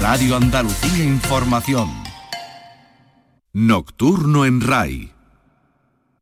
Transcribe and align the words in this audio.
Radio 0.00 0.34
Andalucía 0.34 1.04
Información. 1.04 1.90
Nocturno 3.52 4.46
en 4.46 4.62
RAI. 4.62 5.12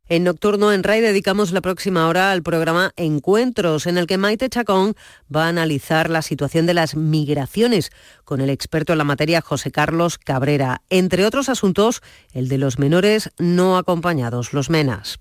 En 0.08 0.25
Nocturno 0.25 0.73
en 0.73 0.83
RAI 0.83 1.01
dedicamos 1.01 1.53
la 1.53 1.60
próxima 1.60 2.08
hora 2.08 2.33
al 2.33 2.42
programa 2.42 2.91
Encuentros, 2.96 3.86
en 3.86 3.96
el 3.96 4.08
que 4.08 4.18
Maite 4.18 4.49
Chacón 4.49 4.94
va 5.34 5.44
a 5.44 5.49
analizar 5.49 6.10
la 6.10 6.22
situación 6.22 6.67
de 6.67 6.75
las 6.75 6.96
migraciones 6.96 7.92
con 8.25 8.41
el 8.41 8.50
experto 8.50 8.93
en 8.93 8.98
la 8.98 9.04
materia 9.04 9.41
José 9.41 9.70
Carlos 9.70 10.18
Cabrera. 10.18 10.82
Entre 10.90 11.24
otros 11.24 11.48
asuntos, 11.48 12.02
el 12.32 12.48
de 12.48 12.58
los 12.58 12.80
menores 12.80 13.30
no 13.38 13.79
acompañados, 13.79 14.52
los 14.52 14.70
MENAS. 14.70 15.20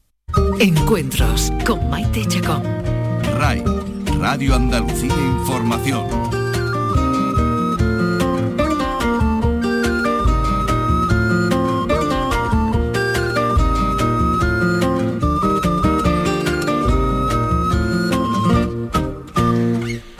Encuentros 0.59 1.53
con 1.63 1.87
Maite 1.91 2.25
Chacón. 2.27 2.63
RAI, 3.37 3.63
Radio 4.19 4.55
Andalucía 4.55 5.13
Información. 5.13 6.36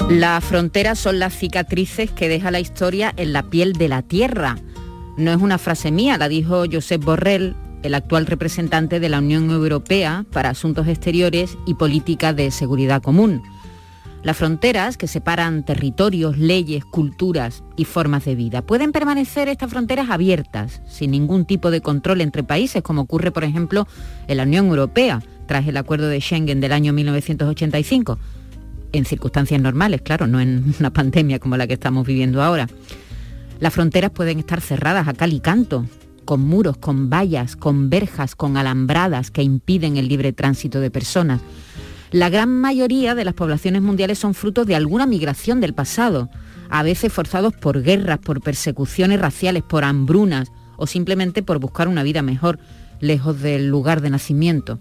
Las 0.10 0.42
fronteras 0.46 0.98
son 0.98 1.20
las 1.20 1.34
cicatrices 1.34 2.12
que 2.12 2.30
deja 2.30 2.50
la 2.50 2.62
historia 2.62 3.14
en 3.18 3.34
la 3.34 3.44
piel 3.44 3.74
de 3.74 3.90
la 3.90 4.04
tierra. 4.04 4.56
No 5.18 5.32
es 5.32 5.38
una 5.38 5.58
frase 5.58 5.92
mía, 5.92 6.18
la 6.18 6.30
dijo 6.30 6.64
Josep 6.72 7.04
Borrell, 7.04 7.58
el 7.84 7.94
actual 7.94 8.26
representante 8.26 9.02
de 9.02 9.10
la 9.10 9.20
Unión 9.20 9.52
Europea 9.52 10.26
para 10.32 10.52
Asuntos 10.52 10.88
Exteriores 10.88 11.58
y 11.66 11.74
Política 11.74 12.32
de 12.32 12.52
Seguridad 12.52 13.02
Común. 13.02 13.44
Las 14.24 14.38
fronteras 14.38 14.96
que 14.96 15.08
separan 15.08 15.66
territorios, 15.66 16.38
leyes, 16.38 16.86
culturas 16.86 17.66
y 17.76 17.84
formas 17.84 18.24
de 18.24 18.36
vida. 18.36 18.62
Pueden 18.62 18.94
permanecer 18.94 19.50
estas 19.50 19.70
fronteras 19.70 20.10
abiertas, 20.10 20.82
sin 20.88 21.12
ningún 21.12 21.44
tipo 21.44 21.70
de 21.70 21.82
control 21.82 22.22
entre 22.22 22.44
países, 22.44 22.82
como 22.82 23.02
ocurre, 23.02 23.32
por 23.32 23.44
ejemplo, 23.44 23.86
en 24.30 24.38
la 24.38 24.44
Unión 24.44 24.68
Europea, 24.68 25.22
tras 25.48 25.68
el 25.68 25.76
acuerdo 25.76 26.08
de 26.08 26.22
Schengen 26.22 26.62
del 26.62 26.72
año 26.72 26.94
1985 26.94 28.18
en 28.98 29.06
circunstancias 29.06 29.62
normales, 29.62 30.02
claro, 30.02 30.28
no 30.28 30.40
en 30.40 30.74
una 30.80 30.92
pandemia 30.92 31.40
como 31.40 31.58
la 31.58 31.68
que 31.68 31.74
estamos 31.74 32.06
viviendo 32.06 32.42
ahora. 32.42 32.68
Las 33.60 33.74
fronteras 33.74 34.12
pueden 34.12 34.40
estar 34.40 34.62
cerradas 34.62 35.08
a 35.08 35.14
cal 35.14 35.34
y 35.34 35.40
canto, 35.40 35.86
con 36.26 36.42
muros, 36.42 36.78
con 36.78 37.10
vallas, 37.10 37.56
con 37.56 37.90
verjas, 37.90 38.36
con 38.36 38.58
alambradas 38.58 39.32
que 39.32 39.44
impiden 39.44 39.98
el 39.98 40.08
libre 40.08 40.34
tránsito 40.34 40.80
de 40.80 40.92
personas. 40.92 41.42
La 42.12 42.30
gran 42.30 42.50
mayoría 42.50 43.16
de 43.16 43.26
las 43.26 43.34
poblaciones 43.34 43.82
mundiales 43.82 44.20
son 44.20 44.34
frutos 44.34 44.68
de 44.68 44.76
alguna 44.76 45.06
migración 45.06 45.60
del 45.60 45.74
pasado, 45.74 46.30
a 46.70 46.84
veces 46.84 47.12
forzados 47.12 47.54
por 47.54 47.82
guerras, 47.82 48.20
por 48.20 48.42
persecuciones 48.42 49.20
raciales, 49.20 49.64
por 49.64 49.84
hambrunas 49.84 50.52
o 50.76 50.86
simplemente 50.86 51.44
por 51.44 51.60
buscar 51.60 51.88
una 51.88 52.04
vida 52.04 52.22
mejor 52.22 52.60
lejos 53.00 53.42
del 53.42 53.68
lugar 53.68 54.02
de 54.02 54.10
nacimiento 54.10 54.80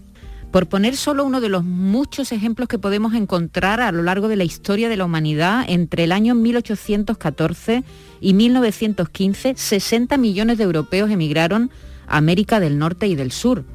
por 0.57 0.67
poner 0.67 0.97
solo 0.97 1.23
uno 1.23 1.39
de 1.39 1.49
los 1.49 1.63
muchos 1.63 2.31
ejemplos 2.31 2.67
que 2.67 2.79
podemos 2.79 3.13
encontrar 3.13 3.79
a 3.79 3.91
lo 3.91 4.01
largo 4.01 4.27
de 4.27 4.37
la 4.37 4.43
historia 4.43 4.89
de 4.89 4.97
la 4.97 5.05
humanidad, 5.05 5.63
entre 5.67 6.05
el 6.05 6.11
año 6.11 6.33
1814 6.33 7.83
y 8.21 8.33
1915, 8.33 9.53
60 9.55 10.17
millones 10.17 10.57
de 10.57 10.63
europeos 10.63 11.11
emigraron 11.11 11.69
a 12.07 12.17
América 12.17 12.59
del 12.59 12.79
Norte 12.79 13.05
y 13.05 13.13
del 13.13 13.31
Sur. 13.31 13.65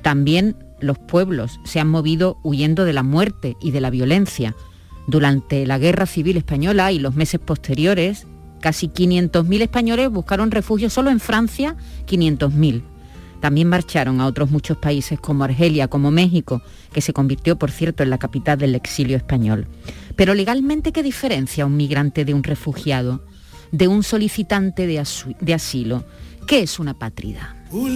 También 0.00 0.56
los 0.80 0.98
pueblos 0.98 1.60
se 1.66 1.78
han 1.78 1.88
movido 1.88 2.38
huyendo 2.42 2.86
de 2.86 2.94
la 2.94 3.02
muerte 3.02 3.58
y 3.60 3.72
de 3.72 3.82
la 3.82 3.90
violencia. 3.90 4.56
Durante 5.06 5.66
la 5.66 5.76
Guerra 5.76 6.06
Civil 6.06 6.38
Española 6.38 6.90
y 6.90 7.00
los 7.00 7.14
meses 7.14 7.38
posteriores, 7.38 8.26
casi 8.62 8.88
500.000 8.88 9.60
españoles 9.60 10.08
buscaron 10.08 10.50
refugio 10.50 10.88
solo 10.88 11.10
en 11.10 11.20
Francia, 11.20 11.76
500.000. 12.06 12.93
También 13.44 13.68
marcharon 13.68 14.22
a 14.22 14.26
otros 14.26 14.50
muchos 14.50 14.78
países 14.78 15.20
como 15.20 15.44
Argelia, 15.44 15.86
como 15.86 16.10
México, 16.10 16.62
que 16.94 17.02
se 17.02 17.12
convirtió, 17.12 17.58
por 17.58 17.70
cierto, 17.70 18.02
en 18.02 18.08
la 18.08 18.16
capital 18.16 18.56
del 18.56 18.74
exilio 18.74 19.18
español. 19.18 19.66
Pero 20.16 20.32
legalmente, 20.32 20.92
¿qué 20.92 21.02
diferencia 21.02 21.66
un 21.66 21.76
migrante 21.76 22.24
de 22.24 22.32
un 22.32 22.42
refugiado, 22.42 23.22
de 23.70 23.86
un 23.86 24.02
solicitante 24.02 24.86
de, 24.86 24.98
asilo? 24.98 26.06
¿Qué 26.46 26.62
es 26.62 26.78
una 26.78 26.94
pátrida? 26.94 27.54
Hoy 27.70 27.90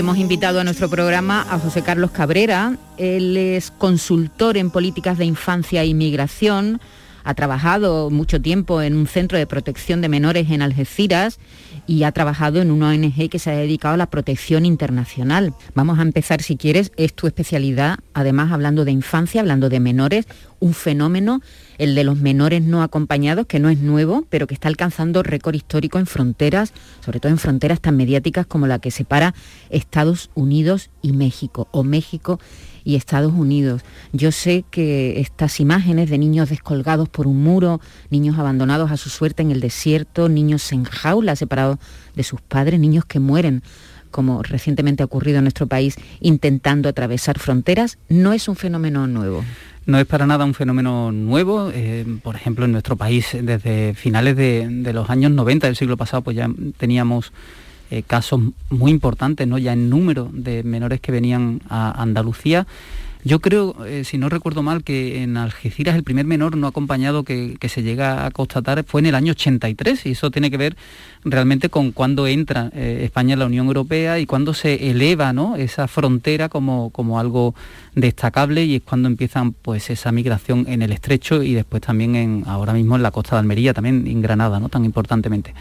hemos 0.00 0.16
invitado 0.16 0.60
a 0.60 0.64
nuestro 0.64 0.88
programa 0.88 1.46
a 1.50 1.58
José 1.58 1.82
Carlos 1.82 2.10
Cabrera. 2.10 2.78
Él 2.96 3.36
es 3.36 3.70
consultor 3.70 4.56
en 4.56 4.70
políticas 4.70 5.18
de 5.18 5.26
infancia 5.26 5.82
e 5.82 5.88
inmigración. 5.88 6.80
Ha 7.22 7.34
trabajado 7.34 8.08
mucho 8.08 8.40
tiempo 8.40 8.80
en 8.80 8.96
un 8.96 9.06
centro 9.06 9.36
de 9.36 9.46
protección 9.46 10.00
de 10.00 10.08
menores 10.08 10.50
en 10.50 10.62
Algeciras 10.62 11.38
y 11.86 12.04
ha 12.04 12.12
trabajado 12.12 12.60
en 12.60 12.70
una 12.70 12.88
ONG 12.90 13.28
que 13.28 13.38
se 13.38 13.50
ha 13.50 13.54
dedicado 13.54 13.94
a 13.94 13.96
la 13.96 14.10
protección 14.10 14.66
internacional. 14.66 15.54
Vamos 15.74 15.98
a 15.98 16.02
empezar, 16.02 16.42
si 16.42 16.56
quieres, 16.56 16.92
es 16.96 17.14
tu 17.14 17.26
especialidad, 17.26 17.98
además 18.14 18.52
hablando 18.52 18.84
de 18.84 18.92
infancia, 18.92 19.40
hablando 19.40 19.68
de 19.68 19.80
menores, 19.80 20.26
un 20.60 20.74
fenómeno, 20.74 21.40
el 21.78 21.94
de 21.94 22.04
los 22.04 22.18
menores 22.18 22.62
no 22.62 22.82
acompañados, 22.82 23.46
que 23.46 23.58
no 23.58 23.70
es 23.70 23.78
nuevo, 23.78 24.26
pero 24.28 24.46
que 24.46 24.54
está 24.54 24.68
alcanzando 24.68 25.22
récord 25.22 25.54
histórico 25.54 25.98
en 25.98 26.06
fronteras, 26.06 26.72
sobre 27.04 27.20
todo 27.20 27.32
en 27.32 27.38
fronteras 27.38 27.80
tan 27.80 27.96
mediáticas 27.96 28.46
como 28.46 28.66
la 28.66 28.78
que 28.78 28.90
separa 28.90 29.34
Estados 29.70 30.30
Unidos 30.34 30.90
y 31.02 31.12
México, 31.12 31.68
o 31.72 31.82
México 31.82 32.38
y 32.84 32.96
Estados 32.96 33.32
Unidos. 33.32 33.82
Yo 34.12 34.32
sé 34.32 34.64
que 34.70 35.20
estas 35.20 35.60
imágenes 35.60 36.10
de 36.10 36.18
niños 36.18 36.50
descolgados 36.50 37.08
por 37.08 37.26
un 37.26 37.42
muro, 37.42 37.80
niños 38.10 38.38
abandonados 38.38 38.90
a 38.90 38.96
su 38.96 39.08
suerte 39.08 39.42
en 39.42 39.50
el 39.50 39.60
desierto, 39.60 40.28
niños 40.28 40.70
en 40.72 40.84
jaula 40.84 41.36
separados 41.36 41.78
de 42.14 42.22
sus 42.22 42.40
padres, 42.40 42.80
niños 42.80 43.04
que 43.04 43.20
mueren 43.20 43.62
como 44.10 44.42
recientemente 44.42 45.02
ha 45.04 45.06
ocurrido 45.06 45.38
en 45.38 45.44
nuestro 45.44 45.66
país, 45.66 45.96
intentando 46.20 46.88
atravesar 46.88 47.38
fronteras, 47.38 47.98
no 48.08 48.32
es 48.32 48.48
un 48.48 48.56
fenómeno 48.56 49.06
nuevo. 49.06 49.44
No 49.86 49.98
es 49.98 50.06
para 50.06 50.26
nada 50.26 50.44
un 50.44 50.54
fenómeno 50.54 51.10
nuevo. 51.10 51.70
Eh, 51.72 52.04
por 52.22 52.36
ejemplo, 52.36 52.64
en 52.64 52.72
nuestro 52.72 52.96
país, 52.96 53.28
desde 53.40 53.94
finales 53.94 54.36
de, 54.36 54.92
los 54.92 55.08
años 55.10 55.32
90 55.32 55.66
del 55.66 55.76
siglo 55.76 55.96
pasado, 55.96 56.22
pues 56.22 56.36
ya 56.36 56.48
teníamos 56.76 57.32
eh, 57.90 58.02
casos 58.06 58.40
muy 58.70 58.90
importantes, 58.90 59.46
¿no? 59.46 59.58
ya 59.58 59.72
en 59.72 59.90
número 59.90 60.30
de 60.32 60.62
menores 60.62 61.00
que 61.00 61.12
venían 61.12 61.60
a 61.68 62.02
Andalucía. 62.02 62.66
Yo 63.22 63.40
creo, 63.40 63.84
eh, 63.84 64.04
si 64.04 64.16
no 64.16 64.30
recuerdo 64.30 64.62
mal, 64.62 64.82
que 64.82 65.22
en 65.22 65.36
Algeciras 65.36 65.94
el 65.94 66.04
primer 66.04 66.24
menor 66.24 66.56
no 66.56 66.66
acompañado 66.66 67.22
que, 67.22 67.58
se 67.68 67.82
llega 67.82 68.24
a 68.24 68.30
constatar 68.30 68.82
fue 68.84 69.02
en 69.02 69.06
el 69.06 69.14
año 69.14 69.32
83 69.32 70.06
y 70.06 70.12
eso 70.12 70.30
tiene 70.30 70.50
que 70.50 70.56
ver 70.56 70.76
realmente 71.22 71.68
con 71.68 71.92
cuando 71.92 72.26
entra 72.26 72.70
eh, 72.74 73.02
España 73.04 73.34
en 73.34 73.40
la 73.40 73.46
Unión 73.46 73.66
Europea 73.66 74.18
y 74.18 74.26
cuando 74.26 74.54
se 74.54 74.90
eleva 74.90 75.34
¿no? 75.34 75.56
esa 75.56 75.86
frontera 75.86 76.48
como, 76.48 76.88
como 76.90 77.20
algo 77.20 77.54
destacable 77.94 78.64
y 78.64 78.76
es 78.76 78.82
cuando 78.82 79.08
empiezan 79.08 79.52
pues 79.52 79.90
esa 79.90 80.12
migración 80.12 80.64
en 80.66 80.80
el 80.80 80.90
estrecho 80.90 81.42
y 81.42 81.52
después 81.52 81.82
también 81.82 82.16
en, 82.16 82.44
ahora 82.46 82.72
mismo 82.72 82.96
en 82.96 83.02
la 83.02 83.10
costa 83.10 83.36
de 83.36 83.40
Almería, 83.40 83.74
también 83.74 84.06
en 84.06 84.22
Granada, 84.22 84.58
¿no? 84.58 84.70
tan 84.70 84.86
importantemente. 84.86 85.52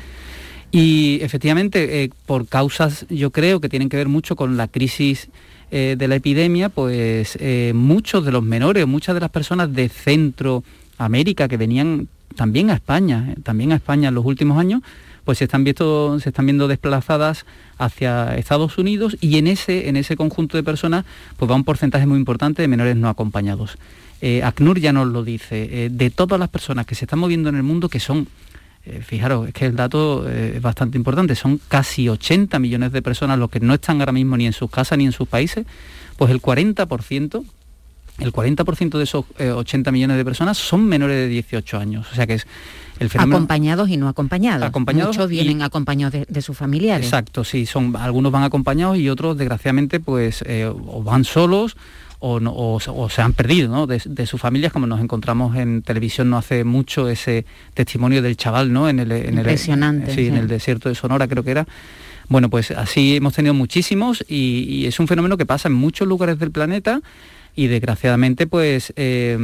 Y 0.72 1.20
efectivamente, 1.22 2.04
eh, 2.04 2.10
por 2.26 2.48
causas 2.48 3.06
yo 3.10 3.32
creo 3.32 3.60
que 3.60 3.70
tienen 3.70 3.90
que 3.90 3.98
ver 3.98 4.08
mucho 4.08 4.36
con 4.36 4.56
la 4.56 4.68
crisis 4.68 5.30
eh, 5.72 5.96
de 5.98 6.08
la 6.08 6.16
epidemia, 6.16 6.70
pues 6.70 7.38
eh, 7.40 7.72
muchos 7.74 8.24
de 8.26 8.32
los 8.32 8.44
menores, 8.44 8.86
muchas 8.86 9.16
de 9.16 9.22
las 9.22 9.32
personas 9.32 9.74
de 9.74 9.90
Centroamérica 9.90 11.48
que 11.48 11.58
venían 11.58 12.08
también 12.36 12.70
a 12.70 12.76
España, 12.76 13.34
también 13.44 13.72
a 13.72 13.76
España 13.76 14.10
en 14.10 14.16
los 14.16 14.26
últimos 14.26 14.60
años, 14.60 14.82
pues 15.26 15.40
se 15.40 15.46
están, 15.46 15.64
viendo, 15.64 16.20
se 16.20 16.30
están 16.30 16.46
viendo 16.46 16.68
desplazadas 16.68 17.46
hacia 17.78 18.36
Estados 18.38 18.78
Unidos 18.78 19.18
y 19.22 19.38
en 19.38 19.48
ese, 19.48 19.90
en 19.90 19.96
ese 19.96 20.16
conjunto 20.16 20.58
de 20.58 20.64
personas 20.64 21.06
pues 21.38 21.50
va 21.50 21.56
un 21.56 21.64
porcentaje 21.64 22.06
muy 22.06 22.18
importante 22.18 22.62
de 22.62 22.68
menores 22.68 22.96
no 22.96 23.10
acompañados. 23.10 23.78
ACNUR 24.22 24.80
ya 24.80 24.92
nos 24.92 25.08
lo 25.08 25.24
dice, 25.24 25.90
de 25.90 26.10
todas 26.10 26.40
las 26.40 26.50
personas 26.50 26.86
que 26.86 26.96
se 26.96 27.06
están 27.06 27.20
moviendo 27.20 27.48
en 27.48 27.56
el 27.56 27.64
mundo, 27.64 27.88
que 27.88 28.02
son 28.02 28.28
eh, 28.86 29.02
fijaros, 29.06 29.48
es 29.48 29.54
que 29.54 29.66
el 29.66 29.76
dato 29.76 30.28
eh, 30.28 30.54
es 30.56 30.62
bastante 30.62 30.98
importante, 30.98 31.36
son 31.36 31.60
casi 31.68 32.10
80 32.10 32.60
millones 32.60 32.92
de 32.92 33.02
personas 33.02 33.38
los 33.38 33.50
que 33.50 33.60
no 33.60 33.74
están 33.74 34.00
ahora 34.00 34.12
mismo 34.12 34.38
ni 34.38 34.46
en 34.46 34.54
sus 34.54 34.70
casas 34.70 34.98
ni 34.98 35.06
en 35.06 35.12
sus 35.12 35.28
países, 35.28 35.66
pues 36.18 36.32
el 36.32 36.42
40% 36.42 37.44
el 38.20 38.34
40% 38.34 38.98
de 38.98 39.04
esos 39.06 39.24
80 39.40 39.94
millones 39.94 40.18
de 40.18 40.26
personas 40.26 40.58
son 40.58 40.86
menores 40.86 41.16
de 41.16 41.30
18 41.30 41.78
años. 41.78 42.06
O 42.12 42.16
sea 42.16 42.28
que 42.28 42.34
es 42.34 42.48
el 43.00 43.10
fenómeno... 43.10 43.38
Acompañados 43.38 43.88
y 43.88 43.96
no 43.96 44.10
acompañados. 44.10 44.68
Acompañados 44.68 45.16
Muchos 45.16 45.30
vienen 45.30 45.62
acompañados 45.62 46.28
de, 46.28 46.42
sus 46.42 46.58
familiares. 46.58 47.06
Exacto, 47.06 47.46
sí, 47.46 47.66
son, 47.66 47.96
algunos 47.96 48.34
van 48.34 48.44
acompañados 48.44 48.98
y 48.98 49.08
otros, 49.08 49.38
desgraciadamente, 49.38 50.02
pues 50.02 50.44
o 50.86 51.02
van 51.02 51.24
solos 51.24 51.78
o, 52.20 53.10
se 53.10 53.22
han 53.22 53.34
perdido 53.34 53.88
de, 53.88 54.26
sus 54.26 54.40
familias, 54.40 54.74
como 54.74 54.88
nos 54.88 55.00
encontramos 55.00 55.56
en 55.56 55.82
televisión 55.82 56.30
no 56.30 56.38
hace 56.38 56.64
mucho 56.64 57.08
ese 57.08 57.46
testimonio 57.74 58.22
del 58.22 58.36
chaval 58.36 58.74
¿no? 58.74 58.90
en, 58.90 59.00
el, 59.00 59.12
en, 59.12 59.38
Impresionante, 59.38 60.12
el, 60.12 60.20
en 60.20 60.36
el 60.36 60.48
desierto 60.48 60.90
de 60.90 60.96
Sonora, 60.96 61.28
creo 61.28 61.44
que 61.44 61.52
era. 61.52 61.68
Bueno, 62.28 62.50
pues 62.50 62.72
así 62.72 63.16
hemos 63.16 63.34
tenido 63.34 63.54
muchísimos 63.54 64.24
y, 64.28 64.86
es 64.86 65.00
un 65.00 65.08
fenómeno 65.08 65.38
que 65.38 65.46
pasa 65.46 65.68
en 65.68 65.74
muchos 65.74 66.08
lugares 66.08 66.38
del 66.40 66.52
planeta 66.52 67.02
y 67.56 67.68
desgraciadamente 67.68 68.46
pues 68.46 68.94
eh, 68.96 69.38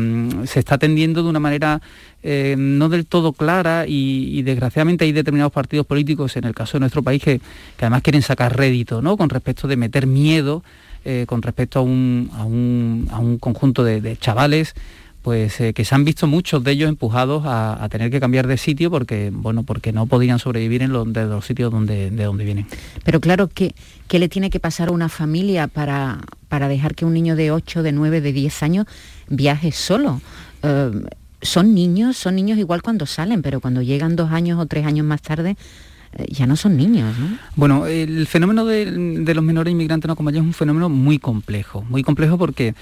se 0.45 0.59
está 0.59 0.75
atendiendo 0.75 1.23
de 1.23 1.29
una 1.29 1.39
manera 1.39 1.81
eh, 2.21 2.55
no 2.57 2.87
del 2.87 3.07
todo 3.07 3.33
clara 3.33 3.85
y, 3.87 4.41
desgraciadamente 4.43 5.05
hay 5.05 5.11
determinados 5.13 5.51
partidos 5.51 5.87
políticos 5.87 6.37
en 6.37 6.43
el 6.43 6.53
caso 6.53 6.73
de 6.73 6.81
nuestro 6.81 7.01
país 7.01 7.23
que, 7.23 7.39
que 7.39 7.85
además 7.85 8.03
quieren 8.03 8.21
sacar 8.21 8.55
rédito 8.55 9.01
¿no? 9.01 9.17
con 9.17 9.29
respecto 9.29 9.67
de 9.67 9.77
meter 9.77 10.05
miedo 10.05 10.63
eh, 11.05 11.25
con 11.27 11.41
respecto 11.41 11.79
a 11.79 11.81
un, 11.81 12.29
a 12.33 12.43
un, 12.45 13.37
conjunto 13.39 13.83
de, 13.83 14.17
chavales 14.17 14.73
pues 15.21 15.59
eh, 15.59 15.73
que 15.73 15.85
se 15.85 15.95
han 15.95 16.05
visto 16.05 16.27
muchos 16.27 16.63
de 16.63 16.71
ellos 16.71 16.87
empujados 16.89 17.43
a, 17.45 17.87
tener 17.89 18.11
que 18.11 18.19
cambiar 18.19 18.45
de 18.45 18.57
sitio 18.57 18.91
porque 18.91 19.31
bueno 19.33 19.63
porque 19.63 19.91
no 19.91 20.05
podían 20.05 20.37
sobrevivir 20.37 20.83
en 20.83 20.91
los, 20.91 21.11
de 21.11 21.25
los 21.25 21.45
sitios 21.45 21.71
donde, 21.71 22.11
de 22.11 22.23
donde 22.25 22.43
vienen. 22.43 22.67
Pero 23.03 23.19
claro, 23.19 23.47
¿qué, 23.47 23.73
¿qué 24.07 24.19
le 24.19 24.29
tiene 24.29 24.49
que 24.49 24.59
pasar 24.59 24.89
a 24.89 24.91
una 24.91 25.09
familia 25.09 25.67
para, 25.67 26.19
para 26.47 26.67
dejar 26.67 26.93
que 26.93 27.05
un 27.05 27.13
niño 27.13 27.35
de 27.35 27.51
8, 27.51 27.81
de 27.81 27.91
9, 27.91 28.21
de 28.21 28.33
10 28.33 28.63
años 28.63 28.85
viaje 29.27 29.71
solo? 29.71 30.21
Eh, 30.61 30.91
son 31.45 31.73
niños, 31.73 32.17
son 32.17 32.35
niños 32.35 32.57
igual 32.57 32.81
cuando 32.81 33.05
salen, 33.05 33.41
pero 33.41 33.61
cuando 33.61 33.81
llegan 33.81 34.15
dos 34.15 34.31
años 34.31 34.59
o 34.59 34.65
tres 34.65 34.85
años 34.85 35.05
más 35.05 35.21
tarde, 35.21 35.57
ya 36.29 36.45
no 36.45 36.55
son 36.55 36.77
niños, 36.77 37.17
¿no? 37.17 37.37
Bueno, 37.55 37.87
el 37.87 38.27
fenómeno 38.27 38.65
de, 38.65 38.85
los 38.85 39.43
menores 39.43 39.71
inmigrantes 39.71 40.07
no 40.07 40.13
acompañados 40.13 40.45
es 40.45 40.47
un 40.47 40.53
fenómeno 40.53 40.89
muy 40.89 41.19
complejo, 41.19 41.83
muy 41.89 42.03
complejo 42.03 42.37
porque 42.37 42.73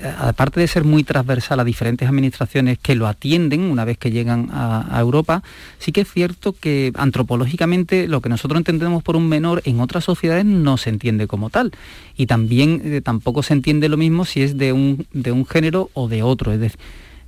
eh, 0.00 0.12
aparte 0.18 0.60
de 0.60 0.66
ser 0.66 0.84
muy 0.84 1.04
transversal 1.04 1.60
a 1.60 1.64
diferentes 1.64 2.08
administraciones 2.08 2.78
que 2.78 2.94
lo 2.94 3.06
atienden 3.06 3.62
una 3.62 3.84
vez 3.84 3.96
que 3.96 4.10
llegan 4.10 4.50
a, 4.52 4.98
Europa, 4.98 5.42
sí 5.78 5.92
que 5.92 6.02
es 6.02 6.12
cierto 6.12 6.52
que 6.52 6.92
antropológicamente 6.96 8.08
lo 8.08 8.20
que 8.20 8.28
nosotros 8.28 8.58
entendemos 8.58 9.02
por 9.02 9.16
un 9.16 9.28
menor 9.28 9.62
en 9.64 9.80
otras 9.80 10.04
sociedades 10.04 10.44
no 10.44 10.76
se 10.76 10.90
entiende 10.90 11.26
como 11.26 11.50
tal. 11.50 11.72
Y 12.16 12.26
también 12.26 12.82
eh, 12.84 13.00
tampoco 13.02 13.42
se 13.42 13.54
entiende 13.54 13.88
lo 13.88 13.96
mismo 13.96 14.24
si 14.24 14.42
es 14.42 14.58
de 14.58 14.72
un, 14.72 15.06
de 15.12 15.32
un 15.32 15.46
género 15.46 15.90
o 15.94 16.08
de 16.08 16.22
otro. 16.22 16.52
Es 16.52 16.60
decir, 16.60 16.78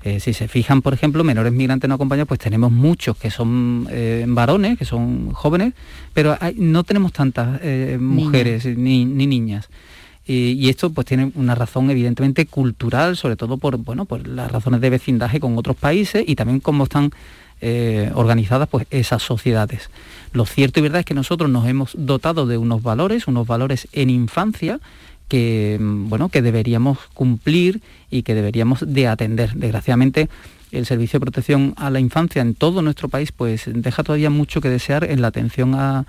eh, 0.07 0.21
si 0.21 0.33
se 0.35 0.47
fijan, 0.47 0.83
por 0.83 0.95
ejemplo, 0.95 1.25
menores 1.25 1.53
migrantes 1.53 1.89
no 1.89 1.97
acompañados, 1.97 2.29
pues 2.29 2.39
tenemos 2.39 2.71
muchos 2.71 3.17
que 3.17 3.29
son 3.29 3.89
eh, 3.91 4.25
varones, 4.29 4.79
que 4.79 4.85
son 4.85 5.33
jóvenes, 5.33 5.75
pero 6.15 6.39
no 6.55 6.85
tenemos 6.85 7.13
tantas 7.13 7.59
eh, 7.65 7.99
mujeres 8.01 8.67
ni, 8.67 9.05
niñas. 9.05 9.69
Y, 10.25 10.69
esto 10.69 10.91
pues 10.91 11.09
tiene 11.09 11.33
una 11.35 11.57
razón 11.57 11.91
evidentemente 11.91 12.47
cultural, 12.47 13.17
sobre 13.17 13.35
todo 13.35 13.59
por, 13.59 13.79
bueno, 13.79 14.05
por 14.05 14.29
las 14.29 14.53
razones 14.53 14.81
de 14.81 14.91
vecindaje 14.91 15.41
con 15.41 15.59
otros 15.59 15.75
países 15.75 16.23
y 16.25 16.37
también 16.37 16.61
cómo 16.61 16.85
están 16.85 17.11
organizadas 18.15 18.69
pues 18.69 18.87
esas 18.91 19.25
sociedades. 19.25 19.91
Lo 20.33 20.47
cierto 20.47 20.79
y 20.79 20.83
verdad 20.83 21.01
es 21.01 21.05
que 21.05 21.15
nosotros 21.15 21.51
nos 21.51 21.67
hemos 21.67 21.95
dotado 21.97 22.47
de 22.47 22.59
unos 22.59 22.83
valores, 22.83 23.27
unos 23.27 23.47
valores 23.47 23.89
en 23.93 24.11
infancia, 24.11 24.79
que, 25.29 25.79
mm, 25.81 26.09
bueno, 26.09 26.29
que 26.29 26.43
deberíamos 26.43 26.99
cumplir 27.15 27.81
y 28.11 28.23
que 28.23 28.35
deberíamos 28.35 28.85
de 28.87 29.09
atender. 29.09 29.53
Desgraciadamente, 29.55 30.29
el 30.73 30.87
servicio 30.87 31.19
de 31.19 31.25
protección 31.25 31.75
a 31.77 31.91
la 31.91 32.01
infancia 32.01 32.43
en 32.43 32.55
todo 32.55 32.83
nuestro 32.83 33.09
país 33.09 33.33
pues 33.33 33.65
deja 33.67 34.03
todavía 34.03 34.31
mucho 34.31 34.61
que 34.61 34.69
desear 34.69 35.05
en 35.05 35.23
la 35.23 35.29
atención 35.29 35.75
a, 35.75 36.05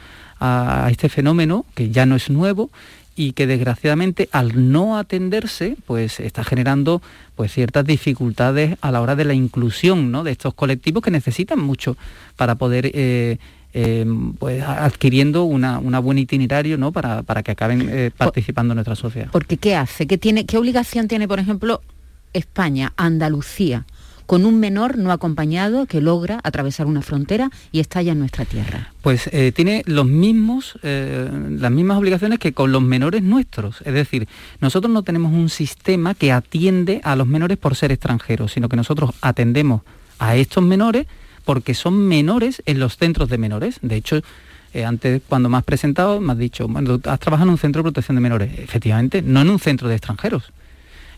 este 0.91 1.09
fenómeno 1.09 1.65
que 1.73 1.89
ya 1.89 2.05
no 2.05 2.15
es 2.15 2.29
nuevo 2.29 2.69
y 3.15 3.31
que 3.31 3.47
desgraciadamente 3.47 4.29
al 4.31 4.71
no 4.71 4.99
atenderse 4.99 5.75
pues 5.87 6.19
está 6.19 6.43
generando 6.43 7.01
pues 7.35 7.51
ciertas 7.51 7.85
dificultades 7.85 8.77
a 8.81 8.91
la 8.91 9.01
hora 9.01 9.15
de 9.15 9.25
la 9.25 9.33
inclusión 9.33 10.11
¿no? 10.11 10.23
de 10.23 10.31
estos 10.31 10.53
colectivos 10.53 11.01
que 11.01 11.09
necesitan 11.09 11.59
mucho 11.59 11.97
para 12.35 12.53
poder 12.53 12.91
eh, 12.93 13.39
Em, 13.79 14.33
pues, 14.33 14.63
adquiriendo 14.63 15.43
una, 15.43 15.77
buen 15.99 16.17
itinerario 16.17 16.79
¿no? 16.79 16.91
para, 16.91 17.43
que 17.43 17.51
acaben 17.51 17.87
eh, 17.91 18.09
participando 18.17 18.71
en 18.71 18.77
nuestra 18.77 18.95
sociedad. 18.95 19.29
Porque 19.31 19.57
¿qué 19.57 19.75
hace? 19.75 20.07
¿Qué, 20.07 20.17
tiene, 20.17 20.47
¿Qué 20.47 20.57
obligación 20.57 21.07
tiene, 21.07 21.27
por 21.27 21.39
ejemplo, 21.39 21.81
España, 22.33 22.93
Andalucía? 22.97 23.85
con 24.25 24.45
un 24.45 24.59
menor 24.59 24.97
no 24.97 25.13
acompañado 25.13 25.85
que 25.85 26.01
logra 26.01 26.41
atravesar 26.43 26.85
una 26.85 27.01
frontera 27.01 27.49
y 27.71 27.79
estalla 27.79 28.11
en 28.11 28.19
nuestra 28.19 28.43
tierra. 28.43 28.91
Pues 29.01 29.29
eh, 29.31 29.53
tiene 29.55 29.83
los 29.85 30.05
mismos, 30.05 30.77
eh, 30.83 31.29
las 31.51 31.71
mismas 31.71 31.97
obligaciones 31.97 32.37
que 32.37 32.51
con 32.51 32.73
los 32.73 32.81
menores 32.81 33.23
nuestros. 33.23 33.81
Es 33.85 33.93
decir, 33.93 34.27
nosotros 34.59 34.91
no 34.91 35.03
tenemos 35.03 35.31
un 35.31 35.47
sistema 35.47 36.13
que 36.13 36.33
atiende 36.33 36.99
a 37.05 37.15
los 37.15 37.25
menores 37.25 37.57
por 37.57 37.77
ser 37.77 37.93
extranjeros, 37.93 38.51
sino 38.51 38.67
que 38.67 38.75
nosotros 38.75 39.11
atendemos 39.21 39.83
a 40.19 40.35
estos 40.35 40.61
menores 40.61 41.07
porque 41.47 41.73
son 41.73 42.09
menores 42.09 42.61
en 42.65 42.77
los 42.77 42.97
centros 42.97 43.29
de 43.29 43.37
menores. 43.37 43.79
De 43.81 43.95
hecho, 43.95 44.19
eh, 44.73 44.83
antes 44.83 45.21
cuando 45.29 45.47
me 45.47 45.55
has 45.55 45.63
presentado 45.63 46.19
me 46.19 46.33
has 46.33 46.37
dicho, 46.37 46.67
bueno, 46.67 46.99
has 47.05 47.19
trabajado 47.21 47.47
en 47.47 47.51
un 47.51 47.57
centro 47.57 47.79
de 47.79 47.83
protección 47.83 48.15
de 48.15 48.21
menores. 48.21 48.59
Efectivamente, 48.59 49.21
no 49.21 49.39
en 49.39 49.49
un 49.49 49.57
centro 49.57 49.87
de 49.87 49.95
extranjeros. 49.95 50.51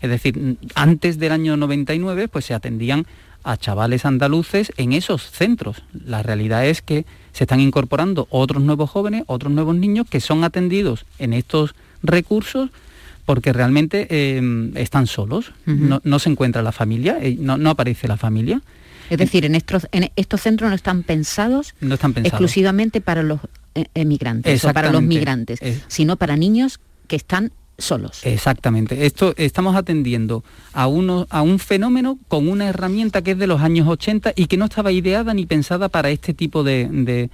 Es 0.01 0.11
decir, 0.11 0.57
antes 0.75 1.17
del 1.17 1.31
año 1.31 1.57
99 1.57 2.27
pues 2.27 2.45
se 2.45 2.53
atendían 2.53 3.07
a 3.43 3.57
chavales 3.57 4.05
andaluces 4.05 4.71
en 4.77 4.93
esos 4.93 5.31
centros. 5.31 5.81
La 6.05 6.21
realidad 6.21 6.63
es 6.67 6.83
que 6.83 7.07
se 7.31 7.45
están 7.45 7.59
incorporando 7.59 8.27
otros 8.29 8.61
nuevos 8.61 8.87
jóvenes, 8.91 9.23
otros 9.25 9.51
nuevos 9.51 9.75
niños 9.77 10.05
que 10.07 10.21
son 10.21 10.43
atendidos 10.43 11.07
en 11.17 11.33
estos 11.33 11.73
recursos 12.03 12.69
porque 13.25 13.51
realmente 13.51 14.05
eh, 14.11 14.71
están 14.75 15.07
solos, 15.07 15.53
no, 15.65 16.19
se 16.19 16.29
encuentra 16.29 16.61
la 16.61 16.71
familia, 16.71 17.17
eh, 17.19 17.35
no 17.39 17.71
aparece 17.71 18.07
la 18.07 18.17
familia. 18.17 18.61
Es 19.09 19.17
decir, 19.17 19.45
en 19.45 19.55
estos, 19.55 19.87
en 19.91 20.11
estos 20.15 20.41
centros 20.41 20.69
no 20.69 20.75
están 20.75 21.03
pensados, 21.03 21.73
exclusivamente 22.23 23.01
para 23.01 23.23
los 23.23 23.39
eh, 23.75 23.85
emigrantes 23.93 24.63
o 24.65 24.73
para 24.73 24.91
los 24.91 25.01
migrantes, 25.01 25.59
sino 25.87 26.15
para 26.15 26.37
niños 26.37 26.79
que 27.07 27.15
están 27.15 27.51
solos. 27.77 28.25
Exactamente. 28.25 29.05
Esto 29.05 29.33
estamos 29.37 29.75
atendiendo 29.75 30.43
a 30.73 30.87
uno 30.87 31.27
a 31.29 31.41
un 31.41 31.59
fenómeno 31.59 32.19
con 32.27 32.47
una 32.47 32.67
herramienta 32.67 33.21
que 33.21 33.31
es 33.31 33.37
de 33.37 33.47
los 33.47 33.61
años 33.61 33.87
80 33.87 34.33
y 34.35 34.47
que 34.47 34.57
no 34.57 34.65
estaba 34.65 34.91
ideada 34.91 35.33
ni 35.33 35.45
pensada 35.45 35.89
para 35.89 36.09
este 36.09 36.33
tipo 36.33 36.63
de, 36.63 36.87
de, 36.91 37.29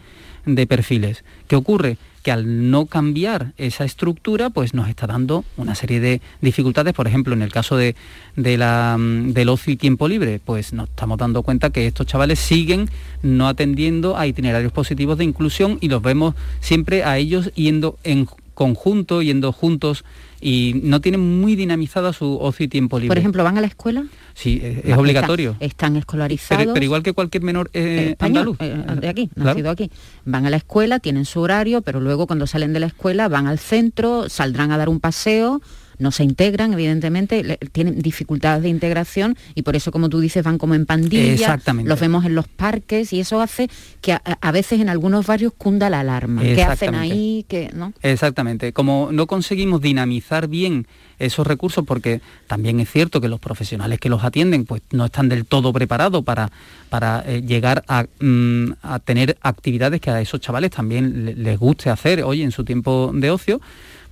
de 0.45 0.67
perfiles. 0.67 1.23
¿Qué 1.47 1.55
ocurre? 1.55 1.97
Que 2.25 2.31
al 2.31 2.71
no 2.71 2.87
cambiar 2.87 3.53
esa 3.59 3.85
estructura, 3.85 4.49
pues 4.49 4.73
nos 4.73 4.89
está 4.89 5.05
dando 5.05 5.45
una 5.57 5.75
serie 5.75 5.99
de 5.99 6.21
dificultades. 6.41 6.95
Por 6.95 7.05
ejemplo, 7.05 7.35
en 7.35 7.43
el 7.43 7.51
caso 7.51 7.77
de, 7.77 7.95
mm, 8.35 9.29
del 9.29 9.49
ocio 9.49 9.71
y 9.71 9.75
tiempo 9.75 10.07
libre, 10.07 10.41
pues 10.43 10.73
nos 10.73 10.89
estamos 10.89 11.19
dando 11.19 11.43
cuenta 11.43 11.69
que 11.69 11.85
estos 11.85 12.07
chavales 12.07 12.39
siguen 12.39 12.89
no 13.21 13.47
atendiendo 13.47 14.17
a 14.17 14.25
itinerarios 14.25 14.71
positivos 14.71 15.19
de 15.19 15.23
inclusión 15.23 15.77
y 15.81 15.87
los 15.87 16.01
vemos 16.01 16.33
siempre 16.61 17.03
a 17.03 17.19
ellos 17.19 17.53
yendo 17.53 17.99
en 18.03 18.27
conjunto, 18.55 19.21
yendo 19.21 19.51
juntos 19.51 20.03
y 20.41 20.81
no 20.83 21.01
tienen 21.01 21.21
muy 21.39 21.55
dinamizada 21.55 22.13
su 22.13 22.37
ocio 22.37 22.65
y 22.65 22.67
tiempo 22.67 22.99
libre. 22.99 23.09
Por 23.09 23.17
ejemplo, 23.17 23.43
¿van 23.43 23.57
a 23.57 23.61
la 23.61 23.67
escuela? 23.67 24.05
Sí, 24.33 24.61
es, 24.63 24.97
obligatorio. 24.97 25.55
Están, 25.59 25.95
escolarizados. 25.95 26.73
Pero, 26.73 26.83
igual 26.83 27.03
que 27.03 27.13
cualquier 27.13 27.43
menor 27.43 27.69
eh, 27.73 28.15
andaluz. 28.19 28.57
Eh, 28.59 28.83
de 28.99 29.09
aquí, 29.09 29.29
nacido 29.35 29.69
aquí. 29.69 29.91
Van 30.25 30.45
a 30.45 30.49
la 30.49 30.57
escuela, 30.57 30.99
tienen 30.99 31.25
su 31.25 31.39
horario, 31.39 31.81
pero 31.81 31.99
luego 32.01 32.27
cuando 32.27 32.47
salen 32.47 32.73
de 32.73 32.79
la 32.79 32.87
escuela 32.87 33.27
van 33.27 33.47
al 33.47 33.59
centro, 33.59 34.29
saldrán 34.29 34.71
a 34.71 34.77
dar 34.77 34.89
un 34.89 34.99
paseo 34.99 35.61
no 35.99 36.11
se 36.11 36.23
integran, 36.23 36.73
evidentemente, 36.73 37.59
tienen 37.71 38.01
dificultades 38.01 38.63
de 38.63 38.69
integración 38.69 39.37
y 39.53 39.61
por 39.61 39.75
eso, 39.75 39.91
como 39.91 40.09
tú 40.09 40.19
dices, 40.19 40.43
van 40.43 40.57
como 40.57 40.75
en 40.75 40.85
pandilla, 40.85 41.59
los 41.83 41.99
vemos 41.99 42.25
en 42.25 42.35
los 42.35 42.47
parques 42.47 43.13
y 43.13 43.19
eso 43.19 43.41
hace 43.41 43.69
que 44.01 44.13
a, 44.13 44.51
veces 44.51 44.79
en 44.79 44.89
algunos 44.89 45.25
barrios 45.25 45.53
cunda 45.57 45.89
la 45.89 46.01
alarma. 46.01 46.41
¿Qué 46.41 46.63
hacen 46.63 46.95
ahí? 46.95 47.45
¿no? 47.73 47.93
Exactamente. 48.01 48.73
Como 48.73 49.09
no 49.11 49.27
conseguimos 49.27 49.81
dinamizar 49.81 50.47
bien 50.47 50.87
esos 51.19 51.47
recursos, 51.47 51.85
porque 51.85 52.21
también 52.47 52.79
es 52.79 52.89
cierto 52.89 53.21
que 53.21 53.29
los 53.29 53.39
profesionales 53.39 53.99
que 53.99 54.09
los 54.09 54.23
atienden 54.23 54.65
pues 54.65 54.81
no 54.91 55.05
están 55.05 55.29
del 55.29 55.45
todo 55.45 55.71
preparados 55.71 56.23
para, 56.23 56.51
para 56.89 57.23
eh, 57.25 57.41
llegar 57.41 57.83
mm, 58.19 58.71
a, 58.81 58.99
tener 58.99 59.37
actividades 59.41 60.01
que 60.01 60.09
a 60.09 60.21
esos 60.21 60.41
chavales 60.41 60.71
también 60.71 61.43
les 61.43 61.57
guste 61.57 61.89
hacer 61.89 62.23
hoy 62.23 62.41
en 62.41 62.51
su 62.51 62.63
tiempo 62.63 63.11
de 63.13 63.31
ocio, 63.31 63.61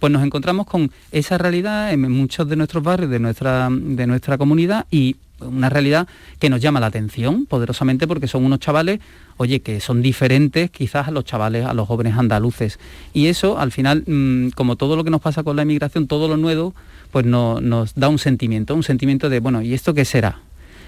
pues 0.03 0.11
nos 0.11 0.23
encontramos 0.23 0.65
con 0.65 0.91
esa 1.13 1.37
realidad 1.37 1.93
en 1.93 2.11
muchos 2.11 2.49
de 2.49 2.57
nuestros 2.57 2.83
barrios, 2.83 3.09
de 3.09 3.19
nuestra, 3.19 3.69
de 3.71 4.05
nuestra 4.05 4.37
comunidad 4.37 4.85
y 4.91 5.15
una 5.39 5.69
realidad 5.69 6.09
que 6.39 6.49
nos 6.49 6.59
llama 6.59 6.81
la 6.81 6.87
atención 6.87 7.45
poderosamente 7.45 8.05
porque 8.05 8.27
son 8.27 8.43
unos 8.43 8.59
chavales, 8.59 8.99
oye, 9.37 9.61
que 9.61 9.79
son 9.79 10.01
diferentes 10.01 10.69
quizás 10.71 11.07
a 11.07 11.11
los 11.11 11.23
chavales, 11.23 11.65
a 11.65 11.73
los 11.73 11.87
jóvenes 11.87 12.17
andaluces. 12.17 12.79
Y 13.13 13.27
eso, 13.27 13.57
al 13.57 13.71
final, 13.71 14.03
mm, 14.05 14.49
como 14.49 14.75
todo 14.75 14.97
lo 14.97 15.05
que 15.05 15.09
nos 15.09 15.21
pasa 15.21 15.41
con 15.41 15.55
la 15.55 15.61
inmigración, 15.61 16.05
todo 16.05 16.27
lo 16.27 16.35
nuevo, 16.35 16.75
pues 17.13 17.25
nos 17.25 17.95
da 17.95 18.09
un 18.09 18.19
sentimiento, 18.19 18.75
un 18.75 18.83
sentimiento 18.83 19.29
de, 19.29 19.39
bueno, 19.39 19.61
¿y 19.61 19.73
esto 19.73 19.93
qué 19.93 20.03
será? 20.03 20.41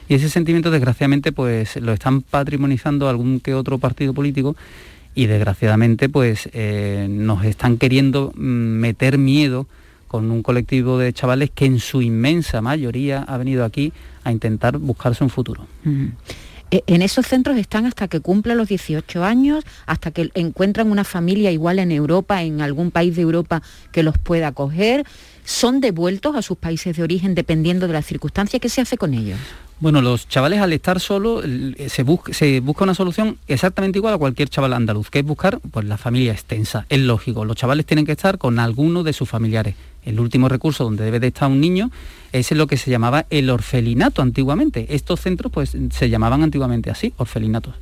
Y 0.10 0.16
ese 0.16 0.30
sentimiento, 0.30 0.72
desgraciadamente, 0.72 1.32
pues 1.32 1.78
lo 1.78 1.94
están 1.94 2.22
patrimonizando 2.22 3.08
algún 3.08 3.40
que 3.40 3.54
otro 3.54 3.78
partido 3.78 4.14
político 4.14 4.58
y 5.16 5.28
desgraciadamente, 5.28 6.10
pues 6.10 6.50
eh, 6.54 7.08
nos 7.10 7.46
están 7.46 7.78
queriendo 7.78 8.34
mm, 8.36 8.42
meter 8.42 9.18
miedo 9.18 9.66
con 10.08 10.30
un 10.30 10.44
colectivo 10.44 10.98
de 10.98 11.14
chavales 11.14 11.50
que 11.50 11.66
en 11.66 11.80
su 11.80 12.02
inmensa 12.02 12.62
mayoría 12.62 13.24
ha 13.24 13.38
venido 13.38 13.66
aquí 13.66 13.92
a 14.24 14.32
intentar 14.32 14.78
buscarse 14.78 15.24
un 15.24 15.30
futuro. 15.30 15.66
E, 16.72 16.84
en 16.88 17.02
esos 17.02 17.26
centros 17.26 17.58
están 17.58 17.86
hasta 17.86 18.08
que 18.08 18.20
cumplan 18.20 18.58
los 18.58 18.68
18 18.68 19.24
años, 19.24 19.64
hasta 19.86 20.12
que 20.12 20.32
encuentran 20.34 20.92
una 20.92 21.04
familia 21.04 21.52
igual 21.52 21.80
en 21.80 21.92
Europa, 21.92 22.44
en 22.44 22.62
algún 22.62 22.92
país 22.92 23.16
de 23.16 23.22
Europa 23.22 23.62
que 23.92 24.04
los 24.04 24.18
pueda 24.18 24.48
acoger. 24.48 25.06
¿Son 25.44 25.80
devueltos 25.80 26.36
a 26.36 26.42
sus 26.42 26.58
países 26.58 26.98
de 26.98 27.04
origen 27.04 27.36
dependiendo 27.36 27.88
de 27.88 27.94
las 27.94 28.06
circunstancias? 28.06 28.62
¿Qué 28.62 28.70
se 28.70 28.82
hace 28.82 28.98
con 28.98 29.14
ellos? 29.14 29.40
Bueno, 29.82 30.02
los 30.02 30.30
chavales 30.30 30.62
al 30.62 30.72
estar 30.72 31.02
solos 31.02 31.44
se, 31.88 32.04
busca 32.04 32.84
una 32.84 32.94
solución 32.94 33.38
exactamente 33.48 34.00
igual 34.00 34.14
a 34.14 34.18
cualquier 34.18 34.48
chaval 34.48 34.72
andaluz, 34.72 35.10
que 35.10 35.20
es 35.20 35.26
buscar 35.26 35.60
pues, 35.72 35.86
la 35.86 35.98
familia 35.98 36.32
extensa. 36.32 36.86
Es 36.88 37.00
lógico, 37.00 37.44
los 37.44 37.58
chavales 37.58 37.86
tienen 37.86 38.06
que 38.06 38.14
estar 38.14 38.38
con 38.38 38.60
alguno 38.60 39.04
de 39.04 39.12
sus 39.12 39.28
familiares. 39.28 39.76
El 40.06 40.20
último 40.20 40.48
recurso 40.48 40.86
donde 40.86 41.04
debe 41.04 41.20
de 41.20 41.28
estar 41.28 41.50
un 41.50 41.60
niño 41.60 41.92
es 42.32 42.52
lo 42.52 42.68
que 42.68 42.78
se 42.78 42.90
llamaba 42.90 43.26
el 43.30 43.50
orfelinato 43.50 44.22
antiguamente. 44.22 44.88
Estos 44.96 45.20
centros 45.20 45.52
pues, 45.52 45.76
se 45.92 46.10
llamaban 46.10 46.42
antiguamente 46.42 46.90
así, 46.90 47.14
orfelinatos. 47.18 47.74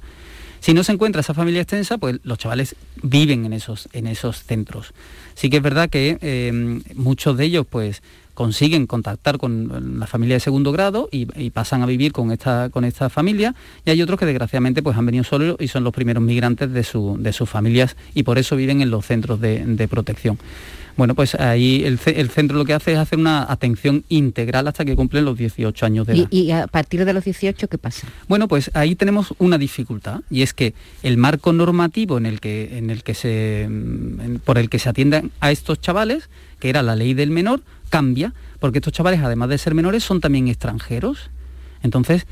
Si 0.64 0.74
no 0.74 0.86
se 0.86 0.94
encuentra 0.94 1.20
esa 1.20 1.34
familia 1.34 1.60
extensa, 1.60 1.98
pues 1.98 2.22
los 2.24 2.38
chavales 2.38 2.78
viven 3.02 3.44
en 3.44 3.52
esos, 3.52 3.90
en 3.92 4.08
esos 4.08 4.46
centros. 4.46 4.94
Sí 5.34 5.50
que 5.50 5.58
es 5.58 5.62
verdad 5.62 5.90
que 5.90 6.18
eh, 6.22 6.80
muchos 6.96 7.36
de 7.36 7.44
ellos 7.44 7.66
pues 7.70 8.02
consiguen 8.34 8.88
contactar 8.88 9.40
con 9.40 10.00
la 10.00 10.08
familia 10.08 10.38
de 10.38 10.40
segundo 10.40 10.72
grado 10.72 11.10
y, 11.12 11.26
pasan 11.50 11.84
a 11.84 11.86
vivir 11.86 12.14
con 12.14 12.32
esta, 12.32 12.70
con 12.70 12.86
esta 12.86 13.10
familia 13.10 13.56
y 13.84 13.90
hay 13.90 14.02
otros 14.02 14.18
que 14.18 14.26
desgraciadamente 14.26 14.82
pues 14.82 14.96
han 14.96 15.06
venido 15.06 15.26
solos 15.26 15.58
y 15.60 15.68
son 15.68 15.84
los 15.84 15.92
primeros 15.92 16.24
migrantes 16.24 16.72
de, 16.72 16.86
su, 16.86 17.18
de 17.20 17.34
sus 17.34 17.50
familias 17.50 17.98
y 18.14 18.24
por 18.24 18.38
eso 18.38 18.56
viven 18.56 18.82
en 18.82 18.90
los 18.90 19.06
centros 19.06 19.42
de, 19.42 19.88
protección. 19.90 20.40
Bueno, 20.96 21.16
pues 21.16 21.36
ahí 21.36 21.84
el, 21.86 21.98
centro 21.98 22.58
lo 22.58 22.66
que 22.66 22.74
hace 22.74 22.94
es 22.94 23.00
hacer 23.00 23.18
una 23.18 23.52
atención 23.52 24.04
integral 24.10 24.68
hasta 24.68 24.86
que 24.86 24.96
cumplen 24.96 25.26
los 25.26 25.38
18 25.38 25.86
años 25.86 26.06
de 26.06 26.14
edad. 26.14 26.28
¿Y, 26.30 26.52
a 26.52 26.68
partir 26.68 27.04
de 27.04 27.14
los 27.14 27.24
18 27.24 27.68
qué 27.68 27.78
pasa? 27.78 28.08
Bueno, 28.28 28.48
pues 28.48 28.70
ahí 28.74 28.96
tenemos 28.96 29.34
una 29.40 29.58
dificultad 29.58 30.22
y 30.30 30.44
es 30.44 30.54
que 30.54 30.74
el 31.02 31.18
marco 31.18 31.52
normativo 31.52 32.18
en 32.18 32.26
el 32.26 32.40
que, 32.40 32.78
en 32.78 32.90
el 32.90 33.04
que 33.04 33.16
se, 33.16 33.68
por 34.46 34.58
el 34.58 34.70
que 34.70 34.78
se 34.78 34.90
atienden 34.90 35.32
a 35.40 35.52
estos 35.52 35.82
chavales, 35.82 36.30
que 36.60 36.70
era 36.70 36.84
la 36.84 36.96
ley 36.96 37.14
del 37.14 37.32
menor, 37.32 37.62
cambia, 37.90 38.34
porque 38.60 38.78
estos 38.78 38.94
chavales, 38.94 39.22
además 39.22 39.50
de 39.50 39.58
ser 39.58 39.74
menores, 39.74 40.04
son 40.04 40.22
también 40.22 40.48
extranjeros. 40.48 41.32
Entonces, 41.82 42.28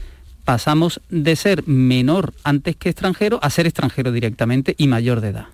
pasamos 0.45 1.01
de 1.09 1.35
ser 1.35 1.67
menor 1.67 2.33
antes 2.43 2.75
que 2.75 2.89
extranjero 2.89 3.39
a 3.41 3.49
ser 3.49 3.65
extranjero 3.67 4.11
directamente 4.11 4.75
y 4.77 4.87
mayor 4.87 5.21
de 5.21 5.29
edad. 5.29 5.47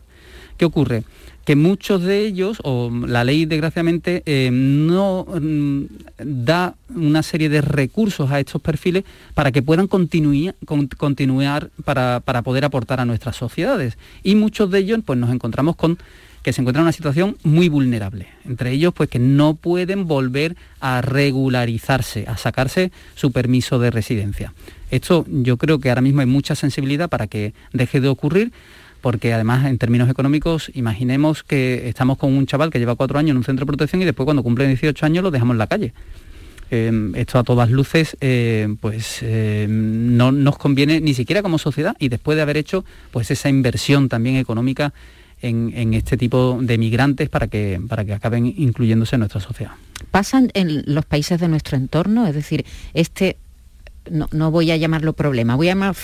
¿Qué 0.58 0.66
ocurre? 0.66 1.04
Que 1.48 1.56
muchos 1.56 2.04
de 2.04 2.25
ellos, 2.25 2.58
o 2.66 2.92
la 3.08 3.24
ley 3.24 3.46
desgraciadamente, 3.46 4.22
eh, 4.25 4.50
no 4.51 5.25
mm, 5.25 5.84
da 6.18 6.75
una 6.94 7.24
serie 7.24 7.48
de 7.48 7.62
recursos 7.62 8.30
a 8.32 8.42
estos 8.42 8.62
perfiles 8.62 9.06
para 9.34 9.54
que 9.54 9.62
puedan 9.62 9.88
continuar 9.88 11.70
para, 11.86 12.42
poder 12.44 12.66
aportar 12.66 13.00
a 13.00 13.06
nuestras 13.06 13.38
sociedades. 13.38 13.98
Y 14.24 14.36
muchos 14.36 14.70
de 14.72 14.80
ellos 14.80 15.00
pues, 15.06 15.18
nos 15.18 15.32
encontramos 15.32 15.77
con 15.77 15.98
que 16.44 16.51
se 16.51 16.60
encuentran 16.60 16.82
en 16.82 16.88
una 16.88 16.92
situación 16.92 17.38
muy 17.44 17.70
vulnerable. 17.70 18.27
Entre 18.46 18.72
ellos, 18.72 18.94
pues 18.94 19.10
que 19.10 19.20
no 19.20 19.56
pueden 19.56 20.06
volver 20.06 20.58
a 20.82 21.01
regularizarse, 21.01 22.25
a 22.27 22.36
sacarse 22.36 22.92
su 23.16 23.32
permiso 23.32 23.80
de 23.80 23.89
residencia. 23.89 24.54
Esto 24.92 25.25
yo 25.27 25.58
creo 25.58 25.80
que 25.80 25.89
ahora 25.89 26.01
mismo 26.01 26.22
hay 26.22 26.27
mucha 26.27 26.56
sensibilidad 26.56 27.10
para 27.10 27.27
que 27.27 27.54
deje 27.74 28.00
de 28.00 28.08
ocurrir, 28.08 28.51
porque 29.08 29.34
además 29.34 29.66
en 29.66 29.78
términos 29.78 30.10
económicos, 30.10 30.70
imaginemos 30.74 31.42
que 31.42 31.88
estamos 31.88 32.18
con 32.18 32.34
un 32.34 32.46
chaval 32.46 32.72
que 32.72 32.78
lleva 32.78 32.96
cuatro 32.96 33.18
años 33.18 33.32
en 33.32 33.38
un 33.38 33.46
centro 33.46 33.64
de 33.64 33.68
protección 33.68 34.02
y 34.02 34.04
después 34.04 34.26
cuando 34.26 34.44
cumple 34.44 34.68
18 34.68 35.06
años 35.06 35.24
lo 35.24 35.32
dejamos 35.32 35.54
en 35.54 35.60
la 35.60 35.68
calle. 35.68 35.94
Eh, 36.72 36.92
esto 37.16 37.40
a 37.40 37.46
todas 37.46 37.72
luces 37.72 38.18
eh, 38.20 38.68
pues 38.82 39.20
eh, 39.22 39.66
no 39.70 40.34
nos 40.34 40.58
conviene 40.58 41.00
ni 41.00 41.14
siquiera 41.14 41.42
como 41.42 41.58
sociedad 41.58 41.96
y 42.00 42.10
después 42.10 42.36
de 42.36 42.42
haber 42.42 42.58
hecho 42.58 42.84
pues 43.12 43.32
esa 43.32 43.48
inversión 43.48 44.10
también 44.10 44.36
económica 44.36 44.94
en, 45.42 45.94
este 45.94 46.18
tipo 46.18 46.60
de 46.62 46.78
migrantes 46.78 47.30
para 47.30 47.48
que, 47.48 47.80
para 47.88 48.04
que 48.04 48.14
acaben 48.14 48.46
incluyéndose 48.46 49.16
en 49.16 49.22
nuestra 49.22 49.40
sociedad. 49.40 49.72
¿Pasan 50.12 50.52
en 50.54 50.84
los 50.86 51.06
países 51.06 51.40
de 51.40 51.48
nuestro 51.48 51.78
entorno? 51.78 52.28
Es 52.28 52.36
decir, 52.36 52.66
este 52.94 53.38
no, 54.10 54.52
voy 54.52 54.72
a 54.72 54.78
llamarlo 54.78 55.14
problema, 55.14 55.56
voy 55.56 55.68
a 55.68 55.72
llamar 55.72 55.96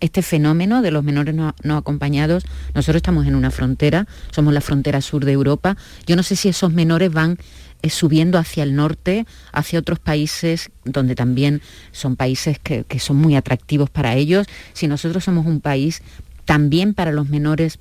este 0.00 0.22
fenómeno 0.22 0.82
de 0.82 0.90
los 0.90 1.04
menores 1.04 1.34
no, 1.34 1.76
acompañados. 1.76 2.44
Nosotros 2.74 2.96
estamos 2.96 3.26
en 3.26 3.34
una 3.34 3.50
frontera, 3.50 4.06
somos 4.30 4.52
la 4.54 4.60
frontera 4.60 5.00
sur 5.00 5.24
de 5.24 5.32
Europa. 5.32 5.76
Yo 6.06 6.16
no 6.16 6.22
sé 6.22 6.36
si 6.36 6.48
esos 6.48 6.72
menores 6.72 7.12
van 7.12 7.38
eh, 7.82 7.90
subiendo 7.90 8.38
hacia 8.38 8.62
el 8.62 8.74
norte, 8.74 9.26
hacia 9.52 9.78
otros 9.78 9.98
países 9.98 10.70
donde 10.84 11.14
también 11.14 11.62
son 11.92 12.16
países 12.16 12.58
que, 12.58 12.84
que 12.84 12.98
son 12.98 13.16
muy 13.16 13.36
atractivos 13.36 13.90
para 13.90 14.14
ellos. 14.14 14.46
Si 14.72 14.86
nosotros 14.86 15.24
somos 15.24 15.46
un 15.46 15.60
país 15.60 16.02
también 16.44 16.94
para 16.94 17.12
los 17.12 17.28
menores 17.28 17.78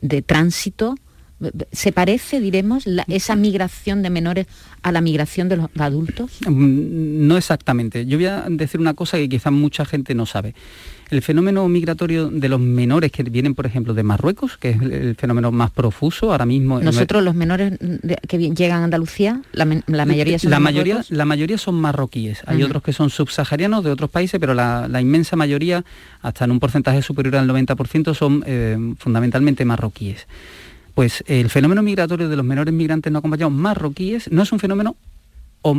de 0.00 0.22
tránsito, 0.22 0.96
¿Se 1.72 1.92
parece, 1.92 2.40
diremos, 2.40 2.84
esa 3.08 3.34
migración 3.34 4.02
de 4.02 4.10
menores 4.10 4.46
a 4.82 4.92
la 4.92 5.00
migración 5.00 5.48
de 5.48 5.56
los 5.56 5.68
adultos? 5.78 6.38
Mm, 6.46 7.26
no 7.26 7.36
exactamente. 7.36 8.04
Yo 8.06 8.18
voy 8.18 8.26
a 8.26 8.44
decir 8.48 8.80
una 8.80 8.94
cosa 8.94 9.16
que 9.16 9.28
quizás 9.28 9.52
mucha 9.52 9.84
gente 9.84 10.14
no 10.14 10.26
sabe. 10.26 10.54
El 11.10 11.22
fenómeno 11.22 11.66
migratorio 11.68 12.28
de 12.28 12.48
los 12.48 12.60
menores 12.60 13.10
que 13.10 13.24
vienen, 13.24 13.54
por 13.54 13.66
ejemplo, 13.66 13.94
de 13.94 14.02
Marruecos, 14.04 14.56
que 14.58 14.70
es 14.70 14.80
el 14.80 15.16
fenómeno 15.16 15.50
más 15.50 15.70
profuso 15.72 16.30
ahora 16.30 16.46
mismo. 16.46 16.78
Nosotros, 16.78 17.24
los 17.24 17.34
menores 17.34 17.78
que 18.28 18.38
llegan 18.38 18.82
a 18.82 18.84
Andalucía, 18.84 19.42
la, 19.52 19.64
mayoría 19.64 20.38
son 20.38 20.50
la 20.50 20.60
mayoría, 20.60 21.04
la 21.08 21.24
mayoría 21.24 21.58
son 21.58 21.80
marroquíes. 21.80 22.42
Hay 22.46 22.62
otros 22.62 22.82
que 22.82 22.92
son 22.92 23.10
subsaharianos 23.10 23.82
de 23.82 23.90
otros 23.90 24.08
países, 24.08 24.38
pero 24.38 24.54
la, 24.54 25.00
inmensa 25.00 25.34
mayoría, 25.34 25.84
hasta 26.22 26.44
en 26.44 26.52
un 26.52 26.60
porcentaje 26.60 27.02
superior 27.02 27.36
al 27.36 27.48
90%, 27.48 28.14
son 28.14 28.44
eh, 28.46 28.76
fundamentalmente 28.98 29.64
marroquíes. 29.64 30.26
Pues 31.00 31.24
el 31.28 31.48
fenómeno 31.48 31.82
migratorio 31.82 32.28
de 32.28 32.36
los 32.36 32.44
menores 32.44 32.74
migrantes 32.74 33.10
no 33.10 33.20
acompañados 33.20 33.54
marroquíes 33.54 34.30
no 34.30 34.42
es 34.42 34.52
un 34.52 34.58
fenómeno 34.58 34.96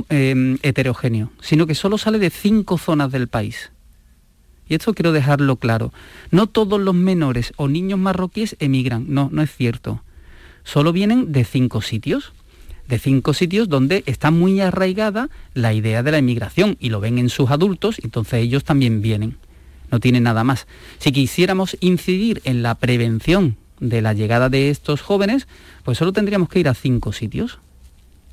em, 0.10 0.58
heterogéneo, 0.64 1.32
sino 1.40 1.68
que 1.68 1.76
solo 1.76 2.00
sale 2.00 2.18
de 2.18 2.32
cinco 2.32 2.80
zonas 2.80 3.12
del 3.12 3.28
país. 3.28 3.72
Y 4.68 4.74
esto 4.74 4.96
quiero 4.96 5.12
dejarlo 5.12 5.58
claro. 5.58 5.94
No 6.32 6.48
todos 6.48 6.82
los 6.82 6.96
menores 6.96 7.54
o 7.58 7.68
niños 7.68 8.00
marroquíes 8.00 8.56
emigran, 8.58 9.06
no, 9.10 9.30
no 9.32 9.44
es 9.44 9.56
cierto. 9.56 10.04
Solo 10.64 10.92
vienen 10.92 11.32
de 11.32 11.46
cinco 11.46 11.84
sitios, 11.84 12.34
de 12.88 12.98
cinco 12.98 13.36
sitios 13.36 13.70
donde 13.70 14.02
está 14.08 14.32
muy 14.32 14.60
arraigada 14.60 15.30
la 15.54 15.72
idea 15.72 16.02
de 16.02 16.14
la 16.14 16.18
emigración 16.18 16.78
y 16.80 16.90
lo 16.90 17.00
ven 17.00 17.20
en 17.20 17.30
sus 17.30 17.52
adultos, 17.52 18.00
entonces 18.04 18.40
ellos 18.42 18.64
también 18.64 19.04
vienen. 19.04 19.38
No 19.92 20.00
tienen 20.00 20.24
nada 20.24 20.44
más. 20.44 20.66
Si 20.98 21.12
quisiéramos 21.12 21.78
incidir 21.80 22.42
en 22.44 22.64
la 22.64 22.74
prevención 22.74 23.58
de 23.82 24.02
la 24.02 24.14
llegada 24.14 24.48
de 24.48 24.70
estos 24.70 25.02
jóvenes, 25.02 25.48
pues 25.84 25.98
solo 25.98 26.14
tendríamos 26.14 26.48
que 26.48 26.60
ir 26.60 26.70
a 26.70 26.74
cinco 26.74 27.12
sitios. 27.12 27.60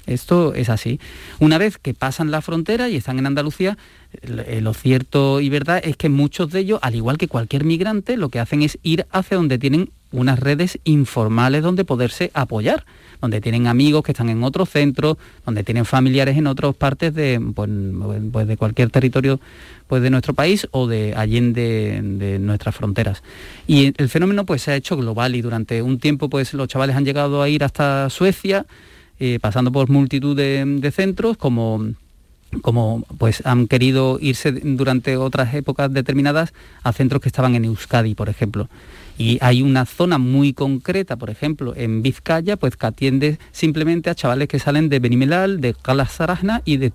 Esto 0.07 0.55
es 0.55 0.71
así. 0.71 1.01
Una 1.39 1.59
vez 1.59 1.77
que 1.77 1.93
pasan 1.93 2.31
la 2.31 2.41
frontera 2.41 2.89
y 2.89 2.97
están 2.97 3.19
en 3.19 3.27
Andalucía, 3.27 3.77
eh, 4.23 4.61
lo 4.63 4.73
cierto 4.73 5.41
y 5.41 5.51
verdad 5.51 5.81
es 5.85 5.97
que 5.97 6.09
muchos 6.09 6.51
de 6.51 6.61
ellos, 6.61 6.79
al 6.83 6.95
igual 6.95 7.19
que 7.19 7.29
cualquier 7.29 7.65
migrante, 7.65 8.17
lo 8.17 8.31
que 8.31 8.41
hacen 8.41 8.63
es 8.63 8.79
ir 8.83 9.07
hacia 9.11 9.37
donde 9.37 9.59
tienen 9.59 9.91
unas 10.13 10.39
redes 10.39 10.79
informales 10.85 11.63
donde 11.63 11.85
poderse 11.85 12.31
apoyar, 12.35 12.85
donde 13.21 13.41
tienen 13.41 13.67
amigos 13.67 14.03
que 14.03 14.13
están 14.13 14.29
en 14.29 14.43
otros 14.43 14.71
centros, 14.71 15.17
donde 15.45 15.65
tienen 15.65 15.85
familiares 15.85 16.37
en 16.37 16.47
otras 16.47 16.75
partes 16.75 17.15
de, 17.15 17.41
pues, 17.55 17.69
pues 18.33 18.47
de 18.47 18.57
cualquier 18.57 18.91
territorio 18.91 19.41
pues, 19.87 20.03
de 20.03 20.11
nuestro 20.11 20.35
país 20.35 20.69
o 20.71 20.87
de 20.87 21.15
allende 21.17 22.01
de 22.03 22.39
nuestras 22.39 22.75
fronteras. 22.75 23.23
Y 23.67 23.93
el 24.01 24.09
fenómeno 24.09 24.47
pues, 24.47 24.63
se 24.63 24.73
ha 24.73 24.77
hecho 24.77 24.97
global 24.97 25.35
y 25.35 25.43
durante 25.43 25.83
un 25.83 25.99
tiempo 25.99 26.29
pues, 26.29 26.55
los 26.55 26.69
chavales 26.69 26.97
han 26.97 27.05
llegado 27.05 27.43
a 27.43 27.49
ir 27.49 27.65
hasta 27.65 28.09
Suecia, 28.11 28.67
eh, 29.21 29.39
pasando 29.41 29.73
por 29.73 29.89
multitud 29.91 30.37
de, 30.37 30.93
centros, 30.95 31.37
como 31.37 31.85
como 32.63 33.05
pues 33.19 33.45
han 33.45 33.67
querido 33.67 34.17
irse 34.23 34.53
durante 34.53 35.19
otras 35.19 35.53
épocas 35.53 35.93
determinadas 35.93 36.55
a 36.83 36.95
centros 36.95 37.21
que 37.21 37.29
estaban 37.29 37.55
en 37.55 37.67
Euskadi, 37.67 38.15
por 38.15 38.31
ejemplo. 38.31 38.71
Y 39.19 39.39
hay 39.41 39.63
una 39.63 39.85
zona 39.85 40.17
muy 40.17 40.53
concreta, 40.53 41.17
por 41.17 41.29
ejemplo, 41.29 41.75
en 41.77 42.03
Vizcaya, 42.03 42.57
pues 42.57 42.77
que 42.77 42.87
atiende 42.87 43.39
simplemente 43.51 44.11
a 44.11 44.15
chavales 44.15 44.47
que 44.47 44.61
salen 44.61 44.89
de 44.89 45.01
Benimelal, 45.01 45.61
de 45.61 45.75
Calasarajna 45.75 46.63
y 46.65 46.77
de 46.77 46.91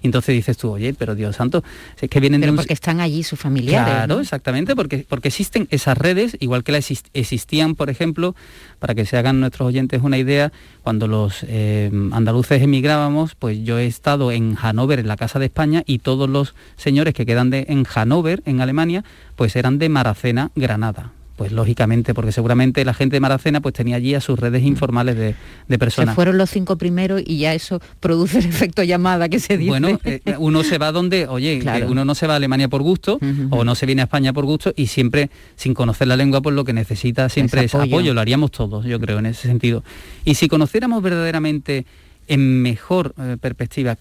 Tingirz. 0.00 0.18
entonces 0.18 0.34
dices 0.34 0.56
tú, 0.56 0.70
oye, 0.70 0.94
pero 0.94 1.14
Dios 1.14 1.36
santo, 1.36 1.62
es 2.00 2.08
que 2.08 2.20
vienen 2.20 2.40
pero 2.40 2.52
de 2.52 2.52
un... 2.52 2.56
porque 2.56 2.74
están 2.74 3.00
allí 3.00 3.22
sus 3.22 3.38
familiares. 3.38 3.92
Claro, 3.92 4.20
exactamente, 4.20 4.74
porque, 4.74 5.04
porque 5.08 5.28
existen 5.28 5.68
esas 5.70 5.96
redes, 5.96 6.36
igual 6.40 6.64
que 6.64 6.72
las 6.72 6.90
existían, 7.14 7.74
por 7.74 7.90
ejemplo, 7.90 8.34
para 8.78 8.94
que 8.94 9.04
se 9.06 9.16
hagan 9.16 9.40
nuestros 9.40 9.68
oyentes 9.68 10.02
una 10.02 10.18
idea, 10.18 10.52
cuando 10.82 11.06
los 11.06 11.44
eh, 11.46 11.90
andaluces 12.12 12.62
emigrábamos, 12.62 13.34
pues 13.34 13.62
yo 13.62 13.78
he 13.78 13.86
estado 13.86 14.32
en 14.32 14.54
Hannover, 14.54 15.00
en 15.00 15.08
la 15.08 15.16
Casa 15.16 15.38
de 15.38 15.46
España, 15.46 15.82
y 15.86 15.98
todos 15.98 16.28
los 16.28 16.54
señores 16.76 17.14
que 17.14 17.26
quedan 17.26 17.50
de, 17.50 17.66
en 17.68 17.84
Hannover, 17.84 18.42
en 18.46 18.60
Alemania, 18.60 19.04
pues 19.36 19.56
eran 19.56 19.78
de 19.78 19.88
Maracena, 19.88 20.50
Granada 20.54 21.12
pues 21.38 21.52
lógicamente, 21.52 22.14
porque 22.14 22.32
seguramente 22.32 22.84
la 22.84 22.92
gente 22.92 23.14
de 23.14 23.20
Maracena 23.20 23.60
pues 23.60 23.72
tenía 23.72 23.94
allí 23.94 24.16
a 24.16 24.20
sus 24.20 24.36
redes 24.36 24.64
informales 24.64 25.16
de, 25.16 25.78
personas. 25.78 26.12
Se 26.12 26.16
fueron 26.16 26.36
los 26.36 26.50
cinco 26.50 26.76
primeros 26.76 27.22
y 27.24 27.38
ya 27.38 27.54
eso 27.54 27.80
produce 28.00 28.40
el 28.40 28.46
efecto 28.46 28.82
llamada 28.82 29.28
que 29.28 29.38
se 29.38 29.56
dice. 29.56 29.70
Bueno, 29.70 30.00
eh, 30.04 30.20
uno 30.38 30.64
se 30.64 30.78
va 30.78 30.90
donde, 30.90 31.28
oye, 31.28 31.62
uno 31.86 32.04
no 32.04 32.16
se 32.16 32.26
va 32.26 32.34
a 32.34 32.36
Alemania 32.36 32.68
por 32.68 32.82
gusto 32.82 33.20
o 33.50 33.62
no 33.62 33.76
se 33.76 33.86
viene 33.86 34.02
a 34.02 34.06
España 34.06 34.32
por 34.32 34.46
gusto 34.46 34.72
y 34.74 34.88
siempre 34.88 35.30
sin 35.54 35.74
conocer 35.74 36.08
la 36.08 36.16
lengua 36.16 36.40
pues 36.40 36.56
lo 36.56 36.64
que 36.64 36.72
necesita 36.72 37.28
siempre 37.28 37.64
es, 37.64 37.74
apoyo. 37.74 38.12
lo 38.12 38.20
haríamos 38.20 38.50
todos, 38.50 38.84
yo 38.84 38.98
creo, 38.98 39.20
en 39.20 39.26
ese 39.26 39.46
sentido. 39.46 39.84
Y 40.24 40.34
si 40.34 40.48
conociéramos 40.48 41.00
verdaderamente 41.04 41.86
en 42.26 42.62
mejor 42.62 43.14
eh, 43.16 43.36
perspectiva 43.40 43.96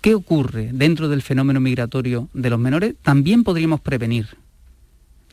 qué 0.00 0.14
ocurre 0.14 0.70
dentro 0.72 1.08
del 1.08 1.22
fenómeno 1.22 1.58
migratorio 1.58 2.28
de 2.34 2.50
los 2.50 2.60
menores, 2.60 2.94
también 3.02 3.42
podríamos 3.42 3.80
prevenir 3.80 4.28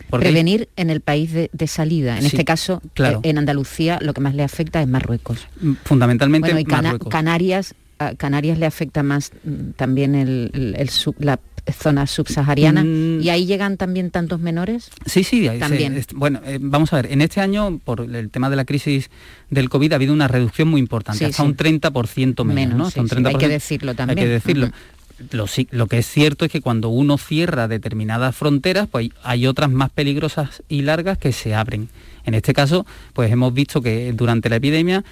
prevenir 0.10 0.70
en 0.76 0.90
el 0.90 1.02
país 1.02 1.32
de, 1.34 1.68
salida. 1.68 2.18
En 2.18 2.26
este 2.26 2.46
caso, 2.46 2.82
claro. 2.94 3.20
Eh, 3.24 3.30
en 3.30 3.38
Andalucía 3.38 4.00
lo 4.02 4.14
que 4.14 4.22
más 4.22 4.36
le 4.36 4.44
afecta 4.44 4.82
es 4.82 4.88
Marruecos. 4.88 5.48
Mm, 5.62 5.74
fundamentalmente 5.84 6.66
Marruecos. 6.66 7.10
Canarias, 7.10 7.76
Canarias 8.18 8.58
le 8.58 8.66
afecta 8.66 9.04
más 9.04 9.32
mm, 9.44 9.72
también 9.72 10.16
el, 10.16 10.52
la 11.20 11.40
zona 11.72 12.06
subsahariana 12.06 12.84
mm. 12.84 13.22
y 13.22 13.30
ahí 13.30 13.46
llegan 13.46 13.78
también 13.78 14.12
tantos 14.12 14.40
menores 14.40 14.90
sí 15.06 15.24
sí 15.24 15.50
también 15.60 16.04
bueno 16.14 16.40
eh, 16.46 16.60
vamos 16.62 16.94
a 16.94 16.98
ver 16.98 17.12
en 17.12 17.22
este 17.22 17.42
año 17.42 17.80
por 17.84 18.02
el 18.02 18.30
tema 18.30 18.50
de 18.50 18.56
la 18.56 18.66
crisis 18.66 19.10
del 19.50 19.70
covid 19.70 19.94
ha 19.94 19.96
habido 19.96 20.14
una 20.14 20.28
reducción 20.28 20.68
muy 20.68 20.80
importante 20.80 21.26
hasta 21.26 21.44
un 21.44 21.58
30% 21.58 22.44
menos, 22.44 22.96
¿no? 22.96 23.28
hay 23.28 23.36
que 23.36 23.48
decirlo 23.48 23.96
también 23.96 24.20
hay 24.20 24.26
que 24.26 24.30
decirlo 24.30 24.70
lo, 25.32 25.88
que 25.88 25.98
es 25.98 26.08
cierto 26.08 26.46
es 26.46 26.52
que 26.52 26.62
cuando 26.62 26.90
uno 26.90 27.18
cierra 27.18 27.68
determinadas 27.68 28.36
fronteras, 28.36 28.88
pues 28.90 29.10
hay 29.24 29.48
otras 29.48 29.70
más 29.70 29.90
peligrosas 29.90 30.64
y 30.70 30.82
largas 30.82 31.18
que 31.18 31.32
se 31.32 31.56
abren. 31.56 31.90
En 32.26 32.34
este 32.34 32.54
caso, 32.54 32.86
pues 33.14 33.32
hemos 33.32 33.54
visto 33.54 33.82
que 33.82 34.12
durante 34.14 34.50
la 34.50 34.58
epidemia 34.58 35.04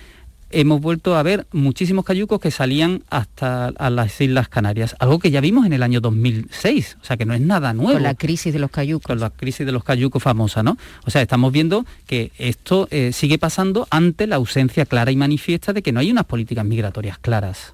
hemos 0.53 0.81
vuelto 0.81 1.15
a 1.15 1.23
ver 1.23 1.47
muchísimos 1.51 2.05
cayucos 2.05 2.39
que 2.39 2.51
salían 2.51 3.03
hasta 3.09 3.67
a 3.67 3.89
las 3.89 4.19
Islas 4.21 4.49
Canarias, 4.49 4.95
algo 4.99 5.19
que 5.19 5.31
ya 5.31 5.41
vimos 5.41 5.65
en 5.65 5.73
el 5.73 5.83
año 5.83 5.99
2006, 5.99 6.97
o 7.01 7.05
sea 7.05 7.17
que 7.17 7.25
no 7.25 7.33
es 7.33 7.41
nada 7.41 7.73
nuevo. 7.73 7.93
Con 7.93 8.03
la 8.03 8.13
crisis 8.13 8.53
de 8.53 8.59
los 8.59 8.71
cayucos. 8.71 9.07
Con 9.07 9.19
la 9.19 9.29
crisis 9.31 9.65
de 9.65 9.71
los 9.71 9.83
cayucos 9.83 10.21
famosa, 10.21 10.63
¿no? 10.63 10.77
O 11.05 11.11
sea, 11.11 11.21
estamos 11.21 11.51
viendo 11.51 11.85
que 12.05 12.31
esto 12.37 12.87
eh, 12.91 13.11
sigue 13.13 13.37
pasando 13.37 13.87
ante 13.89 14.27
la 14.27 14.35
ausencia 14.35 14.85
clara 14.85 15.11
y 15.11 15.15
manifiesta 15.15 15.73
de 15.73 15.81
que 15.81 15.91
no 15.91 15.99
hay 15.99 16.11
unas 16.11 16.25
políticas 16.25 16.65
migratorias 16.65 17.17
claras. 17.17 17.73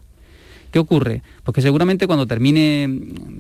¿Qué 0.72 0.78
ocurre? 0.78 1.24
Porque 1.44 1.62
seguramente 1.62 2.06
cuando 2.06 2.28
termine, 2.28 2.88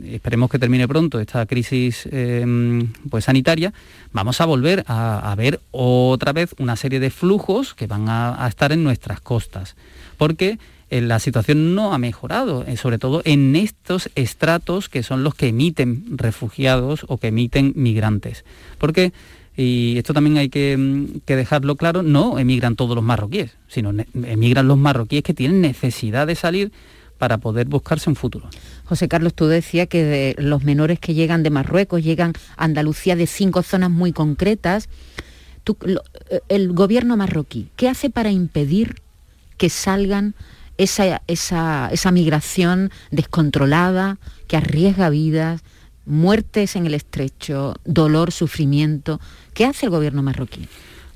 esperemos 0.06 0.50
que 0.50 0.58
termine 0.58 0.88
pronto 0.88 1.20
esta 1.20 1.46
crisis 1.46 2.08
em, 2.12 2.92
pues 3.10 3.26
sanitaria, 3.26 3.72
vamos 4.12 4.42
a 4.42 4.46
volver 4.46 4.84
a, 4.88 5.34
ver 5.38 5.60
otra 5.72 6.34
vez 6.34 6.56
una 6.58 6.76
serie 6.76 7.00
de 7.00 7.12
flujos 7.12 7.76
que 7.76 7.86
van 7.86 8.10
a, 8.10 8.48
estar 8.48 8.72
en 8.72 8.84
nuestras 8.84 9.22
costas. 9.22 9.76
Porque 10.18 10.58
eh, 10.90 11.02
la 11.02 11.20
situación 11.20 11.76
no 11.76 11.94
ha 11.94 12.00
mejorado, 12.00 12.66
eh, 12.66 12.78
sobre 12.78 12.98
todo 12.98 13.22
en 13.26 13.56
estos 13.56 14.10
estratos 14.16 14.90
que 14.90 15.04
son 15.04 15.24
los 15.24 15.36
que 15.36 15.50
emiten 15.50 16.18
refugiados 16.18 17.06
o 17.08 17.18
que 17.18 17.28
emiten 17.28 17.74
migrantes. 17.76 18.44
Porque 18.80 19.14
y 19.56 19.98
esto 19.98 20.14
también 20.14 20.38
hay 20.38 20.48
que, 20.48 21.06
que, 21.26 21.36
dejarlo 21.36 21.76
claro, 21.76 22.02
no 22.02 22.40
emigran 22.40 22.78
todos 22.78 22.96
los 22.96 23.04
marroquíes, 23.04 23.58
sino 23.68 23.92
emigran 24.14 24.70
los 24.70 24.78
marroquíes 24.78 25.22
que 25.22 25.34
tienen 25.34 25.60
necesidad 25.60 26.28
de 26.28 26.36
salir 26.36 26.72
para 27.20 27.38
poder 27.38 27.68
buscarse 27.68 28.10
un 28.10 28.16
futuro. 28.16 28.50
José 28.86 29.08
Carlos, 29.08 29.36
tú 29.36 29.46
decías 29.46 29.88
que 29.88 30.04
de 30.04 30.36
los 30.40 30.64
menores 30.64 31.00
que 31.00 31.14
llegan 31.14 31.44
de 31.44 31.52
Marruecos 31.52 32.04
llegan 32.04 32.34
a 32.58 32.64
Andalucía 32.64 33.16
de 33.16 33.28
cinco 33.28 33.62
zonas 33.62 33.92
muy 33.92 34.12
concretas. 34.12 34.90
Eh, 35.68 36.40
el 36.48 36.72
gobierno 36.72 37.16
marroquí, 37.18 37.68
¿qué 37.76 37.90
hace 37.90 38.10
para 38.10 38.32
impedir 38.32 38.96
que 39.58 39.70
salgan 39.70 40.34
esa, 40.78 41.22
esa, 41.28 41.90
esa 41.92 42.12
migración 42.12 42.90
descontrolada 43.12 44.18
que 44.48 44.58
arriesga 44.58 45.10
vidas, 45.10 45.62
muertes 46.06 46.76
en 46.76 46.88
el 46.88 46.94
estrecho, 46.94 47.76
dolor, 47.84 48.32
sufrimiento? 48.32 49.20
¿Qué 49.54 49.66
hace 49.66 49.86
el 49.86 49.92
gobierno 49.92 50.24
marroquí? 50.24 50.68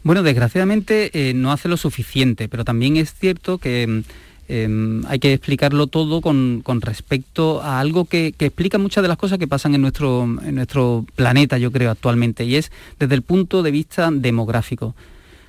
Bueno, 0.04 0.22
desgraciadamente 0.22 1.12
eh, 1.14 1.34
no 1.34 1.54
hace 1.54 1.70
lo 1.70 1.78
suficiente, 1.78 2.50
pero 2.50 2.66
también 2.66 2.98
es 2.98 3.14
cierto 3.14 3.58
que 3.58 4.04
Em, 4.50 5.06
hay 5.08 5.20
que 5.20 5.34
explicarlo 5.34 5.88
todo 5.88 6.20
con, 6.20 6.64
respecto 6.82 7.62
a 7.62 7.80
algo 7.80 8.06
que, 8.06 8.34
explica 8.38 8.78
muchas 8.78 9.02
de 9.02 9.08
las 9.08 9.18
cosas 9.18 9.40
que 9.40 9.48
pasan 9.48 9.74
en 9.74 9.82
nuestro, 9.82 10.24
en 10.24 10.56
nuestro 10.56 11.06
planeta, 11.16 11.58
yo 11.58 11.72
creo, 11.72 11.92
actualmente, 11.92 12.44
y 12.44 12.56
es 12.56 12.72
desde 13.00 13.16
el 13.16 13.22
punto 13.22 13.64
de 13.64 13.72
vista 13.72 14.10
demográfico. 14.12 14.96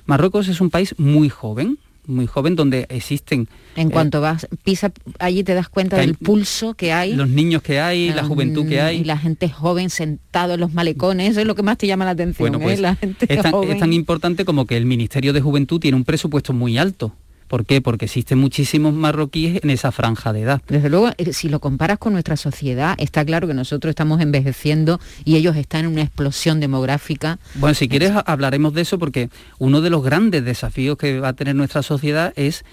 Marruecos 0.05 0.47
es 0.47 0.61
un 0.61 0.69
país 0.69 0.95
muy 0.97 1.29
joven, 1.29 1.77
muy 2.07 2.25
joven, 2.27 2.55
donde 2.55 2.85
existen... 2.89 3.49
En 3.75 3.89
cuanto 3.89 4.19
eh, 4.19 4.21
vas, 4.21 4.47
pisa 4.63 4.93
allí 5.19 5.43
te 5.43 5.55
das 5.55 5.67
cuenta 5.67 5.97
del 5.97 6.15
pulso 6.15 6.75
que 6.75 6.93
hay. 6.93 7.13
Los 7.15 7.27
niños 7.27 7.63
que 7.63 7.81
hay, 7.81 8.13
la 8.13 8.23
juventud 8.23 8.65
que 8.65 8.79
hay. 8.79 8.99
Y 8.99 9.03
la 9.03 9.17
gente 9.17 9.49
joven 9.49 9.89
sentado 9.89 10.53
en 10.53 10.61
los 10.61 10.73
malecones, 10.73 11.31
eso 11.31 11.41
es 11.41 11.47
lo 11.47 11.55
que 11.55 11.63
más 11.63 11.77
te 11.77 11.87
llama 11.87 12.05
la 12.05 12.11
atención. 12.11 12.51
Bueno, 12.53 12.69
¿eh? 12.69 12.95
pues, 13.19 13.69
es 13.69 13.79
tan 13.79 13.91
importante 13.91 14.45
como 14.45 14.65
que 14.65 14.77
el 14.77 14.85
Ministerio 14.85 15.33
de 15.33 15.41
Juventud 15.41 15.81
tiene 15.81 15.97
un 15.97 16.05
presupuesto 16.05 16.53
muy 16.53 16.77
alto 16.77 17.13
¿Por 17.47 17.65
qué? 17.65 17.81
Porque 17.81 18.05
existen 18.05 18.39
muchísimos 18.39 18.93
marroquíes 18.93 19.63
en 19.63 19.69
esa 19.69 19.91
franja 19.91 20.33
de 20.33 20.41
edad. 20.41 20.61
Desde 20.67 20.89
luego, 20.89 21.11
eh, 21.17 21.33
si 21.33 21.49
lo 21.49 21.59
comparas 21.59 21.99
con 21.99 22.13
nuestra 22.13 22.37
sociedad, 22.37 22.95
está 22.97 23.23
claro 23.23 23.47
que 23.47 23.53
nosotros 23.53 23.89
estamos 23.89 24.19
envejeciendo 24.21 24.99
y 25.23 25.35
ellos 25.35 25.55
están 25.55 25.85
en 25.85 25.91
una 25.91 26.01
explosión 26.01 26.59
demográfica. 26.59 27.37
Bueno, 27.55 27.75
si 27.75 27.87
quieres 27.87 28.13
hablaremos 28.25 28.73
de 28.73 28.81
eso 28.81 28.97
porque 28.97 29.29
uno 29.59 29.81
de 29.81 29.89
los 29.89 30.03
grandes 30.03 30.43
desafíos 30.43 30.97
que 30.97 31.19
va 31.19 31.29
a 31.29 31.33
tener 31.33 31.55
nuestra 31.55 31.83
sociedad 31.83 32.33
es 32.35 32.65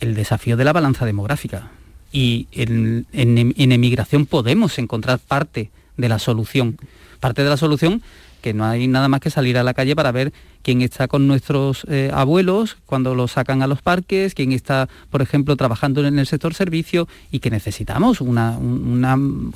el 0.00 0.14
desafío 0.14 0.56
de 0.56 0.64
la 0.64 0.72
balanza 0.72 1.06
demográfica. 1.06 1.70
Y 2.12 2.48
en, 2.52 3.06
en 3.12 3.72
emigración 3.72 4.26
podemos 4.26 4.78
encontrar 4.78 5.18
parte 5.18 5.70
de 5.96 6.08
la 6.08 6.18
solución. 6.18 6.78
Parte 7.20 7.42
de 7.42 7.50
la 7.50 7.56
solución 7.56 8.02
que 8.40 8.54
no 8.54 8.64
hay 8.64 8.88
nada 8.88 9.08
más 9.08 9.20
que 9.20 9.30
salir 9.30 9.58
a 9.58 9.62
la 9.62 9.74
calle 9.74 9.96
para 9.96 10.12
ver 10.12 10.32
quién 10.62 10.82
está 10.82 11.08
con 11.08 11.26
nuestros 11.26 11.86
eh, 11.88 12.10
abuelos 12.12 12.76
cuando 12.86 13.14
los 13.14 13.32
sacan 13.32 13.62
a 13.62 13.66
los 13.66 13.82
parques, 13.82 14.34
quién 14.34 14.52
está, 14.52 14.88
por 15.10 15.22
ejemplo, 15.22 15.56
trabajando 15.56 16.06
en 16.06 16.18
el 16.18 16.26
sector 16.26 16.54
servicio 16.54 17.08
y 17.30 17.40
que 17.40 17.50
necesitamos 17.50 18.20
una, 18.20 18.58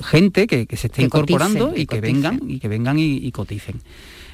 gente 0.03 0.47
que, 0.47 0.67
se 0.77 0.87
esté 0.87 1.03
incorporando 1.03 1.73
y, 1.77 1.87
que 1.87 2.01
vengan 2.01 2.41
y 2.47 2.59
que 2.59 2.69
vengan 2.69 2.99
y, 2.99 3.31
coticen. 3.33 3.81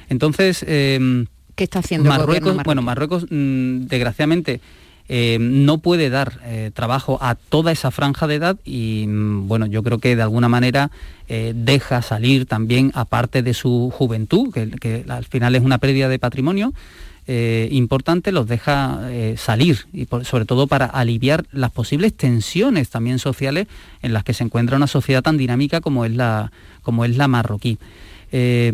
Entonces, 0.09 0.63
em, 0.67 1.27
¿qué 1.55 1.65
está 1.65 1.79
haciendo 1.79 2.09
Marruecos? 2.09 2.57
Bueno, 2.63 2.81
Marruecos, 2.81 3.25
mm, 3.29 3.85
desgraciadamente, 3.85 4.61
eh, 5.11 5.39
no 5.41 5.79
puede 5.79 6.11
dar 6.11 6.39
eh, 6.45 6.69
trabajo 6.71 7.17
a 7.19 7.33
toda 7.33 7.71
esa 7.71 7.89
franja 7.89 8.27
de 8.27 8.35
edad 8.35 8.57
y 8.63 9.05
mm, 9.07 9.47
bueno, 9.47 9.65
yo 9.65 9.81
creo 9.81 9.97
que 9.97 10.15
de 10.15 10.21
alguna 10.21 10.49
manera 10.49 10.91
eh, 11.27 11.53
deja 11.55 12.03
salir 12.03 12.45
también 12.45 12.91
aparte 12.93 13.41
de 13.41 13.55
su 13.55 13.91
juventud, 13.91 14.53
que, 14.53 15.03
al 15.09 15.25
final 15.25 15.55
es 15.55 15.63
una 15.63 15.79
pérdida 15.79 16.09
de 16.09 16.19
patrimonio. 16.19 16.73
importante, 17.71 18.31
los 18.31 18.47
deja 18.47 19.01
salir 19.37 19.85
y 19.93 20.07
sobre 20.23 20.45
todo 20.45 20.65
para 20.65 20.85
aliviar 20.87 21.45
las 21.51 21.69
posibles 21.71 22.15
tensiones 22.15 22.89
también 22.89 23.19
sociales 23.19 23.67
en 24.01 24.13
las 24.13 24.23
que 24.23 24.33
se 24.33 24.43
encuentra 24.43 24.77
una 24.77 24.87
sociedad 24.87 25.21
tan 25.21 25.37
dinámica 25.37 25.79
como 25.79 26.05
es 26.05 26.15
la, 26.15 26.51
como 26.81 27.05
es 27.05 27.17
la 27.17 27.27
marroquí. 27.27 27.77
Eh, 28.31 28.71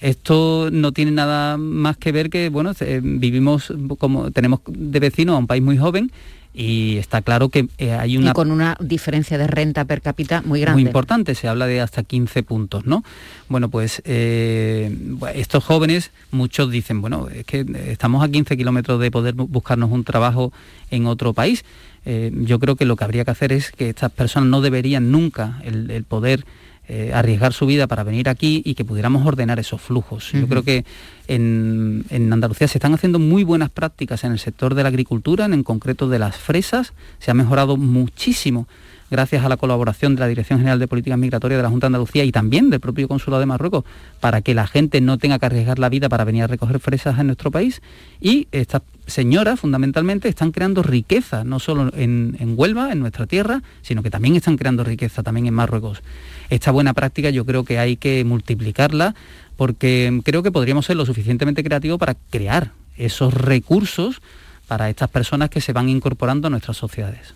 esto 0.00 0.68
no 0.72 0.92
tiene 0.92 1.12
nada 1.12 1.56
más 1.56 1.96
que 1.96 2.12
ver 2.12 2.30
que, 2.30 2.48
bueno, 2.48 2.72
vivimos 3.02 3.72
como 3.98 4.30
tenemos 4.30 4.60
de 4.66 5.00
vecino 5.00 5.34
a 5.34 5.38
un 5.38 5.46
país 5.46 5.62
muy 5.62 5.78
joven 5.78 6.10
y 6.52 6.96
está 6.96 7.22
claro 7.22 7.48
que 7.48 7.68
eh, 7.78 7.92
hay 7.92 8.16
una... 8.16 8.30
Y 8.30 8.32
con 8.32 8.50
una 8.50 8.76
diferencia 8.80 9.38
de 9.38 9.46
renta 9.46 9.84
per 9.84 10.02
cápita 10.02 10.42
muy 10.42 10.60
grande. 10.60 10.82
Muy 10.82 10.88
importante, 10.88 11.36
se 11.36 11.46
habla 11.46 11.68
de 11.68 11.80
hasta 11.80 12.02
15 12.02 12.42
puntos, 12.42 12.86
¿no? 12.86 13.04
Bueno, 13.48 13.68
pues 13.68 14.02
eh, 14.04 14.92
estos 15.34 15.62
jóvenes, 15.62 16.10
muchos 16.32 16.72
dicen, 16.72 17.00
bueno, 17.00 17.28
es 17.28 17.44
que 17.44 17.64
estamos 17.86 18.24
a 18.24 18.28
15 18.28 18.56
kilómetros 18.56 18.98
de 18.98 19.12
poder 19.12 19.34
buscarnos 19.34 19.92
un 19.92 20.02
trabajo 20.02 20.52
en 20.90 21.06
otro 21.06 21.32
país. 21.32 21.64
yo 22.04 22.58
creo 22.58 22.74
que 22.74 22.84
lo 22.84 22.96
que 22.96 23.04
habría 23.04 23.24
que 23.24 23.30
hacer 23.30 23.52
es 23.52 23.70
que 23.70 23.90
estas 23.90 24.10
personas 24.10 24.48
no 24.48 24.60
deberían 24.60 25.12
nunca 25.12 25.60
el 25.62 26.02
poder 26.02 26.44
eh, 26.92 27.12
arriesgar 27.14 27.52
su 27.52 27.66
vida 27.66 27.86
para 27.86 28.02
venir 28.02 28.28
aquí 28.28 28.62
y 28.64 28.74
que 28.74 28.84
pudiéramos 28.84 29.24
ordenar 29.24 29.60
esos 29.60 29.80
flujos. 29.80 30.32
Yo 30.32 30.48
creo 30.48 30.64
que 30.64 30.84
en, 31.28 32.04
Andalucía 32.32 32.66
se 32.66 32.78
están 32.78 32.94
haciendo 32.94 33.20
muy 33.20 33.44
buenas 33.44 33.70
prácticas 33.70 34.24
en 34.24 34.32
el 34.32 34.40
sector 34.40 34.74
de 34.74 34.82
la 34.82 34.88
agricultura, 34.88 35.44
en, 35.44 35.62
concreto 35.62 36.08
de 36.08 36.18
las 36.18 36.36
fresas, 36.36 36.92
se 37.20 37.30
ha 37.30 37.34
mejorado 37.34 37.76
muchísimo 37.76 38.66
gracias 39.08 39.44
a 39.44 39.48
la 39.48 39.56
colaboración 39.56 40.16
de 40.16 40.20
la 40.20 40.26
Dirección 40.26 40.58
General 40.58 40.80
de 40.80 40.88
Políticas 40.88 41.16
Migratorias 41.16 41.58
de 41.58 41.62
la 41.62 41.68
Junta 41.68 41.86
de 41.86 41.90
Andalucía 41.90 42.24
y 42.24 42.32
también 42.32 42.70
del 42.70 42.80
propio 42.80 43.06
Consulado 43.06 43.38
de 43.38 43.46
Marruecos, 43.46 43.84
para 44.18 44.42
que 44.42 44.52
la 44.52 44.66
gente 44.66 45.00
no 45.00 45.16
tenga 45.16 45.38
que 45.38 45.46
arriesgar 45.46 45.78
la 45.78 45.90
vida 45.90 46.08
para 46.08 46.24
venir 46.24 46.42
a 46.42 46.48
recoger 46.48 46.80
fresas 46.80 47.20
en 47.20 47.26
nuestro 47.26 47.52
país. 47.52 47.82
Y 48.20 48.48
estas 48.50 48.82
señoras, 49.06 49.60
fundamentalmente, 49.60 50.28
están 50.28 50.50
creando 50.50 50.82
riqueza, 50.82 51.44
no 51.44 51.60
solo 51.60 51.92
en, 51.94 52.36
en 52.40 52.54
Huelva, 52.56 52.90
en 52.90 52.98
nuestra 52.98 53.26
tierra, 53.26 53.62
sino 53.82 54.02
que 54.02 54.10
también 54.10 54.34
están 54.34 54.56
creando 54.56 54.82
riqueza 54.82 55.22
también 55.22 55.46
en 55.46 55.54
Marruecos. 55.54 56.02
Esta 56.50 56.72
buena 56.72 56.92
práctica 56.94 57.30
yo 57.30 57.46
creo 57.46 57.64
que 57.64 57.78
hay 57.78 57.96
que 57.96 58.24
multiplicarla 58.24 59.14
porque 59.56 60.20
creo 60.24 60.42
que 60.42 60.50
podríamos 60.50 60.86
ser 60.86 60.96
lo 60.96 61.06
suficientemente 61.06 61.62
creativos 61.62 61.98
para 61.98 62.16
crear 62.30 62.72
esos 62.96 63.32
recursos 63.32 64.20
para 64.66 64.88
estas 64.88 65.08
personas 65.08 65.50
que 65.50 65.60
se 65.60 65.72
van 65.72 65.88
incorporando 65.88 66.46
a 66.46 66.50
nuestras 66.50 66.76
sociedades. 66.76 67.34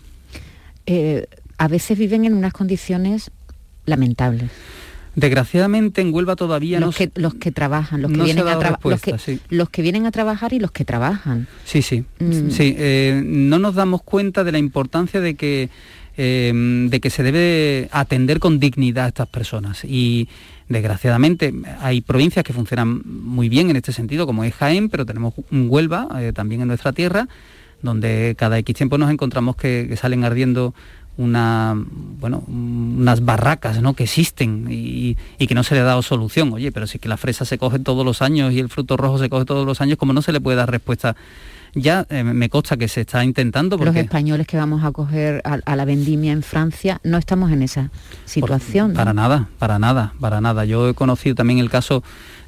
Eh, 0.85 1.27
a 1.57 1.67
veces 1.67 1.97
viven 1.97 2.25
en 2.25 2.33
unas 2.33 2.53
condiciones 2.53 3.31
lamentables. 3.85 4.51
Desgraciadamente 5.15 6.01
en 6.01 6.13
Huelva 6.13 6.35
todavía 6.35 6.79
los 6.81 6.95
que 6.95 7.09
los 7.15 7.35
que 7.35 7.51
trabajan, 7.51 8.01
los 8.01 8.11
que 8.11 8.21
vienen 8.21 8.47
a 8.47 8.55
los 8.83 9.01
que, 9.01 9.39
los 9.49 9.69
que 9.69 9.81
vienen 9.81 10.05
a 10.05 10.11
trabajar 10.11 10.51
y 10.51 10.59
los 10.59 10.71
que 10.71 10.83
trabajan. 10.83 11.47
Sí, 11.63 11.81
sí, 11.81 12.03
mm. 12.19 12.49
sí. 12.49 12.75
Eh, 12.77 13.21
no 13.25 13.57
nos 13.57 13.75
damos 13.75 14.01
cuenta 14.03 14.43
de 14.43 14.51
la 14.51 14.57
importancia 14.57 15.21
de 15.21 15.35
que 15.35 15.69
eh, 16.17 16.51
de 16.89 16.99
que 16.99 17.09
se 17.09 17.23
debe 17.23 17.89
atender 17.91 18.39
con 18.39 18.59
dignidad 18.59 19.05
a 19.05 19.07
estas 19.09 19.27
personas 19.27 19.83
y 19.83 20.27
desgraciadamente 20.69 21.53
hay 21.81 22.01
provincias 22.01 22.43
que 22.43 22.53
funcionan 22.53 23.01
muy 23.05 23.49
bien 23.49 23.69
en 23.69 23.75
este 23.75 23.91
sentido, 23.91 24.25
como 24.25 24.43
es 24.43 24.53
Jaén, 24.53 24.89
pero 24.89 25.05
tenemos 25.05 25.33
Huelva 25.51 26.07
también 26.33 26.61
en 26.61 26.67
nuestra 26.67 26.91
tierra 26.91 27.27
donde 27.81 28.35
cada 28.37 28.57
X 28.57 28.75
tiempo 28.75 28.97
nos 28.97 29.11
encontramos 29.11 29.55
que 29.55 29.95
salen 29.95 30.23
ardiendo 30.23 30.73
una, 31.17 31.73
bueno, 32.19 32.43
unas 32.47 33.23
barracas 33.23 33.81
¿no? 33.81 33.93
que 33.93 34.03
existen 34.03 34.67
y, 34.69 35.15
que 35.15 35.55
no 35.55 35.63
se 35.63 35.75
le 35.75 35.81
ha 35.81 35.85
dado 35.85 36.01
solución. 36.01 36.51
Oye, 36.53 36.71
pero 36.71 36.87
si 36.87 36.99
que 36.99 37.07
la 37.07 37.17
fresa 37.17 37.45
se 37.45 37.57
coge 37.57 37.79
todos 37.79 38.05
los 38.05 38.21
años 38.21 38.51
y 38.53 38.59
el 38.59 38.69
fruto 38.69 38.97
rojo 38.97 39.17
se 39.17 39.29
coge 39.29 39.45
todos 39.45 39.65
los 39.65 39.81
años, 39.81 39.97
como 39.97 40.13
no 40.13 40.21
se 40.21 40.33
le 40.33 40.41
puede 40.41 40.57
dar 40.57 40.69
respuesta? 40.69 41.15
Ya 41.75 42.07
eh, 42.09 42.23
me 42.23 42.49
consta 42.49 42.77
que 42.77 42.87
se 42.87 43.01
está 43.01 43.23
intentando. 43.23 43.77
Porque... 43.77 43.91
Los 43.91 44.03
españoles 44.03 44.47
que 44.47 44.57
vamos 44.57 44.83
a 44.83 44.91
coger 44.91 45.41
a, 45.43 45.75
la 45.75 45.85
vendimia 45.85 46.31
en 46.31 46.41
Francia 46.41 46.99
no 47.03 47.17
estamos 47.17 47.51
en 47.51 47.61
esa 47.61 47.91
situación. 48.23 48.93
Para 48.93 49.13
nada, 49.13 49.49
para 49.59 49.77
nada, 49.77 50.13
para 50.19 50.41
nada. 50.41 50.65
Yo 50.65 50.89
he 50.89 50.93
conocido 50.93 51.35
también 51.35 51.59
el 51.59 51.69
caso 51.69 52.01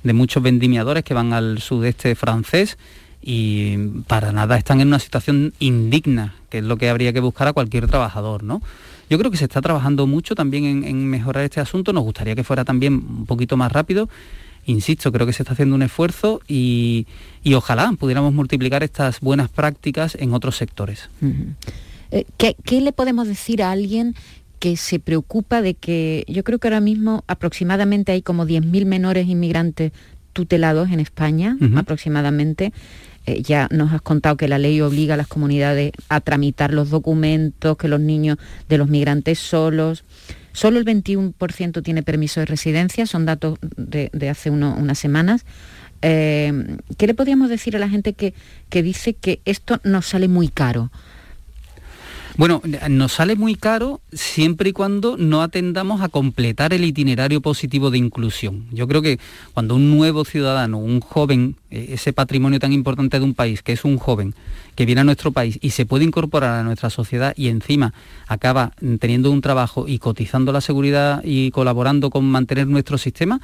de 0.03 0.13
muchos 0.13 0.41
vendimiadores 0.41 1.03
que 1.03 1.13
van 1.13 1.33
al 1.33 1.59
sudeste 1.59 2.15
francés 2.15 2.77
y 3.21 3.77
para 4.07 4.31
nada 4.31 4.57
están 4.57 4.79
en 4.79 4.87
una 4.87 4.99
situación 4.99 5.53
indigna, 5.59 6.35
que 6.49 6.59
es 6.59 6.63
lo 6.63 6.77
que 6.77 6.89
habría 6.89 7.11
que 7.11 7.19
buscar 7.19 7.49
a 7.49 7.53
cualquier 7.53 7.87
trabajador, 7.87 8.43
¿no? 8.43 8.61
Yo 9.09 9.17
creo 9.17 9.31
que 9.31 9.37
se 9.37 9.45
está 9.45 9.61
trabajando 9.61 10.07
mucho 10.07 10.35
también 10.35 10.83
en, 10.83 11.05
mejorar 11.07 11.43
este 11.43 11.59
asunto, 11.59 11.93
nos 11.93 12.03
gustaría 12.03 12.35
que 12.35 12.43
fuera 12.43 12.65
también 12.65 12.93
un 12.93 13.25
poquito 13.25 13.57
más 13.57 13.71
rápido. 13.71 14.09
Insisto, 14.67 15.11
creo 15.11 15.25
que 15.25 15.33
se 15.33 15.43
está 15.43 15.53
haciendo 15.53 15.75
un 15.75 15.81
esfuerzo 15.81 16.41
y, 16.47 17.07
ojalá 17.55 17.91
pudiéramos 17.97 18.33
multiplicar 18.33 18.83
estas 18.83 19.21
buenas 19.21 19.49
prácticas 19.49 20.15
en 20.15 20.33
otros 20.33 20.57
sectores. 20.57 21.09
Eh, 22.11 22.25
¿Qué, 22.37 22.55
¿Qué 22.63 22.81
le 22.81 22.91
podemos 22.91 23.27
decir 23.27 23.63
a 23.63 23.71
alguien 23.71 24.13
que 24.59 24.75
se 24.75 24.99
preocupa 24.99 25.61
de 25.61 25.73
que 25.73 26.25
yo 26.27 26.43
creo 26.43 26.59
que 26.59 26.67
ahora 26.67 26.81
mismo 26.81 27.23
aproximadamente 27.27 28.11
hay 28.11 28.21
como 28.21 28.45
10.000 28.45 28.85
menores 28.85 29.27
inmigrantes 29.27 29.91
tutelados 30.33 30.91
en 30.91 30.99
España, 30.99 31.57
aproximadamente. 31.75 32.71
Eh, 33.25 33.41
ya 33.41 33.67
nos 33.71 33.91
has 33.91 34.01
contado 34.01 34.37
que 34.37 34.47
la 34.47 34.59
ley 34.59 34.79
obliga 34.81 35.15
a 35.15 35.17
las 35.17 35.27
comunidades 35.27 35.93
a 36.09 36.21
tramitar 36.21 36.73
los 36.73 36.89
documentos, 36.89 37.75
que 37.77 37.87
los 37.87 37.99
niños 37.99 38.37
de 38.69 38.77
los 38.77 38.87
migrantes 38.87 39.39
solos. 39.39 40.03
Solo 40.57 40.79
el 40.79 40.85
21% 40.85 41.83
tiene 41.83 42.01
permiso 42.01 42.39
de 42.39 42.47
residencia, 42.47 43.05
son 43.05 43.27
datos 43.27 43.59
de, 43.61 44.09
hace 44.27 44.49
unas 44.49 44.97
semanas. 44.97 45.45
Eh, 46.01 46.77
¿Qué 46.97 47.05
le 47.05 47.13
podríamos 47.13 47.49
decir 47.49 47.75
a 47.75 47.79
la 47.79 47.87
gente 47.87 48.13
que, 48.13 48.33
que 48.67 48.81
dice 48.81 49.13
que 49.13 49.39
esto 49.45 49.79
nos 49.83 50.07
sale 50.07 50.27
muy 50.27 50.47
caro? 50.47 50.91
Bueno, 52.37 52.61
nos 52.89 53.13
sale 53.13 53.35
muy 53.35 53.55
caro 53.55 53.99
siempre 54.13 54.69
y 54.69 54.73
cuando 54.73 55.17
no 55.17 55.41
atendamos 55.41 56.01
a 56.01 56.09
completar 56.09 56.71
el 56.71 56.85
itinerario 56.85 57.41
positivo 57.41 57.89
de 57.89 57.97
inclusión. 57.97 58.67
Yo 58.71 58.87
creo 58.87 59.01
que 59.01 59.17
cuando 59.55 59.73
un 59.73 59.97
nuevo 59.97 60.23
ciudadano, 60.23 60.77
un 60.77 60.99
joven, 60.99 61.55
eh, 61.71 61.87
ese 61.93 62.13
patrimonio 62.13 62.59
tan 62.59 62.73
importante 62.73 63.17
de 63.17 63.25
un 63.25 63.33
país, 63.33 63.63
que 63.63 63.73
es 63.73 63.83
un 63.83 63.97
joven, 63.97 64.35
que 64.75 64.85
viene 64.85 65.01
a 65.01 65.03
nuestro 65.03 65.31
país 65.31 65.57
y 65.63 65.71
se 65.71 65.87
puede 65.87 66.05
incorporar 66.05 66.59
a 66.59 66.63
nuestra 66.63 66.91
sociedad 66.91 67.33
y 67.35 67.47
encima 67.47 67.95
acaba 68.27 68.71
teniendo 68.99 69.31
un 69.31 69.41
trabajo 69.41 69.87
y 69.87 69.97
cotizando 69.97 70.51
la 70.51 70.61
seguridad 70.61 71.23
y 71.23 71.49
colaborando 71.49 72.11
con 72.11 72.23
mantener 72.25 72.67
nuestro 72.67 72.99
sistema, 72.99 73.41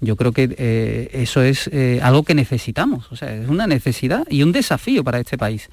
yo 0.00 0.14
creo 0.16 0.32
que 0.32 0.54
eh, 0.58 1.08
eso 1.12 1.42
es 1.42 1.68
eh, 1.72 2.00
algo 2.02 2.22
que 2.22 2.34
necesitamos, 2.34 3.10
o 3.10 3.16
sea, 3.16 3.34
es 3.34 3.48
una 3.48 3.66
necesidad 3.66 4.26
y 4.30 4.42
un 4.42 4.52
desafío 4.52 5.02
para 5.02 5.18
este 5.18 5.38
país. 5.38 5.70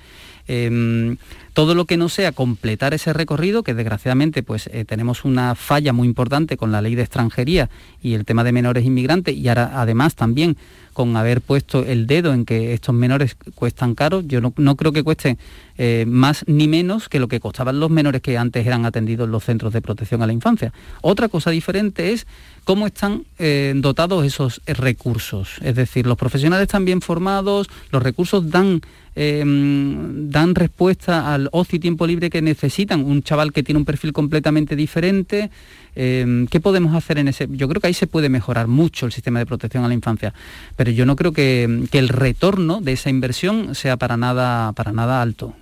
Em, 0.47 1.17
todo 1.53 1.75
lo 1.75 1.85
que 1.85 1.97
no 1.97 2.09
sea 2.09 2.31
completar 2.31 2.93
ese 2.93 3.13
recorrido, 3.13 3.63
que 3.63 3.73
desgraciadamente 3.73 4.43
pues 4.43 4.67
eh, 4.73 4.85
tenemos 4.85 5.23
una 5.23 5.55
falla 5.55 5.93
muy 5.93 6.07
importante 6.07 6.57
con 6.57 6.71
la 6.71 6.81
ley 6.81 6.95
de 6.95 7.03
extranjería 7.03 7.69
y 8.01 8.15
el 8.15 8.25
tema 8.25 8.43
de 8.43 8.51
menores 8.51 8.85
inmigrantes 8.85 9.35
y 9.35 9.47
ahora 9.47 9.71
además 9.75 10.15
también 10.15 10.57
con 10.93 11.17
haber 11.17 11.41
puesto 11.41 11.83
el 11.83 12.05
dedo 12.05 12.33
en 12.33 12.45
que 12.45 12.73
estos 12.73 12.93
menores 12.93 13.35
cuestan 13.55 13.95
caro, 13.95 14.21
yo 14.21 14.41
no, 14.41 14.75
creo 14.75 14.91
que 14.91 15.03
cuesten 15.03 15.39
eh, 15.77 16.05
más 16.07 16.43
ni 16.47 16.67
menos 16.67 17.09
que 17.09 17.19
lo 17.19 17.27
que 17.27 17.39
costaban 17.39 17.79
los 17.79 17.89
menores 17.89 18.21
que 18.21 18.37
antes 18.37 18.65
eran 18.65 18.85
atendidos 18.85 19.25
en 19.25 19.31
los 19.31 19.43
centros 19.43 19.73
de 19.73 19.81
protección 19.81 20.21
a 20.21 20.27
la 20.27 20.33
infancia. 20.33 20.71
Otra 21.01 21.29
cosa 21.29 21.49
diferente 21.49 22.13
es 22.13 22.27
cómo 22.63 22.85
están 22.85 23.25
eh, 23.39 23.73
dotados 23.75 24.23
esos 24.23 24.61
recursos. 24.67 25.57
Es 25.61 25.75
decir, 25.75 26.05
los 26.05 26.17
profesionales 26.17 26.63
están 26.63 26.85
bien 26.85 27.01
formados, 27.01 27.67
los 27.91 28.03
recursos 28.03 28.49
dan 28.51 28.81
Em, 29.15 30.31
dan 30.31 30.55
respuesta 30.55 31.31
al 31.31 31.42
ocio 31.51 31.77
y 31.77 31.79
tiempo 31.79 32.07
libre 32.07 32.29
que 32.29 32.41
necesitan. 32.41 33.03
Un 33.03 33.23
chaval 33.23 33.51
que 33.51 33.63
tiene 33.63 33.79
un 33.79 33.85
perfil 33.85 34.13
completamente 34.13 34.75
diferente. 34.75 35.49
Em, 35.95 36.47
¿Qué 36.47 36.59
podemos 36.59 36.95
hacer 36.95 37.17
en 37.17 37.27
ese? 37.27 37.47
Yo 37.51 37.67
creo 37.67 37.81
que 37.81 37.87
ahí 37.87 37.93
se 37.93 38.07
puede 38.07 38.29
mejorar 38.29 38.67
mucho 38.67 39.05
el 39.05 39.11
sistema 39.11 39.39
de 39.39 39.45
protección 39.45 39.83
a 39.83 39.87
la 39.87 39.93
infancia, 39.93 40.33
pero 40.75 40.91
yo 40.91 41.05
no 41.05 41.15
creo 41.15 41.31
que, 41.31 41.85
que 41.91 41.99
el 41.99 42.09
retorno 42.09 42.81
de 42.81 42.93
esa 42.93 43.09
inversión 43.09 43.75
sea 43.75 43.97
para 43.97 44.17
nada, 44.17 44.71
para 44.73 44.91
nada 44.91 45.21
alto. 45.21 45.55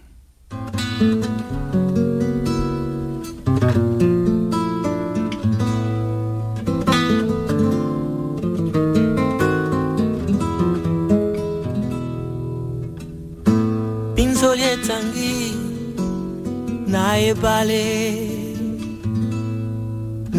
Naye 16.91 17.33
pale 17.43 17.85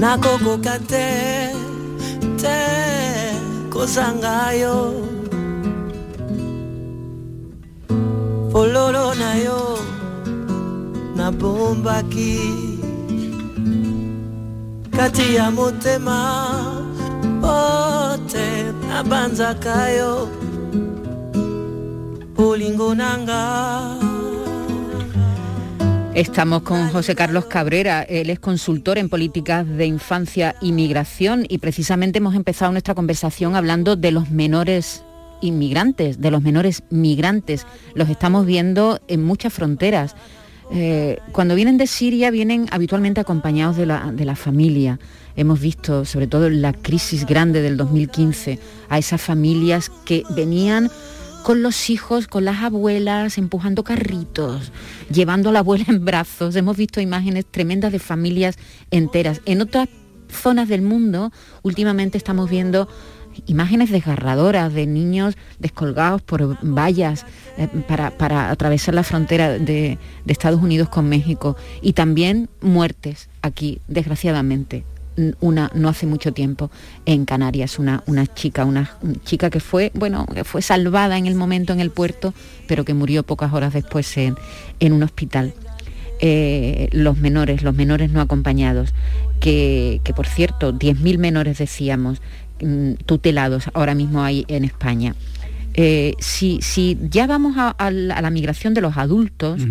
nakokoka 0.01 0.77
te 0.91 1.09
te 2.43 2.59
kozangayo 3.73 4.77
fololo 8.53 9.07
na 9.21 9.31
yo 9.47 9.63
nabombaki 11.17 12.37
kati 14.97 15.35
ya 15.35 15.51
motema 15.51 16.21
pote 17.41 18.47
nabanzaka 18.89 19.89
yo. 19.99 20.29
Bolingo 22.37 22.95
nanga 22.95 23.43
Estamos 26.15 26.63
con 26.63 26.91
José 26.91 27.15
Carlos 27.15 27.47
Cabrera, 27.47 28.03
él 28.03 28.29
es 28.29 28.39
consultor 28.39 28.99
en 28.99 29.09
políticas 29.09 29.67
de 29.67 29.87
infancia 29.87 30.55
y 30.61 30.73
migración 30.73 31.47
y 31.49 31.57
precisamente 31.57 32.19
hemos 32.19 32.35
empezado 32.35 32.71
nuestra 32.71 32.95
conversación 32.95 33.57
hablando 33.57 33.97
de 33.97 34.13
los 34.13 34.31
menores 34.31 35.05
inmigrantes, 35.41 36.21
de 36.21 36.31
los 36.31 36.43
menores 36.43 36.83
migrantes. 36.91 37.67
Los 37.95 38.11
estamos 38.11 38.45
viendo 38.45 39.01
en 39.09 39.25
muchas 39.25 39.55
fronteras. 39.55 40.15
Eh, 40.71 41.19
cuando 41.33 41.55
vienen 41.55 41.79
de 41.79 41.87
Siria 41.87 42.31
vienen 42.31 42.67
habitualmente 42.73 43.23
acompañados 43.23 43.79
de 43.79 43.87
la, 43.87 44.13
de 44.13 44.27
la 44.27 44.37
familia. 44.37 44.99
Hemos 45.35 45.61
visto, 45.61 46.05
sobre 46.05 46.27
todo 46.27 46.47
en 46.47 46.61
la 46.61 46.75
crisis 46.75 47.25
grande 47.25 47.63
del 47.63 47.79
2015, 47.79 48.59
a 48.91 48.99
esas 48.99 49.23
familias 49.23 49.91
que 50.05 50.25
venían 50.37 50.91
con 51.43 51.63
los 51.63 51.91
hijos, 51.91 52.29
con 52.29 52.45
las 52.45 52.63
abuelas, 52.63 53.39
empujando 53.39 53.85
carritos, 53.85 54.73
llevando 55.11 55.51
a 55.51 55.53
la 55.53 55.59
abuela 55.61 55.85
en 55.89 56.05
brazos. 56.05 56.57
Hemos 56.57 56.77
visto 56.77 57.01
imágenes 57.01 57.47
tremendas 57.47 57.93
de 57.93 57.99
familias 57.99 58.59
enteras. 58.91 59.41
En 59.45 59.61
otras 59.61 59.89
zonas 60.29 60.69
del 60.69 60.83
mundo, 60.83 61.33
últimamente 61.63 62.19
estamos 62.19 62.49
viendo 62.49 62.89
imágenes 63.47 63.91
desgarradoras 63.91 64.73
de 64.75 64.87
niños 64.87 65.37
descolgados 65.59 66.23
por 66.23 66.59
vallas 66.63 67.25
eh, 67.57 67.69
para, 67.89 68.51
atravesar 68.51 68.95
la 68.95 69.03
frontera 69.03 69.59
de, 69.59 69.99
Estados 70.27 70.63
Unidos 70.63 70.89
con 70.89 71.09
México 71.09 71.57
y 71.83 71.93
también 71.93 72.49
muertes 72.61 73.29
aquí, 73.43 73.81
desgraciadamente. 73.89 74.85
Una 75.41 75.71
no 75.75 75.89
hace 75.89 76.07
mucho 76.07 76.33
tiempo 76.33 76.71
en 77.05 77.25
Canarias, 77.25 77.79
una, 77.79 78.03
una 78.07 78.27
chica, 78.27 78.65
una, 78.65 78.97
chica 79.25 79.51
que 79.51 79.61
fue, 79.61 79.93
bueno, 79.95 80.27
que 80.27 80.45
fue 80.45 80.63
salvada 80.63 81.19
en 81.19 81.27
el 81.27 81.35
momento 81.35 81.73
en 81.73 81.81
el 81.81 81.91
puerto, 81.91 82.33
pero 82.67 82.85
que 82.85 82.95
murió 82.95 83.23
pocas 83.23 83.53
horas 83.53 83.73
después 83.73 84.17
en, 84.17 84.35
un 84.81 85.03
hospital. 85.03 85.53
Eh, 86.25 86.89
los 86.93 87.19
menores, 87.19 87.63
los 87.63 87.75
menores 87.75 88.11
no 88.11 88.21
acompañados, 88.21 88.95
que, 89.41 90.01
que 90.05 90.15
por 90.15 90.27
cierto, 90.27 90.73
10.000 90.73 91.19
menores 91.19 91.59
decíamos, 91.59 92.21
Mm, 92.63 92.95
tutelados 93.07 93.65
ahora 93.75 93.95
mismo 93.97 94.23
hay 94.23 94.45
en 94.47 94.65
España. 94.65 95.17
Eh, 95.75 96.15
si, 96.21 96.61
ya 97.11 97.27
vamos 97.27 97.55
a, 97.57 97.91
la, 97.91 98.31
migración 98.31 98.73
de 98.73 98.81
los 98.81 98.97
adultos, 98.97 99.63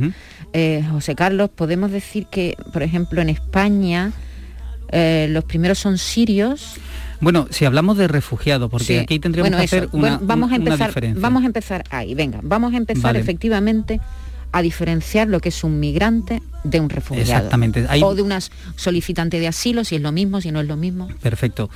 eh, 0.52 0.84
José 0.92 1.16
Carlos, 1.16 1.50
podemos 1.50 1.92
decir 1.92 2.26
que, 2.30 2.58
por 2.74 2.84
ejemplo, 2.84 3.22
en 3.22 3.30
España 3.30 4.12
eh, 4.92 5.28
los 5.30 5.44
primeros 5.44 5.80
son 5.80 5.98
sirios. 5.98 6.76
Bueno, 7.20 7.48
si 7.52 7.66
hablamos 7.66 7.98
de 7.98 8.08
refugiados, 8.08 8.70
porque 8.70 9.00
aquí 9.00 9.20
tendríamos 9.20 9.52
que 9.52 9.64
hacer 9.64 9.90
una, 9.92 10.20
vamos 10.22 10.52
a 10.52 10.56
empezar, 10.56 10.88
diferencia. 10.88 11.22
Vamos 11.22 11.44
a 11.44 11.46
empezar 11.46 11.84
ahí, 11.92 12.16
venga, 12.16 12.40
vamos 12.42 12.74
a 12.74 12.78
empezar 12.78 13.16
efectivamente 13.16 14.02
a 14.52 14.62
diferenciar 14.62 15.28
lo 15.28 15.40
que 15.40 15.50
es 15.50 15.64
un 15.64 15.80
migrante 15.80 16.42
de 16.64 16.80
un 16.80 16.90
refugiado. 16.90 17.32
Exactamente. 17.32 17.86
O 18.04 18.16
de 18.16 18.22
una 18.22 18.40
solicitante 18.76 19.40
de 19.40 19.48
asilo, 19.48 19.84
si 19.84 19.96
es 19.96 20.02
lo 20.02 20.12
mismo, 20.12 20.42
si 20.42 20.52
no 20.52 20.60
es 20.62 20.68
lo 20.68 20.76
mismo. 20.76 21.08
Perfecto. 21.22 21.70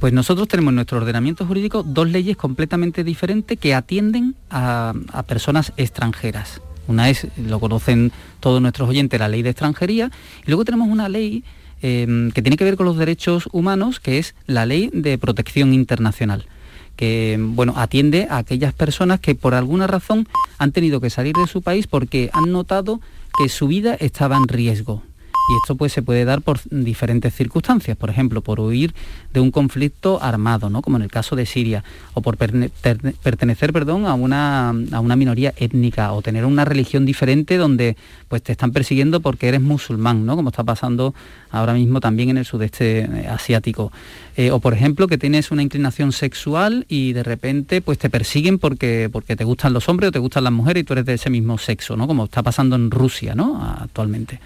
Pues 0.00 0.12
nosotros 0.12 0.48
tenemos 0.48 0.72
en 0.72 0.76
nuestro 0.76 0.98
ordenamiento 0.98 1.46
jurídico 1.46 1.82
dos 1.82 2.08
leyes 2.10 2.36
completamente 2.36 3.04
diferentes 3.04 3.58
que 3.58 3.74
atienden 3.74 4.34
a, 4.50 4.94
personas 5.26 5.72
extranjeras. 5.76 6.60
Una 6.86 7.08
es, 7.08 7.26
lo 7.38 7.60
conocen 7.60 8.12
todos 8.40 8.60
nuestros 8.60 8.88
oyentes, 8.88 9.18
la 9.18 9.28
ley 9.28 9.42
de 9.42 9.50
extranjería, 9.50 10.10
y 10.46 10.50
luego 10.50 10.64
tenemos 10.64 10.88
una 10.88 11.08
ley 11.08 11.44
em, 11.86 12.30
que 12.30 12.40
tiene 12.40 12.56
que 12.56 12.64
ver 12.64 12.76
con 12.76 12.86
los 12.86 12.96
derechos 12.96 13.46
humanos, 13.52 14.00
que 14.00 14.16
es 14.16 14.34
la 14.46 14.64
ley 14.64 14.88
de 14.94 15.18
protección 15.18 15.74
internacional 15.74 16.46
que 16.96 17.36
bueno, 17.40 17.74
atiende 17.76 18.28
a 18.30 18.38
aquellas 18.38 18.72
personas 18.72 19.18
que 19.18 19.34
por 19.34 19.54
alguna 19.54 19.88
razón 19.88 20.28
han 20.58 20.70
tenido 20.70 21.00
que 21.00 21.10
salir 21.10 21.34
de 21.34 21.48
su 21.48 21.60
país 21.60 21.88
porque 21.88 22.30
han 22.32 22.52
notado 22.52 23.00
que 23.36 23.48
su 23.48 23.66
vida 23.66 23.94
estaba 23.94 24.36
en 24.36 24.46
riesgo. 24.46 25.02
Y 25.46 25.56
esto 25.56 25.74
pues 25.74 25.92
se 25.92 26.00
puede 26.00 26.24
dar 26.24 26.40
por 26.40 26.58
diferentes 26.70 27.34
circunstancias, 27.34 27.96
por 27.96 28.08
ejemplo, 28.08 28.40
por 28.40 28.60
huir 28.60 28.94
de 29.32 29.40
un 29.40 29.50
conflicto 29.50 30.22
armado, 30.22 30.70
¿no? 30.70 30.80
como 30.80 30.96
en 30.96 31.02
el 31.02 31.10
caso 31.10 31.36
de 31.36 31.44
Siria, 31.44 31.84
o 32.14 32.22
por 32.22 32.36
pertenecer 32.38 33.72
perdón, 33.72 34.06
a, 34.06 34.14
una, 34.14 34.70
a 34.70 35.00
una 35.00 35.16
minoría 35.16 35.52
étnica, 35.56 36.12
o 36.12 36.22
tener 36.22 36.46
una 36.46 36.64
religión 36.64 37.04
diferente 37.04 37.58
donde 37.58 37.96
pues, 38.28 38.42
te 38.42 38.52
están 38.52 38.72
persiguiendo 38.72 39.20
porque 39.20 39.48
eres 39.48 39.60
musulmán, 39.60 40.24
¿no? 40.24 40.34
como 40.36 40.48
está 40.48 40.64
pasando 40.64 41.14
ahora 41.50 41.74
mismo 41.74 42.00
también 42.00 42.30
en 42.30 42.38
el 42.38 42.44
sudeste 42.46 43.26
asiático. 43.28 43.92
Eh, 44.36 44.50
o 44.50 44.58
por 44.58 44.74
ejemplo 44.74 45.06
que 45.06 45.16
tienes 45.16 45.52
una 45.52 45.62
inclinación 45.62 46.10
sexual 46.10 46.86
y 46.88 47.12
de 47.12 47.22
repente 47.22 47.80
pues 47.80 47.98
te 47.98 48.10
persiguen 48.10 48.58
porque, 48.58 49.08
porque 49.12 49.36
te 49.36 49.44
gustan 49.44 49.72
los 49.72 49.88
hombres 49.88 50.08
o 50.08 50.12
te 50.12 50.18
gustan 50.18 50.42
las 50.42 50.52
mujeres 50.52 50.80
y 50.80 50.84
tú 50.84 50.92
eres 50.94 51.06
de 51.06 51.14
ese 51.14 51.30
mismo 51.30 51.56
sexo, 51.56 51.96
¿no? 51.96 52.08
Como 52.08 52.24
está 52.24 52.42
pasando 52.42 52.74
en 52.74 52.90
Rusia, 52.90 53.36
¿no? 53.36 53.62
Actualmente. 53.80 54.40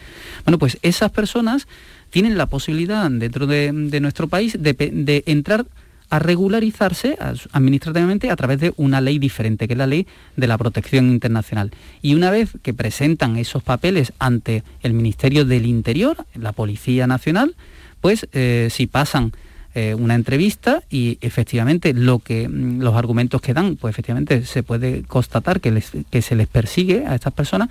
Bueno, 0.44 0.58
pues 0.58 0.78
esas 0.82 1.10
personas 1.10 1.66
tienen 2.10 2.36
la 2.36 2.46
posibilidad 2.46 3.10
dentro 3.10 3.46
de, 3.46 3.72
nuestro 3.72 4.28
país 4.28 4.56
de, 4.60 5.22
entrar 5.26 5.66
a 6.10 6.18
regularizarse 6.18 7.18
administrativamente 7.52 8.30
a 8.30 8.36
través 8.36 8.60
de 8.60 8.72
una 8.76 9.00
ley 9.00 9.18
diferente, 9.18 9.66
que 9.66 9.74
es 9.74 9.78
la 9.78 9.86
ley 9.86 10.06
de 10.36 10.46
la 10.46 10.56
protección 10.56 11.10
internacional. 11.10 11.70
Y 12.00 12.14
una 12.14 12.30
vez 12.30 12.50
que 12.62 12.72
presentan 12.72 13.36
esos 13.36 13.62
papeles 13.62 14.12
ante 14.18 14.62
el 14.82 14.94
Ministerio 14.94 15.44
del 15.44 15.66
Interior, 15.66 16.26
la 16.34 16.52
Policía 16.52 17.06
Nacional, 17.06 17.54
pues 18.00 18.26
eh, 18.32 18.68
si 18.70 18.86
pasan 18.86 19.32
eh, 19.80 19.94
una 19.94 20.16
entrevista 20.16 20.82
y 20.90 21.18
efectivamente 21.20 21.94
lo 21.94 22.18
que 22.18 22.48
mm, 22.48 22.80
los 22.80 22.96
argumentos 22.96 23.40
que 23.40 23.54
dan, 23.54 23.76
pues 23.76 23.94
efectivamente 23.94 24.44
se 24.44 24.64
puede 24.64 25.04
constatar 25.04 25.60
que, 25.60 25.80
que 26.10 26.20
se 26.20 26.34
les 26.34 26.48
persigue 26.48 27.06
a 27.06 27.14
estas 27.14 27.32
personas, 27.32 27.68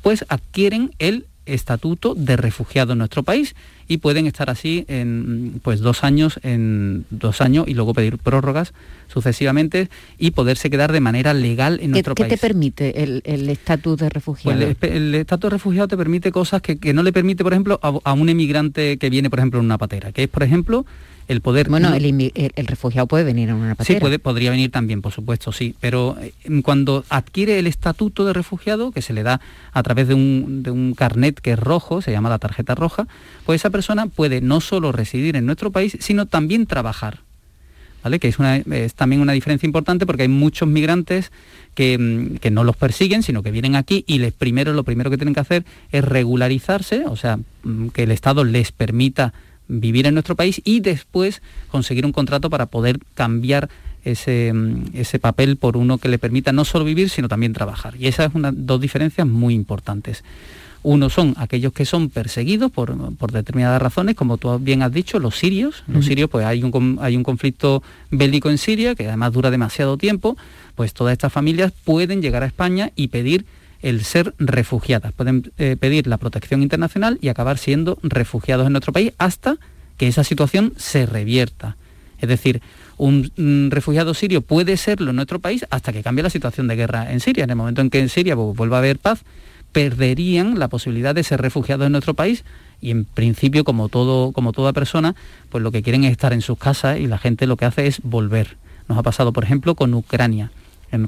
pues 0.00 0.24
adquieren 0.30 0.92
el 0.98 1.26
estatuto 1.44 2.14
de 2.14 2.38
refugiado 2.38 2.92
en 2.92 2.98
nuestro 2.98 3.24
país 3.24 3.54
y 3.88 3.98
pueden 3.98 4.26
estar 4.26 4.48
así 4.48 4.86
en 4.88 5.56
mm, 5.56 5.58
pues 5.58 5.80
dos 5.80 6.02
años 6.02 6.40
en 6.44 7.04
dos 7.10 7.42
años 7.42 7.68
y 7.68 7.74
luego 7.74 7.92
pedir 7.92 8.16
prórrogas 8.16 8.72
sucesivamente 9.08 9.90
y 10.16 10.30
poderse 10.30 10.70
quedar 10.70 10.92
de 10.92 11.00
manera 11.00 11.34
legal 11.34 11.78
en 11.82 11.90
nuestro 11.90 12.14
país. 12.14 12.30
¿Qué 12.30 12.36
te 12.36 12.40
permite 12.40 13.02
el 13.02 13.50
estatus 13.50 13.98
de 13.98 14.08
refugiado? 14.08 14.58
Pues 14.78 14.92
el 14.92 15.14
estatus 15.14 15.50
de 15.50 15.56
refugiado 15.56 15.88
te 15.88 15.98
permite 15.98 16.32
cosas 16.32 16.62
que, 16.62 16.94
no 16.94 17.02
le 17.02 17.12
permite, 17.12 17.42
por 17.42 17.52
ejemplo, 17.52 17.78
a, 17.82 17.92
a, 18.02 18.12
un 18.14 18.30
emigrante 18.30 18.96
que 18.96 19.10
viene, 19.10 19.28
por 19.28 19.40
ejemplo, 19.40 19.60
en 19.60 19.66
una 19.66 19.76
patera, 19.76 20.10
que 20.12 20.22
es, 20.22 20.28
por 20.30 20.42
ejemplo, 20.42 20.86
el 21.30 21.42
poder... 21.42 21.68
Bueno, 21.68 21.94
el, 21.94 22.66
refugiado 22.66 23.06
puede 23.06 23.22
venir 23.22 23.50
en 23.50 23.54
una 23.54 23.76
patera. 23.76 23.98
Sí, 23.98 24.00
puede, 24.00 24.18
podría 24.18 24.50
venir 24.50 24.72
también, 24.72 25.00
por 25.00 25.12
supuesto, 25.12 25.52
sí. 25.52 25.76
Pero 25.78 26.16
eh, 26.20 26.32
cuando 26.62 27.04
adquiere 27.08 27.60
el 27.60 27.68
estatuto 27.68 28.26
de 28.26 28.32
refugiado, 28.32 28.90
que 28.90 29.00
se 29.00 29.12
le 29.12 29.22
da 29.22 29.40
a 29.72 29.82
través 29.84 30.08
de 30.08 30.14
un, 30.14 30.64
de 30.64 30.72
un 30.72 30.92
carnet 30.94 31.40
que 31.40 31.52
es 31.52 31.58
rojo, 31.58 32.02
se 32.02 32.10
llama 32.10 32.30
la 32.30 32.40
tarjeta 32.40 32.74
roja, 32.74 33.06
pues 33.46 33.60
esa 33.60 33.70
persona 33.70 34.06
puede 34.06 34.40
no 34.40 34.60
solo 34.60 34.90
residir 34.90 35.36
en 35.36 35.46
nuestro 35.46 35.70
país, 35.70 35.96
sino 36.00 36.26
también 36.26 36.66
trabajar. 36.66 37.20
¿Vale? 38.02 38.18
que 38.18 38.28
es, 38.28 38.38
una, 38.38 38.56
es, 38.56 38.94
también 38.94 39.20
una 39.20 39.34
diferencia 39.34 39.66
importante 39.66 40.06
porque 40.06 40.22
hay 40.22 40.28
muchos 40.28 40.66
migrantes 40.66 41.30
que, 41.74 41.98
mm, 41.98 42.36
que, 42.38 42.50
no 42.50 42.64
los 42.64 42.74
persiguen, 42.74 43.22
sino 43.22 43.42
que 43.42 43.50
vienen 43.50 43.76
aquí 43.76 44.04
y 44.06 44.20
les 44.20 44.32
primero, 44.32 44.72
lo 44.72 44.84
primero 44.84 45.10
que 45.10 45.18
tienen 45.18 45.34
que 45.34 45.40
hacer 45.40 45.66
es 45.92 46.02
regularizarse, 46.02 47.04
o 47.04 47.14
sea, 47.14 47.38
mm, 47.62 47.88
que 47.88 48.04
el 48.04 48.10
Estado 48.10 48.44
les 48.44 48.72
permita 48.72 49.34
vivir 49.70 50.06
en 50.06 50.14
nuestro 50.14 50.34
país 50.34 50.60
y 50.64 50.80
después 50.80 51.42
conseguir 51.68 52.04
un 52.04 52.12
contrato 52.12 52.50
para 52.50 52.66
poder 52.66 52.98
cambiar 53.14 53.68
ese, 54.04 54.52
mm, 54.52 54.84
ese, 54.94 55.18
papel 55.18 55.56
por 55.56 55.76
uno 55.76 55.98
que 55.98 56.08
le 56.08 56.18
permita 56.18 56.52
no 56.52 56.64
solo 56.64 56.84
vivir, 56.84 57.10
sino 57.10 57.28
también 57.28 57.52
trabajar. 57.52 57.94
Y 57.98 58.06
esas 58.06 58.32
son 58.32 58.66
dos 58.66 58.80
diferencias 58.80 59.26
muy 59.26 59.54
importantes. 59.54 60.24
Uno 60.82 61.10
son 61.10 61.34
aquellos 61.36 61.74
que 61.74 61.84
son 61.84 62.08
perseguidos 62.08 62.72
por, 62.72 62.96
determinadas 63.32 63.82
razones, 63.82 64.16
como 64.16 64.38
tú 64.38 64.58
bien 64.58 64.82
has 64.82 64.90
dicho, 64.90 65.18
los 65.18 65.36
sirios. 65.36 65.84
Los 65.86 66.06
sirios, 66.06 66.30
pues 66.30 66.46
hay 66.46 66.62
un, 66.62 66.98
hay 67.02 67.16
un 67.16 67.22
conflicto 67.22 67.82
bélico 68.10 68.48
en 68.48 68.56
Siria, 68.56 68.94
que 68.94 69.06
además 69.06 69.34
dura 69.34 69.50
demasiado 69.50 69.98
tiempo, 69.98 70.38
pues 70.76 70.94
todas 70.94 71.12
estas 71.12 71.30
familias 71.30 71.72
pueden 71.84 72.22
llegar 72.22 72.42
a 72.42 72.46
España 72.46 72.92
y 72.96 73.08
pedir 73.08 73.44
el 73.82 74.04
ser 74.04 74.34
refugiadas. 74.38 75.12
Pueden 75.12 75.52
eh, 75.58 75.76
pedir 75.78 76.06
la 76.06 76.18
protección 76.18 76.62
internacional 76.62 77.18
y 77.20 77.28
acabar 77.28 77.58
siendo 77.58 77.98
refugiados 78.02 78.66
en 78.66 78.72
nuestro 78.72 78.92
país 78.92 79.12
hasta 79.18 79.56
que 79.96 80.08
esa 80.08 80.24
situación 80.24 80.72
se 80.76 81.06
revierta. 81.06 81.76
Es 82.20 82.28
decir, 82.28 82.60
un, 82.96 83.70
refugiado 83.70 84.12
sirio 84.14 84.42
puede 84.42 84.76
serlo 84.76 85.10
en 85.10 85.16
nuestro 85.16 85.38
país 85.38 85.64
hasta 85.70 85.92
que 85.92 86.02
cambie 86.02 86.22
la 86.22 86.30
situación 86.30 86.68
de 86.68 86.76
guerra 86.76 87.12
en 87.12 87.20
Siria. 87.20 87.44
En 87.44 87.50
el 87.50 87.56
momento 87.56 87.80
en 87.80 87.90
que 87.90 87.98
en 87.98 88.08
Siria 88.08 88.34
vuelva 88.34 88.76
a 88.76 88.80
haber 88.80 88.98
paz, 88.98 89.22
perderían 89.72 90.58
la 90.58 90.68
posibilidad 90.68 91.14
de 91.14 91.24
ser 91.24 91.40
refugiados 91.40 91.86
en 91.86 91.92
nuestro 91.92 92.14
país 92.14 92.44
y 92.80 92.90
en 92.90 93.04
principio, 93.04 93.64
como, 93.64 93.88
todo, 93.88 94.32
como 94.32 94.52
toda 94.52 94.72
persona, 94.72 95.14
pues 95.48 95.62
lo 95.62 95.70
que 95.70 95.82
quieren 95.82 96.04
es 96.04 96.12
estar 96.12 96.32
en 96.32 96.42
sus 96.42 96.58
casas 96.58 96.98
y 96.98 97.06
la 97.06 97.18
gente 97.18 97.46
lo 97.46 97.56
que 97.56 97.64
hace 97.64 97.86
es 97.86 98.00
volver. 98.02 98.56
Nos 98.88 98.98
ha 98.98 99.02
pasado, 99.02 99.32
por 99.32 99.44
ejemplo, 99.44 99.74
con 99.74 99.94
Ucrania. 99.94 100.50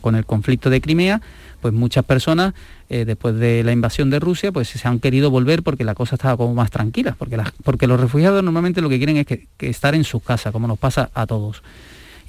Con 0.01 0.14
el 0.14 0.25
conflicto 0.25 0.71
de 0.71 0.81
Crimea, 0.81 1.21
pues 1.62 1.73
muchas 1.73 2.05
personas 2.05 2.53
eh, 2.90 3.07
después 3.07 3.37
de 3.37 3.64
la 3.64 3.73
invasión 3.73 4.11
de 4.11 4.18
Rusia 4.21 4.53
pues 4.53 4.68
se 4.68 4.87
han 4.87 4.99
querido 4.99 5.31
volver 5.31 5.62
porque 5.62 5.85
la 5.85 5.95
cosa 5.95 6.16
estaba 6.16 6.37
como 6.37 6.55
más 6.55 6.71
tranquila, 6.71 7.14
porque, 7.18 7.38
porque 7.64 7.87
los 7.87 7.99
refugiados 7.99 8.45
normalmente 8.45 8.83
lo 8.83 8.90
que 8.90 8.99
quieren 8.99 9.16
es 9.16 9.27
que, 9.27 9.47
estar 9.61 9.95
en 9.95 10.05
sus 10.05 10.23
casas, 10.23 10.53
como 10.53 10.66
nos 10.66 10.79
pasa 10.79 11.11
a 11.14 11.27
todos. 11.27 11.62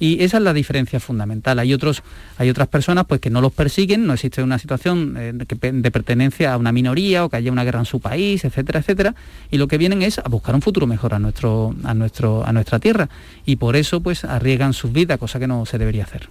Y 0.00 0.22
esa 0.24 0.38
es 0.38 0.42
la 0.42 0.52
diferencia 0.52 0.98
fundamental. 0.98 1.58
Hay, 1.60 1.72
otros, 1.72 2.02
hay 2.36 2.50
otras 2.50 2.66
personas 2.66 3.04
pues, 3.06 3.20
que 3.20 3.30
no 3.30 3.40
los 3.40 3.52
persiguen, 3.52 4.06
no 4.06 4.14
existe 4.14 4.42
una 4.42 4.58
situación 4.58 5.14
eh, 5.16 5.32
de, 5.32 5.90
pertenencia 5.90 6.52
a 6.52 6.56
una 6.56 6.72
minoría 6.72 7.24
o 7.24 7.28
que 7.28 7.36
haya 7.36 7.52
una 7.52 7.62
guerra 7.62 7.78
en 7.80 7.86
su 7.86 8.00
país, 8.00 8.44
etcétera, 8.44 8.80
etcétera, 8.80 9.14
y 9.50 9.58
lo 9.58 9.68
que 9.68 9.78
vienen 9.78 10.02
es 10.02 10.18
a 10.18 10.28
buscar 10.28 10.54
un 10.54 10.62
futuro 10.62 10.86
mejor 10.86 11.14
a, 11.14 11.18
nuestro, 11.18 11.74
a, 11.84 11.94
nuestro, 11.94 12.44
a 12.44 12.52
nuestra 12.52 12.80
tierra. 12.80 13.08
Y 13.46 13.56
por 13.56 13.76
eso 13.76 14.00
pues 14.00 14.24
arriesgan 14.24 14.72
sus 14.72 14.92
vidas, 14.92 15.18
cosa 15.18 15.38
que 15.38 15.46
no 15.46 15.64
se 15.64 15.78
debería 15.78 16.04
hacer 16.04 16.28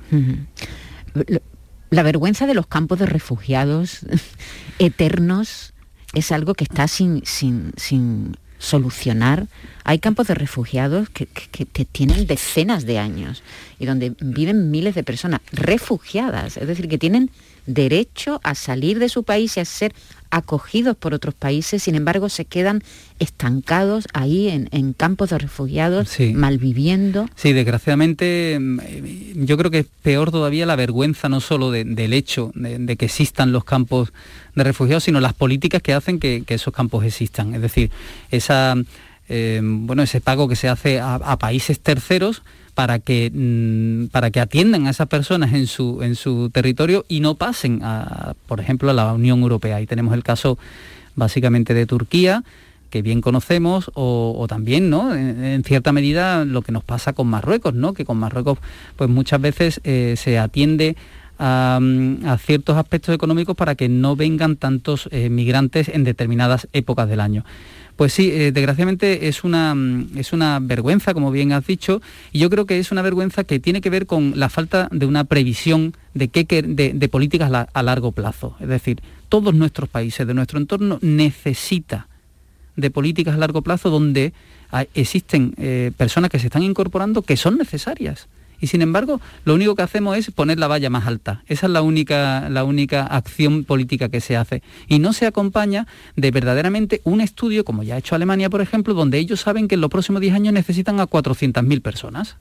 la 1.89 2.04
vergüenza 2.04 2.47
de 2.47 2.54
los 2.54 2.67
campos 2.67 2.99
de 2.99 3.06
refugiados 3.06 3.99
eternos 4.80 5.73
es 6.13 6.32
algo 6.32 6.54
que 6.54 6.63
está 6.63 6.88
sin, 6.88 7.23
sin, 7.26 8.38
solucionar. 8.60 9.47
Hay 9.84 9.99
campos 9.99 10.28
de 10.28 10.36
refugiados 10.36 11.10
que, 11.10 11.26
tienen 11.91 12.28
decenas 12.28 12.86
de 12.86 12.97
años 12.97 13.43
y 13.78 13.86
donde 13.86 14.15
viven 14.19 14.71
miles 14.71 14.95
de 14.95 15.04
personas 15.04 15.41
refugiadas, 15.52 16.56
es 16.58 16.67
decir, 16.67 16.88
que 16.88 16.97
tienen 16.97 17.30
derecho 17.65 18.39
a 18.43 18.56
salir 18.56 18.99
de 18.99 19.10
su 19.10 19.23
país 19.23 19.58
y 19.58 19.60
a 19.60 19.65
ser 19.65 19.93
acogidos 20.34 20.98
por 20.98 21.13
otros 21.13 21.36
países, 21.36 21.84
sin 21.84 21.93
embargo 21.93 22.28
se 22.28 22.46
quedan 22.46 22.84
estancados 23.19 24.08
ahí 24.13 24.50
en, 24.50 24.93
campos 24.93 25.30
de 25.30 25.38
refugiados, 25.38 26.10
malviviendo. 26.34 27.28
Sí, 27.36 27.54
desgraciadamente 27.54 28.58
mm, 28.60 29.46
yo 29.46 29.58
creo 29.58 29.69
que 29.69 29.80
es 29.80 29.86
peor 30.02 30.32
todavía 30.32 30.65
la 30.65 30.76
vergüenza 30.76 31.30
no 31.30 31.39
solo 31.39 31.69
del 31.69 32.13
hecho 32.13 32.52
de, 32.56 32.98
que 32.98 33.06
existan 33.06 33.52
los 33.52 33.63
campos 33.63 34.12
de 34.56 34.63
refugiados, 34.63 35.04
sino 35.04 35.19
las 35.19 35.34
políticas 35.34 35.82
que 35.84 35.93
hacen 35.93 36.19
que, 36.19 36.43
esos 36.48 36.74
campos 36.74 37.06
existan. 37.06 37.54
Es 37.54 37.62
decir, 37.62 37.91
esa, 38.32 38.76
eh, 39.30 39.62
bueno, 39.63 40.02
ese 40.04 40.19
pago 40.19 40.48
que 40.48 40.56
se 40.56 40.67
hace 40.67 41.00
a 41.00 41.38
países 41.38 41.80
terceros 41.80 42.41
para 42.76 43.00
que, 43.00 43.32
mm, 43.34 44.08
para 44.08 44.32
que 44.32 44.40
atiendan 44.40 44.88
a 44.88 44.90
esas 44.90 45.08
personas 45.08 45.54
en 45.54 45.68
su, 45.68 46.02
en 46.02 46.16
su 46.16 46.50
territorio 46.50 47.06
y 47.08 47.20
no 47.20 47.36
pasen, 47.36 47.82
a, 47.84 48.34
por 48.48 48.60
ejemplo, 48.60 48.90
a 48.90 48.94
la 48.94 49.14
Unión 49.14 49.42
Europea. 49.42 49.82
Y 49.82 49.88
tenemos 49.88 50.14
el 50.14 50.24
caso 50.24 50.58
básicamente 51.16 51.74
de 51.74 51.86
Turquía, 51.86 52.44
que 52.90 53.02
bien 53.02 53.22
conocemos, 53.22 53.92
o, 53.96 54.46
también, 54.48 54.90
¿no? 54.90 55.16
En, 55.16 55.64
cierta 55.64 55.92
medida, 55.92 56.46
lo 56.46 56.62
que 56.62 56.72
nos 56.72 56.84
pasa 56.84 57.14
con 57.14 57.28
Marruecos, 57.28 57.74
¿no? 57.74 57.94
Que 57.94 58.06
con 58.06 58.18
Marruecos, 58.18 58.60
pues 58.96 59.10
muchas 59.10 59.42
veces 59.42 59.82
eh, 59.84 60.14
se 60.18 60.38
atiende 60.38 60.96
a, 61.40 61.80
mm, 61.82 62.26
a, 62.26 62.38
ciertos 62.38 62.78
aspectos 62.78 63.16
económicos 63.16 63.56
para 63.56 63.74
que 63.76 63.90
no 63.90 64.16
vengan 64.16 64.58
tantos 64.58 65.10
eh, 65.12 65.30
migrantes 65.30 65.90
en 65.90 66.04
determinadas 66.04 66.68
épocas 66.72 67.10
del 67.10 67.20
año. 67.20 67.44
Pues 68.04 68.12
sí, 68.12 68.32
eh, 68.34 68.52
desgraciadamente 68.52 69.30
es 69.30 69.46
una, 69.46 69.74
mm, 69.74 70.18
es 70.18 70.34
una 70.34 70.60
vergüenza, 70.60 71.13
como 71.13 71.32
bien 71.32 71.54
has 71.54 71.66
dicho, 71.66 72.02
y 72.34 72.39
yo 72.39 72.50
creo 72.50 72.66
que 72.66 72.78
es 72.78 72.92
una 72.92 73.02
vergüenza 73.02 73.46
que 73.46 73.62
tiene 73.62 73.80
que 73.80 73.89
ver 73.89 74.08
con 74.08 74.34
la 74.36 74.50
falta 74.50 74.89
de 74.92 75.06
una 75.06 75.24
previsión 75.24 75.96
de, 76.13 76.28
qué, 76.28 76.44
de, 76.44 77.08
políticas 77.08 77.50
a 77.72 77.82
largo 77.82 78.12
plazo. 78.12 78.58
Es 78.60 78.68
decir, 78.68 79.02
todos 79.30 79.54
nuestros 79.54 79.88
países 79.88 80.28
de 80.28 80.34
nuestro 80.34 80.60
entorno 80.60 81.00
necesita 81.02 82.10
de 82.76 82.92
políticas 82.92 83.36
a 83.36 83.38
largo 83.38 83.62
plazo 83.62 83.89
donde 83.89 84.34
existen 84.96 85.54
eh, 85.56 85.94
personas 85.96 86.30
que 86.30 86.39
se 86.39 86.48
están 86.48 86.63
incorporando 86.63 87.22
que 87.22 87.38
son 87.38 87.58
necesarias 87.58 88.28
y 88.63 88.67
sin 88.67 88.82
embargo 88.82 89.19
lo 89.43 89.56
único 89.56 89.76
que 89.76 89.82
hacemos 89.82 90.15
es 90.15 90.32
poner 90.32 90.58
la 90.58 90.69
valla 90.69 90.89
más 90.89 91.06
alta. 91.06 91.43
Esa 91.47 91.65
es 91.65 91.71
la 91.73 91.82
única, 91.82 92.49
la 92.49 92.63
única 92.63 93.06
acción 93.06 93.65
política 93.65 94.08
que 94.08 94.21
se 94.21 94.38
hace. 94.38 94.63
Y 94.88 94.99
no 94.99 95.12
se 95.12 95.26
acompaña 95.26 95.86
de 96.15 96.32
verdaderamente 96.32 97.02
un 97.04 97.19
estudio, 97.19 97.65
como 97.65 97.84
ya 97.84 97.95
ha 97.95 97.97
hecho 97.97 98.15
Alemania, 98.15 98.49
por 98.49 98.62
ejemplo, 98.62 98.93
donde 98.93 99.17
ellos 99.17 99.41
saben 99.41 99.67
que 99.67 99.76
en 99.76 99.82
los 99.82 99.89
próximos 99.89 100.21
10 100.21 100.36
años 100.36 100.54
necesitan 100.54 101.02
a 101.02 101.08
400.000 101.08 101.82
personas, 101.82 102.38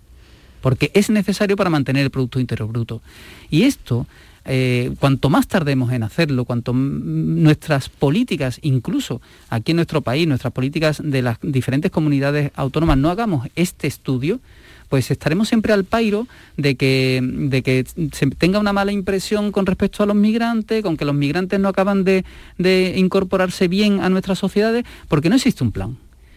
porque 0.61 0.93
es 0.95 1.11
necesario 1.11 1.57
para 1.57 1.71
mantener 1.71 2.05
el 2.05 2.11
Producto 2.11 2.39
Interior 2.39 2.69
Bruto. 2.69 3.03
Y 3.51 3.65
esto 3.65 4.07
eh, 4.45 4.95
cuanto 5.01 5.29
más 5.29 5.49
tardemos 5.49 5.93
en 5.93 6.05
hacerlo, 6.05 6.45
cuanto 6.45 6.73
nuestras 6.73 7.89
políticas, 7.89 8.61
incluso 8.63 9.21
aquí 9.51 9.73
en 9.73 9.77
nuestro 9.77 10.03
país, 10.03 10.29
nuestras 10.29 10.53
políticas 10.53 11.01
de 11.03 11.21
las 11.23 11.39
diferentes 11.43 11.91
comunidades 11.91 12.53
autónomas, 12.55 12.97
no 12.99 13.11
hagamos 13.11 13.49
este 13.57 13.89
estudio, 13.89 14.39
pues 14.93 15.11
estaremos 15.11 15.49
siempre 15.49 15.73
al 15.73 15.85
pairo 15.85 16.29
de 16.59 16.77
que, 16.77 17.19
de 17.23 17.63
que 17.63 17.87
se 18.13 18.27
tenga 18.27 18.59
una 18.59 18.75
mala 18.75 18.93
impresión 18.93 19.51
con 19.51 19.65
respecto 19.65 20.03
a 20.03 20.07
los 20.07 20.15
migrantes, 20.15 20.83
con 20.83 20.99
que 20.99 21.07
los 21.07 21.15
migrantes 21.15 21.59
no 21.59 21.71
acaban 21.71 22.05
de, 22.05 22.27
incorporarse 22.95 23.69
bien 23.69 24.03
a 24.03 24.11
nuestras 24.11 24.39
sociedades, 24.39 24.85
porque 25.09 25.31
no 25.31 25.37
existe 25.37 25.65
un 25.65 25.73
plan. 25.73 25.97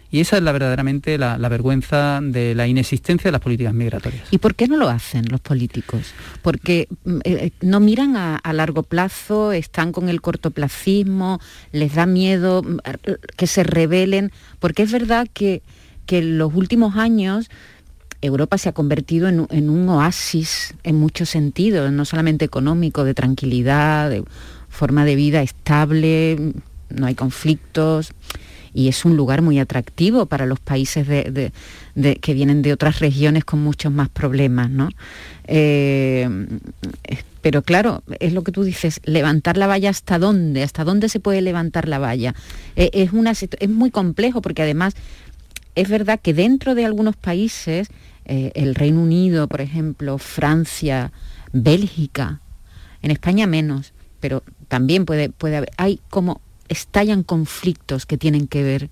Y 0.10 0.22
esa 0.22 0.38
es 0.38 0.44
la, 0.44 0.54
verdaderamente 0.54 1.18
la, 1.18 1.36
vergüenza 1.50 2.22
de 2.24 2.56
la 2.56 2.66
inexistencia 2.66 3.28
de 3.28 3.34
las 3.34 3.42
políticas 3.42 3.74
migratorias. 3.74 4.26
¿Y 4.32 4.38
por 4.38 4.56
qué 4.56 4.70
no 4.70 4.78
lo 4.78 4.88
hacen 4.88 5.26
los 5.30 5.42
políticos? 5.42 6.14
Porque 6.42 6.88
mm, 7.04 7.18
eh, 7.18 7.22
eh, 7.26 7.52
no 7.60 7.82
miran 7.82 8.16
a, 8.16 8.54
largo 8.54 8.84
plazo, 8.84 9.52
están 9.52 9.92
con 9.92 10.08
el 10.08 10.22
cortoplacismo, 10.22 11.42
les 11.74 11.96
da 11.96 12.06
miedo 12.06 12.64
mm, 12.64 12.78
que 13.36 13.48
se 13.48 13.64
rebelen, 13.64 14.32
porque 14.60 14.84
es 14.84 14.94
verdad 14.94 15.28
que, 15.34 15.62
que 16.06 16.20
en 16.20 16.38
los 16.38 16.54
últimos 16.54 16.96
años 16.96 17.50
Europa 18.26 18.58
se 18.58 18.70
ha 18.70 18.74
convertido 18.74 19.28
en, 19.28 19.70
un 19.70 19.90
oasis 19.90 20.76
en 20.84 20.96
muchos 20.96 21.30
sentidos, 21.30 21.92
no 21.92 22.06
solamente 22.06 22.46
económico, 22.46 23.04
de 23.04 23.14
tranquilidad, 23.14 24.10
de 24.10 24.24
forma 24.70 25.06
de 25.06 25.16
vida 25.16 25.42
estable, 25.42 26.54
no 26.90 27.06
hay 27.06 27.16
conflictos 27.16 28.12
y 28.74 28.90
es 28.90 29.06
un 29.06 29.16
lugar 29.16 29.42
muy 29.42 29.58
atractivo 29.58 30.26
para 30.26 30.46
los 30.46 30.60
países 30.60 31.08
que 31.08 32.34
vienen 32.34 32.62
de 32.62 32.74
otras 32.74 33.00
regiones 33.00 33.46
con 33.46 33.64
muchos 33.64 33.92
más 33.92 34.10
problemas. 34.10 34.70
Eh, 35.48 36.28
pero 37.42 37.62
claro, 37.62 38.04
es 38.20 38.34
lo 38.34 38.44
que 38.44 38.52
tú 38.52 38.64
dices, 38.64 39.00
levantar 39.06 39.56
la 39.56 39.68
valla 39.68 39.92
hasta 39.92 40.20
dónde, 40.20 40.62
hasta 40.62 40.84
dónde 40.84 41.08
se 41.08 41.22
puede 41.22 41.42
levantar 41.42 41.88
la 41.88 42.00
valla. 42.00 42.36
Eh, 42.76 42.90
es 42.94 43.70
muy 43.70 43.92
complejo 43.92 44.42
porque 44.42 44.64
además 44.64 44.96
es 45.76 45.88
verdad 45.88 46.20
que 46.22 46.34
dentro 46.34 46.76
de 46.76 46.86
algunos 46.86 47.16
países 47.16 47.88
eh, 48.26 48.52
el 48.56 48.76
Reino 48.76 49.02
Unido, 49.02 49.48
por 49.48 49.62
ejemplo, 49.62 50.18
Francia, 50.18 51.12
Bélgica, 51.54 52.42
en 53.02 53.12
España 53.12 53.48
menos, 53.48 53.94
pero 54.20 54.44
también 54.68 55.06
puede, 55.06 55.30
puede 55.30 55.58
haber, 55.58 55.72
hay 55.78 56.00
como 56.10 56.42
estallan 56.68 57.24
conflictos 57.24 58.06
que 58.06 58.18
tienen 58.18 58.48
que 58.48 58.64
ver 58.64 58.90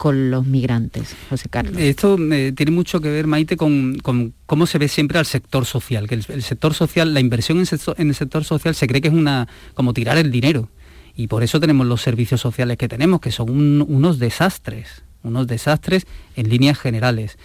con 0.00 0.30
los 0.30 0.46
migrantes, 0.46 1.14
José 1.28 1.50
Carlos. 1.50 1.76
Esto 1.76 2.16
eh, 2.32 2.52
tiene 2.56 2.72
mucho 2.72 3.02
que 3.02 3.10
ver, 3.10 3.26
Maite, 3.26 3.58
con, 3.58 3.98
cómo 4.46 4.66
se 4.66 4.78
ve 4.78 4.88
siempre 4.88 5.18
al 5.18 5.26
sector 5.26 5.66
social, 5.66 6.08
que 6.08 6.14
el, 6.14 6.42
sector 6.42 6.72
social, 6.72 7.12
la 7.12 7.20
inversión 7.20 7.58
en, 7.58 8.08
el 8.08 8.14
sector 8.14 8.44
social 8.44 8.74
se 8.74 8.86
cree 8.86 9.02
que 9.02 9.08
es 9.08 9.14
una 9.14 9.46
como 9.74 9.92
tirar 9.92 10.16
el 10.16 10.30
dinero. 10.30 10.70
Y 11.14 11.26
por 11.26 11.42
eso 11.42 11.60
tenemos 11.60 11.86
los 11.86 12.00
servicios 12.00 12.40
sociales 12.40 12.78
que 12.78 12.88
tenemos, 12.88 13.20
que 13.20 13.30
son 13.30 13.50
unos 13.50 14.18
desastres, 14.18 15.02
unos 15.22 15.46
desastres 15.46 16.06
en 16.34 16.48
líneas 16.48 16.78
generales. 16.78 17.36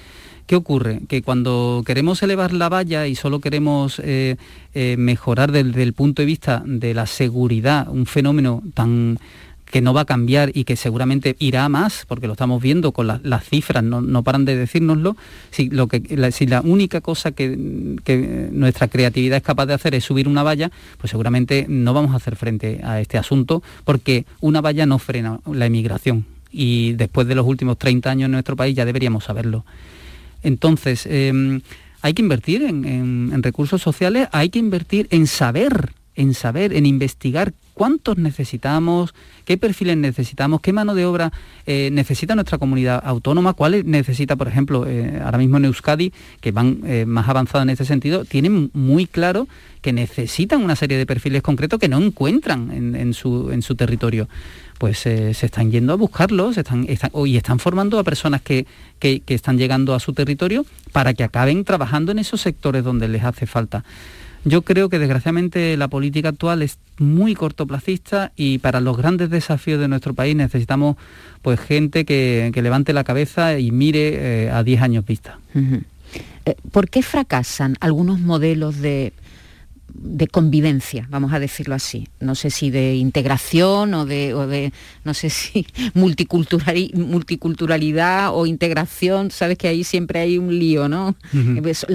¿Qué 0.48 0.56
ocurre? 0.56 1.02
Que 1.08 1.24
cuando 1.24 1.82
queremos 1.86 2.22
elevar 2.22 2.54
la 2.54 2.70
valla 2.70 3.08
y 3.08 3.16
solo 3.16 3.40
queremos 3.40 4.00
eh, 4.04 4.36
eh, 4.76 4.96
mejorar 4.98 5.52
desde 5.52 5.82
el 5.82 5.94
punto 5.94 6.22
de 6.22 6.28
vista 6.28 6.62
de 6.66 6.94
la 6.94 7.08
seguridad, 7.08 7.88
un 7.90 8.06
fenómeno 8.06 8.62
tan 8.76 9.18
que 9.66 9.82
no 9.82 9.94
va 9.94 10.02
a 10.02 10.06
cambiar 10.06 10.52
y 10.54 10.64
que 10.64 10.76
seguramente 10.76 11.36
irá 11.40 11.68
más, 11.68 12.06
porque 12.08 12.28
lo 12.28 12.34
estamos 12.34 12.62
viendo 12.62 12.92
con 12.92 13.08
las 13.08 13.44
cifras, 13.44 13.84
no, 13.84 14.24
paran 14.24 14.46
de 14.46 14.56
decírnoslo, 14.56 15.18
si, 15.50 15.70
que, 15.70 16.48
la, 16.48 16.62
única 16.62 17.02
cosa 17.02 17.32
que, 17.32 17.58
nuestra 18.52 18.88
creatividad 18.88 19.38
es 19.38 19.44
capaz 19.44 19.66
de 19.66 19.74
hacer 19.74 19.96
es 19.96 20.04
subir 20.04 20.28
una 20.28 20.44
valla, 20.44 20.72
pues 21.00 21.12
seguramente 21.12 21.66
no 21.68 21.94
vamos 21.94 22.14
a 22.14 22.18
hacer 22.18 22.36
frente 22.36 22.80
a 22.84 23.02
este 23.02 23.18
asunto, 23.18 23.64
porque 23.84 24.26
una 24.40 24.62
valla 24.62 24.86
no 24.86 25.00
frena 25.00 25.40
la 25.52 25.66
emigración. 25.66 26.26
Y 26.52 26.94
después 26.94 27.28
de 27.28 27.36
los 27.36 27.46
últimos 27.46 27.78
30 27.78 28.10
años 28.10 28.26
en 28.28 28.32
nuestro 28.32 28.56
país 28.56 28.76
ya 28.76 28.86
deberíamos 28.86 29.26
saberlo. 29.26 29.66
Entonces, 30.46 31.08
em, 31.10 31.62
hay 32.02 32.14
que 32.14 32.22
invertir 32.22 32.62
en, 32.62 33.42
recursos 33.42 33.82
sociales, 33.82 34.30
hay 34.32 34.50
que 34.50 34.60
invertir 34.60 35.08
en 35.10 35.26
saber, 35.26 35.94
en 36.14 36.36
saber, 36.36 36.72
en 36.74 36.86
investigar 36.86 37.54
cuántos 37.76 38.18
necesitamos, 38.18 39.14
qué 39.44 39.58
perfiles 39.58 39.98
necesitamos, 39.98 40.62
qué 40.62 40.74
mano 40.74 40.96
de 40.96 41.06
obra 41.06 41.32
eh, 41.68 41.90
necesita 41.92 42.34
nuestra 42.34 42.58
comunidad 42.58 43.02
autónoma, 43.06 43.54
cuáles 43.54 43.86
necesita, 43.86 44.36
por 44.36 44.48
ejemplo, 44.48 44.88
eh, 44.88 45.22
ahora 45.24 45.38
mismo 45.38 45.58
en 45.58 45.66
Euskadi, 45.66 46.12
que 46.40 46.52
van 46.52 46.80
eh, 46.86 47.06
más 47.06 47.28
avanzados 47.30 47.64
en 47.64 47.70
este 47.70 47.86
sentido, 47.86 48.26
tienen 48.26 48.72
muy 48.74 49.06
claro 49.06 49.48
que 49.82 49.94
necesitan 49.94 50.64
una 50.64 50.76
serie 50.76 50.98
de 50.98 51.06
perfiles 51.06 51.44
concretos 51.44 51.80
que 51.80 51.90
no 51.90 52.00
encuentran 52.00 52.72
en, 52.72 53.14
su, 53.14 53.76
territorio. 53.78 54.28
Pues 54.80 54.98
se 54.98 55.30
están 55.30 55.72
yendo 55.72 55.94
a 55.94 55.96
buscarlos 55.96 56.58
y 57.26 57.38
están 57.38 57.60
formando 57.60 58.00
a 58.00 58.04
personas 58.04 58.42
que, 58.42 58.66
están 59.00 59.60
llegando 59.60 59.94
a 59.94 60.00
su 60.00 60.14
territorio 60.14 60.66
para 60.92 61.14
que 61.14 61.24
acaben 61.24 61.64
trabajando 61.64 62.12
en 62.12 62.18
esos 62.18 62.42
sectores 62.42 62.84
donde 62.84 63.08
les 63.08 63.24
hace 63.24 63.46
falta. 63.46 63.84
Yo 64.48 64.62
creo 64.62 64.90
que 64.90 65.00
desgraciadamente 65.00 65.76
la 65.76 65.88
política 65.88 66.30
actual 66.30 66.62
es 66.62 66.78
muy 67.00 67.34
cortoplacista 67.34 68.32
y 68.36 68.60
para 68.60 68.80
los 68.80 68.96
grandes 68.96 69.32
desafíos 69.32 69.80
de 69.80 69.88
nuestro 69.88 70.14
país 70.14 70.36
necesitamos 70.36 70.98
pues 71.42 71.60
gente 71.60 72.06
que, 72.06 72.52
levante 72.56 72.94
la 72.94 73.04
cabeza 73.04 73.58
y 73.58 73.72
mire 73.72 74.46
eh, 74.46 74.52
a 74.52 74.64
10 74.64 74.82
años 74.84 75.06
vista. 75.06 75.40
Eh, 76.46 76.56
¿Por 76.72 76.90
qué 76.90 77.02
fracasan 77.02 77.76
algunos 77.80 78.20
modelos 78.20 78.80
de, 78.80 79.14
de 79.94 80.28
convivencia, 80.28 81.08
vamos 81.10 81.34
a 81.34 81.40
decirlo 81.40 81.76
así. 81.76 82.08
No 82.20 82.36
sé 82.36 82.50
si 82.50 82.70
de 82.70 82.96
integración 82.96 83.94
o 83.94 84.06
de, 84.06 84.72
no 85.04 85.14
sé 85.14 85.30
si 85.30 85.68
multiculturalidad 85.94 88.30
o 88.34 88.46
integración, 88.46 89.32
sabes 89.32 89.58
que 89.58 89.68
ahí 89.68 89.84
siempre 89.84 90.20
hay 90.20 90.38
un 90.38 90.58
lío, 90.58 90.88
¿no? 90.90 91.16
Pues, 91.62 91.86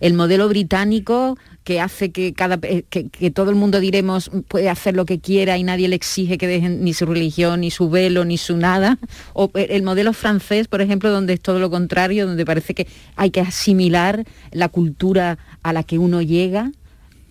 el 0.00 0.14
modelo 0.14 0.48
británico 0.48 1.36
que 1.68 1.82
hace 1.82 2.12
que, 2.12 2.32
cada, 2.32 2.58
eh, 2.62 2.84
que, 2.88 3.30
todo 3.30 3.50
el 3.50 3.56
mundo 3.56 3.78
diremos 3.78 4.30
puede 4.48 4.70
hacer 4.70 4.96
lo 4.96 5.04
que 5.04 5.20
quiera 5.20 5.58
y 5.58 5.64
nadie 5.64 5.86
le 5.88 5.96
exige 5.96 6.38
que 6.38 6.46
dejen 6.46 6.82
ni 6.82 6.94
su 6.94 7.04
religión, 7.04 7.60
ni 7.60 7.70
su 7.70 7.90
velo, 7.90 8.24
ni 8.24 8.38
su 8.38 8.56
nada. 8.56 8.96
O 9.34 9.50
el 9.52 9.82
modelo 9.82 10.14
francés, 10.14 10.66
por 10.66 10.80
ejemplo, 10.80 11.10
donde 11.10 11.34
es 11.34 11.40
todo 11.40 11.58
lo 11.58 11.68
contrario, 11.68 12.26
donde 12.26 12.46
parece 12.46 12.74
que 12.74 12.86
hay 13.16 13.30
que 13.30 13.40
asimilar 13.40 14.24
la 14.50 14.70
cultura 14.70 15.36
a 15.62 15.74
la 15.74 15.82
que 15.82 15.98
uno 15.98 16.22
llega. 16.22 16.72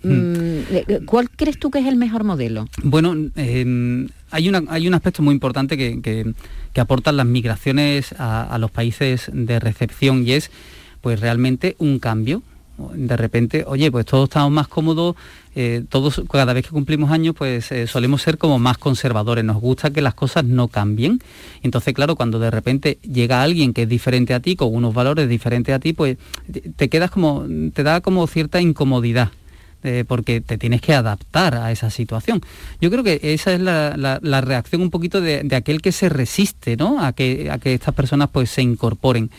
Mm, 0.03 0.59
eh, 0.69 0.99
¿Cuál 1.05 1.29
crees 1.29 1.59
tú 1.59 1.71
que 1.71 1.79
es 1.79 1.85
el 1.85 1.95
mejor 1.95 2.23
modelo? 2.23 2.67
Bueno, 2.83 3.15
em, 3.35 4.07
hay, 4.31 4.47
una, 4.47 4.63
hay 4.69 4.87
un 4.87 4.93
aspecto 4.93 5.23
muy 5.23 5.33
importante 5.33 5.77
que, 5.77 6.01
que, 6.01 6.33
aportan 6.79 7.17
las 7.17 7.25
migraciones 7.25 8.13
a, 8.19 8.43
a 8.43 8.59
los 8.59 8.69
países 8.69 9.31
de 9.33 9.59
recepción 9.59 10.27
y 10.27 10.33
es 10.33 10.51
pues 11.01 11.19
realmente 11.19 11.75
un 11.79 11.97
cambio 11.97 12.43
de 12.77 13.17
repente, 13.17 13.63
oye, 13.67 13.91
pues 13.91 14.05
todos 14.05 14.25
estamos 14.25 14.51
más 14.51 14.67
cómodos, 14.67 15.15
eh, 15.55 15.83
todos 15.89 16.21
cada 16.31 16.53
vez 16.53 16.65
que 16.65 16.71
cumplimos 16.71 17.11
años, 17.11 17.33
pues 17.35 17.71
eh, 17.71 17.87
solemos 17.87 18.21
ser 18.21 18.37
como 18.37 18.59
más 18.59 18.77
conservadores, 18.77 19.43
nos 19.43 19.57
gusta 19.57 19.89
que 19.89 20.01
las 20.01 20.13
cosas 20.13 20.43
no 20.43 20.67
cambien. 20.67 21.19
Entonces, 21.63 21.93
claro, 21.93 22.15
cuando 22.15 22.37
de 22.37 22.51
repente 22.51 22.99
llega 23.01 23.41
alguien 23.41 23.73
que 23.73 23.83
es 23.83 23.89
diferente 23.89 24.33
a 24.33 24.39
ti, 24.39 24.55
con 24.55 24.73
unos 24.73 24.93
valores 24.93 25.27
diferentes 25.27 25.73
a 25.73 25.79
ti, 25.79 25.93
pues 25.93 26.17
te 26.75 26.89
quedas 26.89 27.09
como, 27.09 27.45
te 27.73 27.83
da 27.83 28.01
como 28.01 28.27
cierta 28.27 28.61
incomodidad. 28.61 29.31
Eh, 29.83 30.03
porque 30.07 30.41
te 30.41 30.57
tienes 30.57 30.81
que 30.81 30.95
adaptar 30.95 31.53
a 31.55 31.71
esa 31.71 31.91
situación. 31.91 32.41
Yo 32.81 32.89
creo 32.89 33.03
que 33.03 33.19
esa 33.21 33.53
es 33.53 33.61
la, 33.61 34.41
reacción 34.41 34.81
un 34.81 34.89
poquito 34.89 35.21
de, 35.21 35.47
aquel 35.55 35.83
que 35.83 35.91
se 35.91 36.09
resiste 36.09 36.75
¿no? 36.75 36.99
a, 36.99 37.13
que, 37.13 37.51
a 37.51 37.59
que 37.59 37.75
estas 37.75 37.93
personas 37.93 38.29
pues, 38.31 38.49
se 38.49 38.63
incorporen. 38.63 39.29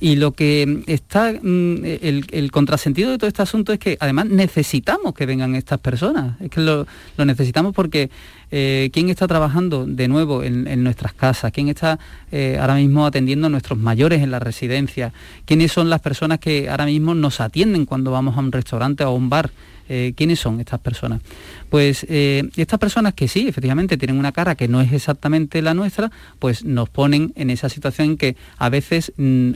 Y 0.00 0.16
lo 0.16 0.32
que 0.32 0.82
está, 0.86 1.30
mm, 1.30 1.84
el, 1.84 2.50
contrasentido 2.50 3.10
de 3.10 3.18
todo 3.18 3.28
este 3.28 3.42
asunto 3.42 3.74
es 3.74 3.78
que 3.78 3.98
además 4.00 4.26
necesitamos 4.26 5.12
que 5.14 5.26
vengan 5.26 5.54
estas 5.54 5.78
personas. 5.78 6.40
Es 6.40 6.50
que 6.50 6.62
lo, 6.62 6.86
necesitamos 7.18 7.74
porque 7.74 8.08
eh, 8.50 8.88
¿quién 8.94 9.10
está 9.10 9.28
trabajando 9.28 9.84
de 9.84 10.08
nuevo 10.08 10.42
en, 10.42 10.82
nuestras 10.82 11.12
casas? 11.12 11.52
¿Quién 11.52 11.68
está 11.68 11.98
eh, 12.32 12.56
ahora 12.58 12.76
mismo 12.76 13.04
atendiendo 13.04 13.48
a 13.48 13.50
nuestros 13.50 13.78
mayores 13.78 14.22
en 14.22 14.30
la 14.30 14.38
residencia? 14.38 15.12
¿Quiénes 15.44 15.70
son 15.70 15.90
las 15.90 16.00
personas 16.00 16.38
que 16.38 16.70
ahora 16.70 16.86
mismo 16.86 17.14
nos 17.14 17.42
atienden 17.42 17.84
cuando 17.84 18.10
vamos 18.10 18.38
a 18.38 18.40
un 18.40 18.52
restaurante 18.52 19.04
o 19.04 19.08
a 19.08 19.12
un 19.12 19.28
bar? 19.28 19.50
Eh, 19.92 20.14
¿quiénes 20.16 20.38
son 20.38 20.60
estas 20.60 20.78
personas? 20.78 21.20
Pues 21.68 22.04
estas 22.08 22.78
personas 22.78 23.12
que 23.12 23.26
sí, 23.26 23.48
efectivamente, 23.48 23.96
tienen 23.96 24.18
una 24.18 24.30
cara 24.30 24.54
que 24.54 24.68
no 24.68 24.80
es 24.80 24.92
exactamente 24.92 25.60
la 25.62 25.74
nuestra, 25.74 26.12
pues 26.38 26.64
nos 26.64 26.88
ponen 26.88 27.32
en 27.34 27.50
esa 27.50 27.68
situación 27.68 28.10
en 28.10 28.16
que 28.16 28.36
a 28.56 28.68
veces 28.68 29.12
mm, 29.16 29.50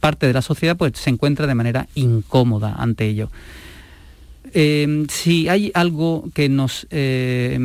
parte 0.00 0.26
de 0.26 0.32
la 0.32 0.42
sociedad 0.42 0.76
pues, 0.76 0.92
se 0.94 1.10
encuentra 1.10 1.46
de 1.46 1.54
manera 1.54 1.88
incómoda 1.94 2.74
ante 2.78 3.06
ello. 3.06 3.30
Eh, 4.56 5.06
si 5.08 5.48
hay 5.48 5.72
algo 5.74 6.28
que 6.32 6.48
nos 6.48 6.86
eh, 6.90 7.58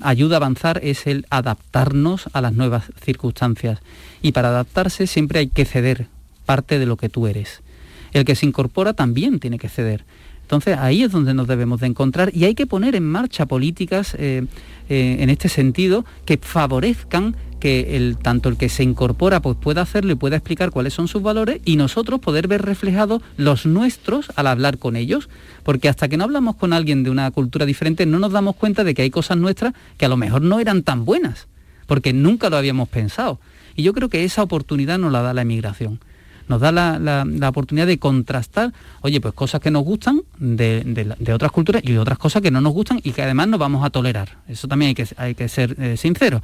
ayuda 0.00 0.36
a 0.36 0.38
avanzar 0.38 0.80
es 0.82 1.06
el 1.06 1.26
adaptarnos 1.28 2.30
a 2.32 2.40
las 2.40 2.54
nuevas 2.54 2.84
circunstancias. 3.04 3.80
Y 4.22 4.32
para 4.32 4.48
adaptarse 4.48 5.06
siempre 5.06 5.40
hay 5.40 5.48
que 5.48 5.66
ceder 5.66 6.06
parte 6.46 6.78
de 6.78 6.86
lo 6.86 6.96
que 6.96 7.10
tú 7.10 7.26
eres. 7.26 7.60
El 8.12 8.24
que 8.24 8.34
se 8.34 8.46
incorpora 8.46 8.94
también 8.94 9.40
tiene 9.40 9.58
que 9.58 9.68
ceder. 9.68 10.04
Entonces 10.42 10.76
ahí 10.78 11.02
es 11.02 11.12
donde 11.12 11.34
nos 11.34 11.46
debemos 11.46 11.80
de 11.80 11.86
encontrar 11.86 12.30
y 12.34 12.44
hay 12.44 12.54
que 12.54 12.66
poner 12.66 12.94
en 12.94 13.04
marcha 13.04 13.46
políticas 13.46 14.14
eh, 14.18 14.44
en 14.88 15.30
este 15.30 15.48
sentido 15.48 16.04
que 16.26 16.36
favorezcan 16.36 17.34
que 17.62 17.96
el, 17.96 18.18
tanto 18.18 18.48
el 18.48 18.56
que 18.56 18.68
se 18.68 18.82
incorpora 18.82 19.40
pues 19.40 19.56
pueda 19.56 19.82
hacerlo 19.82 20.10
y 20.10 20.16
pueda 20.16 20.34
explicar 20.34 20.72
cuáles 20.72 20.94
son 20.94 21.06
sus 21.06 21.22
valores 21.22 21.60
y 21.64 21.76
nosotros 21.76 22.18
poder 22.18 22.48
ver 22.48 22.62
reflejados 22.62 23.22
los 23.36 23.66
nuestros 23.66 24.32
al 24.34 24.48
hablar 24.48 24.78
con 24.78 24.96
ellos. 24.96 25.28
Porque 25.62 25.88
hasta 25.88 26.08
que 26.08 26.16
no 26.16 26.24
hablamos 26.24 26.56
con 26.56 26.72
alguien 26.72 27.04
de 27.04 27.10
una 27.10 27.30
cultura 27.30 27.64
diferente 27.64 28.04
no 28.04 28.18
nos 28.18 28.32
damos 28.32 28.56
cuenta 28.56 28.82
de 28.82 28.94
que 28.94 29.02
hay 29.02 29.10
cosas 29.10 29.36
nuestras 29.38 29.74
que 29.96 30.06
a 30.06 30.08
lo 30.08 30.16
mejor 30.16 30.42
no 30.42 30.58
eran 30.58 30.82
tan 30.82 31.04
buenas, 31.04 31.46
porque 31.86 32.12
nunca 32.12 32.50
lo 32.50 32.56
habíamos 32.56 32.88
pensado. 32.88 33.38
Y 33.76 33.84
yo 33.84 33.92
creo 33.92 34.08
que 34.08 34.24
esa 34.24 34.42
oportunidad 34.42 34.98
nos 34.98 35.12
la 35.12 35.22
da 35.22 35.32
la 35.32 35.42
emigración 35.42 36.00
nos 36.52 36.60
da 36.60 36.70
la, 36.70 37.48
oportunidad 37.48 37.86
de 37.86 37.98
contrastar, 37.98 38.74
oye, 39.00 39.22
pues 39.22 39.32
cosas 39.32 39.60
que 39.62 39.70
nos 39.70 39.84
gustan 39.84 40.20
de, 40.38 41.32
otras 41.32 41.50
culturas 41.50 41.82
y 41.82 41.96
otras 41.96 42.18
cosas 42.18 42.42
que 42.42 42.50
no 42.50 42.60
nos 42.60 42.74
gustan 42.74 43.00
y 43.02 43.12
que 43.12 43.22
además 43.22 43.48
no 43.48 43.56
vamos 43.56 43.82
a 43.86 43.88
tolerar. 43.88 44.36
Eso 44.48 44.68
también 44.68 44.90
hay 44.90 44.94
que, 44.94 45.06
hay 45.16 45.34
que 45.34 45.48
ser 45.48 45.76
eh, 45.80 45.96
sincero. 45.96 46.42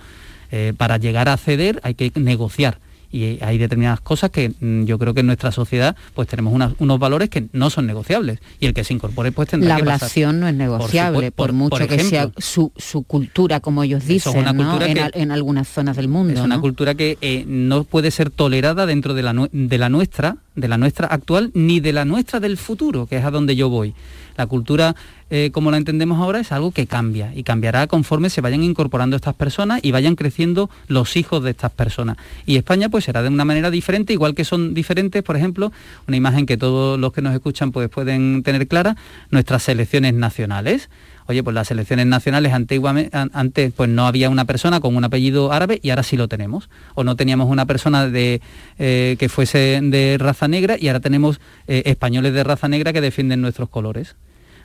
Eh, 0.50 0.72
para 0.74 0.96
llegar 0.96 1.28
a 1.28 1.36
ceder 1.36 1.78
hay 1.82 1.92
que 1.92 2.10
negociar 2.14 2.78
y 3.10 3.38
hay 3.42 3.58
determinadas 3.58 4.00
cosas 4.00 4.30
que 4.30 4.52
mm, 4.60 4.84
yo 4.84 4.98
creo 4.98 5.14
que 5.14 5.20
en 5.20 5.26
nuestra 5.26 5.52
sociedad 5.52 5.96
pues 6.14 6.28
tenemos 6.28 6.74
unos 6.78 6.98
valores 6.98 7.28
que 7.30 7.48
no 7.52 7.70
son 7.70 7.86
negociables. 7.86 8.40
Y 8.60 8.66
el 8.66 8.74
que 8.74 8.84
se 8.84 8.94
incorpore 8.94 9.32
pues 9.32 9.48
tendrá 9.48 9.68
la 9.68 9.74
ablación 9.76 10.40
no 10.40 10.48
es 10.48 10.54
negociable 10.54 11.30
por, 11.30 11.52
mucho 11.52 11.86
que 11.86 12.00
sea 12.04 12.30
su, 12.36 12.72
cultura 13.06 13.60
como 13.60 13.82
ellos 13.82 14.06
dicen 14.06 14.44
en, 14.46 15.30
algunas 15.30 15.68
zonas 15.68 15.96
del 15.96 16.08
mundo 16.08 16.34
es 16.34 16.40
una 16.40 16.60
cultura 16.60 16.94
que 16.94 17.16
eh, 17.20 17.44
no 17.46 17.84
puede 17.84 18.10
ser 18.10 18.30
tolerada 18.30 18.86
dentro 18.86 19.14
de 19.14 19.22
la, 19.22 19.48
de 19.52 19.78
la 19.78 19.88
nuestra 19.88 20.36
de 20.60 20.68
la 20.68 20.78
nuestra 20.78 21.06
actual 21.06 21.50
ni 21.54 21.80
de 21.80 21.92
la 21.92 22.04
nuestra 22.04 22.40
del 22.40 22.56
futuro 22.56 23.06
que 23.06 23.16
es 23.16 23.24
a 23.24 23.30
donde 23.30 23.56
yo 23.56 23.68
voy 23.68 23.94
la 24.38 24.46
cultura 24.46 24.94
eh, 25.30 25.50
como 25.52 25.70
la 25.70 25.76
entendemos 25.76 26.18
ahora 26.20 26.38
es 26.38 26.52
algo 26.52 26.70
que 26.70 26.86
cambia 26.86 27.34
y 27.34 27.42
cambiará 27.42 27.86
conforme 27.86 28.30
se 28.30 28.40
vayan 28.40 28.62
incorporando 28.62 29.16
estas 29.16 29.34
personas 29.34 29.80
y 29.82 29.90
vayan 29.90 30.14
creciendo 30.14 30.70
los 30.86 31.16
hijos 31.16 31.42
de 31.42 31.50
estas 31.50 31.72
personas. 31.72 32.16
Y 32.46 32.56
España 32.56 32.88
pues 32.88 33.04
será 33.04 33.20
de 33.22 33.28
una 33.28 33.44
manera 33.44 33.70
diferente, 33.70 34.12
igual 34.12 34.34
que 34.34 34.44
son 34.44 34.72
diferentes, 34.72 35.22
por 35.22 35.36
ejemplo, 35.36 35.72
una 36.06 36.16
imagen 36.16 36.46
que 36.46 36.56
todos 36.56 36.98
los 36.98 37.12
que 37.12 37.20
nos 37.20 37.34
escuchan 37.34 37.72
pues 37.72 37.90
pueden 37.90 38.42
tener 38.42 38.68
clara, 38.68 38.96
nuestras 39.30 39.64
selecciones 39.64 40.14
nacionales. 40.14 40.88
Oye, 41.28 41.42
pues 41.42 41.52
las 41.52 41.68
selecciones 41.68 42.06
nacionales 42.06 42.54
antiguamente, 42.54 43.14
antes 43.14 43.70
pues 43.76 43.90
no 43.90 44.06
había 44.06 44.30
una 44.30 44.46
persona 44.46 44.80
con 44.80 44.96
un 44.96 45.04
apellido 45.04 45.52
árabe 45.52 45.78
y 45.82 45.90
ahora 45.90 46.02
sí 46.02 46.16
lo 46.16 46.26
tenemos. 46.26 46.70
O 46.94 47.04
no 47.04 47.16
teníamos 47.16 47.50
una 47.50 47.66
persona 47.66 48.08
de, 48.08 48.40
eh, 48.78 49.16
que 49.18 49.28
fuese 49.28 49.78
de 49.82 50.16
raza 50.18 50.48
negra 50.48 50.76
y 50.80 50.88
ahora 50.88 51.00
tenemos 51.00 51.38
eh, 51.66 51.82
españoles 51.84 52.32
de 52.32 52.44
raza 52.44 52.66
negra 52.68 52.94
que 52.94 53.02
defienden 53.02 53.42
nuestros 53.42 53.68
colores. 53.68 54.16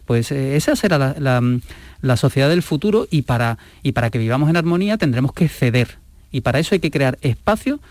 Pues 0.05 0.32
eh, 0.32 0.55
esa 0.55 0.78
será 0.78 1.16
la, 1.20 2.16
sociedad 2.16 2.47
del 2.47 2.64
futuro 2.64 3.07
y 3.11 3.24
para, 3.24 3.57
y 3.82 3.91
para 3.91 4.09
que 4.09 4.18
vivamos 4.18 4.49
en 4.49 4.55
armonía 4.55 4.97
tendremos 4.97 5.34
que 5.34 5.49
ceder. 5.49 5.97
Y 6.32 6.41
para 6.41 6.59
eso 6.59 6.76
hay 6.76 6.80
que 6.80 6.91
crear 6.91 7.20
espacios 7.22 7.82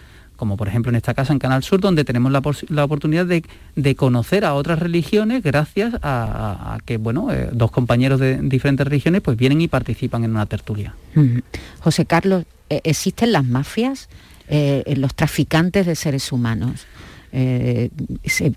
como 0.43 0.57
por 0.57 0.67
ejemplo 0.67 0.91
en 0.91 0.97
esta 0.97 1.15
casa 1.15 1.33
en 1.33 1.39
Canal 1.39 1.63
Sur, 1.63 1.81
donde 1.81 2.05
tenemos 2.05 2.33
la, 2.33 2.41
oportunidad 2.85 3.27
de, 3.27 3.95
conocer 3.95 4.45
a 4.45 4.55
otras 4.55 4.81
religiones 4.81 5.41
gracias 5.45 5.95
a, 6.03 6.79
que 6.85 6.97
bueno, 6.97 7.33
eh, 7.33 7.49
dos 7.53 7.71
compañeros 7.71 8.19
de 8.19 8.39
diferentes 8.43 8.85
religiones 8.85 9.21
pues 9.21 9.37
vienen 9.37 9.61
y 9.61 9.69
participan 9.69 10.25
en 10.25 10.33
una 10.33 10.47
tertulia. 10.47 10.97
José 11.79 12.07
Carlos, 12.07 12.45
eh, 12.71 12.81
¿existen 12.83 13.31
las 13.31 13.45
mafias, 13.45 14.09
los 14.97 15.15
traficantes 15.15 15.87
de 15.87 15.95
seres 15.95 16.33
humanos? 16.33 16.89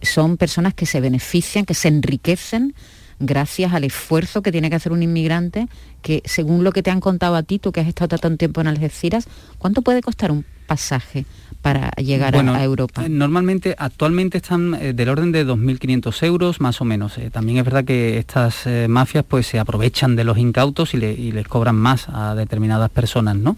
son 0.01 0.37
personas 0.37 0.73
que 0.73 0.87
se 0.87 0.99
benefician, 1.01 1.65
que 1.65 1.75
se 1.75 1.87
enriquecen 1.87 2.73
gracias 3.19 3.73
al 3.73 3.83
esfuerzo 3.83 4.41
que 4.41 4.51
tiene 4.51 4.71
que 4.71 4.75
hacer 4.75 4.91
un 4.91 5.03
inmigrante, 5.03 5.67
que 6.01 6.23
según 6.25 6.63
lo 6.63 6.71
que 6.71 6.81
te 6.81 6.89
han 6.89 6.99
contado 6.99 7.35
a 7.35 7.43
ti, 7.43 7.59
tú 7.59 7.71
que 7.71 7.81
has 7.81 7.87
estado 7.87 8.17
tanto 8.17 8.37
tiempo 8.37 8.59
en 8.61 8.67
Algeciras, 8.67 9.27
¿cuánto 9.59 9.83
puede 9.83 10.01
costar 10.01 10.31
un 10.31 10.45
pasaje 10.65 11.25
para 11.65 11.89
llegar 11.97 12.35
a, 12.35 12.63
Europa? 12.63 13.03
Eh, 13.03 13.09
normalmente, 13.09 13.73
actualmente 13.75 14.37
están 14.37 14.75
eh, 14.75 14.93
del 14.93 15.09
orden 15.09 15.31
de 15.31 15.47
2.500 15.47 16.23
euros 16.23 16.61
más 16.61 16.79
o 16.79 16.85
menos. 16.85 17.17
Eh, 17.17 17.31
también 17.31 17.57
es 17.57 17.65
verdad 17.65 17.83
que 17.83 18.19
estas 18.19 18.67
mafias 18.87 19.25
pues 19.27 19.47
se 19.47 19.57
aprovechan 19.57 20.15
de 20.15 20.23
los 20.23 20.37
incautos 20.37 20.93
y, 20.93 20.97
y, 20.97 21.31
les 21.31 21.47
cobran 21.47 21.75
más 21.75 22.07
a 22.07 22.35
determinadas 22.35 22.91
personas, 22.91 23.35
¿no? 23.35 23.57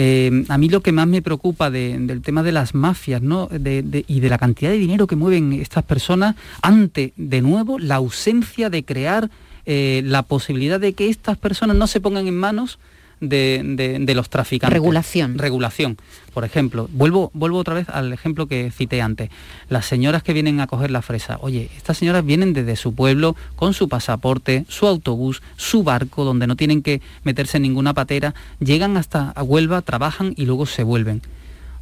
Eh, 0.00 0.44
a 0.48 0.58
mí 0.58 0.68
lo 0.68 0.80
que 0.80 0.92
más 0.92 1.08
me 1.08 1.22
preocupa 1.22 1.72
del 1.72 2.22
tema 2.22 2.44
de 2.44 2.52
las 2.52 2.72
mafias 2.72 3.20
y 3.20 4.20
de 4.20 4.28
la 4.28 4.38
cantidad 4.38 4.70
de 4.70 4.78
dinero 4.78 5.08
que 5.08 5.16
mueven 5.16 5.54
estas 5.54 5.82
personas 5.82 6.36
ante, 6.62 7.12
de 7.16 7.42
nuevo, 7.42 7.80
la 7.80 7.96
ausencia 7.96 8.70
de 8.70 8.84
crear 8.84 9.28
eh, 9.66 10.02
la 10.04 10.22
posibilidad 10.22 10.78
de 10.78 10.92
que 10.92 11.08
estas 11.08 11.36
personas 11.36 11.76
no 11.76 11.88
se 11.88 12.00
pongan 12.00 12.28
en 12.28 12.36
manos 12.36 12.78
de, 13.20 14.12
los 14.14 14.30
traficantes. 14.30 14.74
Regulación. 14.74 15.38
Regulación. 15.38 15.96
Por 16.32 16.44
ejemplo, 16.44 16.88
vuelvo, 16.92 17.30
vuelvo 17.34 17.58
otra 17.58 17.74
vez 17.74 17.88
al 17.88 18.12
ejemplo 18.12 18.46
que 18.46 18.70
cité 18.70 19.02
antes. 19.02 19.30
Las 19.68 19.86
señoras 19.86 20.22
que 20.22 20.32
vienen 20.32 20.60
a 20.60 20.66
coger 20.66 20.90
la 20.90 21.02
fresa. 21.02 21.38
Oye, 21.40 21.70
estas 21.76 21.98
señoras 21.98 22.24
vienen 22.24 22.52
desde 22.52 22.76
su 22.76 22.94
pueblo 22.94 23.36
con 23.56 23.74
su 23.74 23.88
pasaporte, 23.88 24.64
su 24.68 24.86
autobús, 24.86 25.42
su 25.56 25.82
barco, 25.82 26.24
donde 26.24 26.46
no 26.46 26.56
tienen 26.56 26.82
que 26.82 27.00
meterse 27.24 27.56
en 27.56 27.64
ninguna 27.64 27.94
patera, 27.94 28.34
llegan 28.60 28.96
hasta 28.96 29.32
Huelva, 29.42 29.82
trabajan 29.82 30.34
y 30.36 30.46
luego 30.46 30.66
se 30.66 30.82
vuelven. 30.82 31.22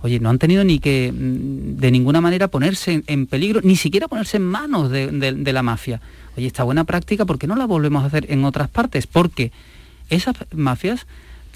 Oye, 0.02 0.20
no 0.20 0.30
han 0.30 0.38
tenido 0.38 0.62
ni 0.62 0.78
que 0.78 1.12
mm, 1.12 1.80
de 1.80 1.90
ninguna 1.90 2.20
manera 2.20 2.48
ponerse 2.48 3.02
en, 3.06 3.26
peligro, 3.26 3.60
ni 3.62 3.76
siquiera 3.76 4.08
ponerse 4.08 4.36
en 4.36 4.44
manos 4.44 4.90
de, 4.90 5.08
de 5.10 5.52
la 5.52 5.62
mafia. 5.62 6.00
Oye, 6.36 6.46
esta 6.46 6.64
buena 6.64 6.84
práctica, 6.84 7.24
¿por 7.24 7.38
qué 7.38 7.46
no 7.46 7.56
la 7.56 7.66
volvemos 7.66 8.04
a 8.04 8.06
hacer 8.06 8.26
en 8.28 8.44
otras 8.44 8.68
partes? 8.68 9.06
Porque 9.06 9.52
esas 10.10 10.36
mafias 10.54 11.06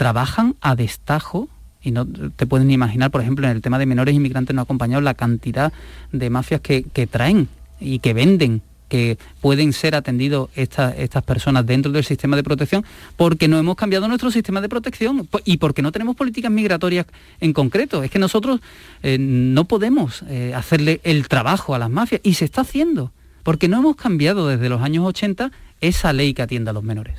trabajan 0.00 0.56
a 0.62 0.76
destajo 0.76 1.46
y 1.82 1.90
no 1.90 2.06
te 2.06 2.46
pueden 2.46 2.70
imaginar, 2.70 3.10
por 3.10 3.20
ejemplo, 3.20 3.46
en 3.46 3.54
el 3.54 3.60
tema 3.60 3.78
de 3.78 3.84
menores 3.84 4.14
inmigrantes 4.14 4.56
no 4.56 4.62
acompañados, 4.62 5.04
la 5.04 5.12
cantidad 5.12 5.74
de 6.10 6.30
mafias 6.30 6.62
que, 6.62 7.06
traen 7.06 7.48
y 7.80 7.98
que 7.98 8.14
venden 8.14 8.62
que 8.88 9.18
pueden 9.42 9.74
ser 9.74 9.94
atendidos 9.94 10.48
estas 10.56 11.22
personas 11.24 11.66
dentro 11.66 11.92
del 11.92 12.02
sistema 12.02 12.34
de 12.34 12.42
protección 12.42 12.82
porque 13.18 13.46
no 13.46 13.58
hemos 13.58 13.76
cambiado 13.76 14.08
nuestro 14.08 14.30
sistema 14.30 14.62
de 14.62 14.70
protección 14.70 15.28
y 15.44 15.58
porque 15.58 15.82
no 15.82 15.92
tenemos 15.92 16.16
políticas 16.16 16.50
migratorias 16.50 17.04
en 17.42 17.52
concreto. 17.52 18.02
Es 18.02 18.10
que 18.10 18.18
nosotros 18.18 18.60
eh, 19.02 19.18
no 19.20 19.66
podemos 19.66 20.24
eh, 20.30 20.54
hacerle 20.54 21.02
el 21.04 21.28
trabajo 21.28 21.74
a 21.74 21.78
las 21.78 21.90
mafias 21.90 22.22
y 22.24 22.32
se 22.32 22.46
está 22.46 22.62
haciendo 22.62 23.12
porque 23.42 23.68
no 23.68 23.80
hemos 23.80 23.96
cambiado 23.96 24.48
desde 24.48 24.70
los 24.70 24.80
años 24.80 25.04
80 25.04 25.52
esa 25.82 26.14
ley 26.14 26.32
que 26.32 26.40
atiende 26.40 26.70
a 26.70 26.72
los 26.72 26.84
menores. 26.84 27.16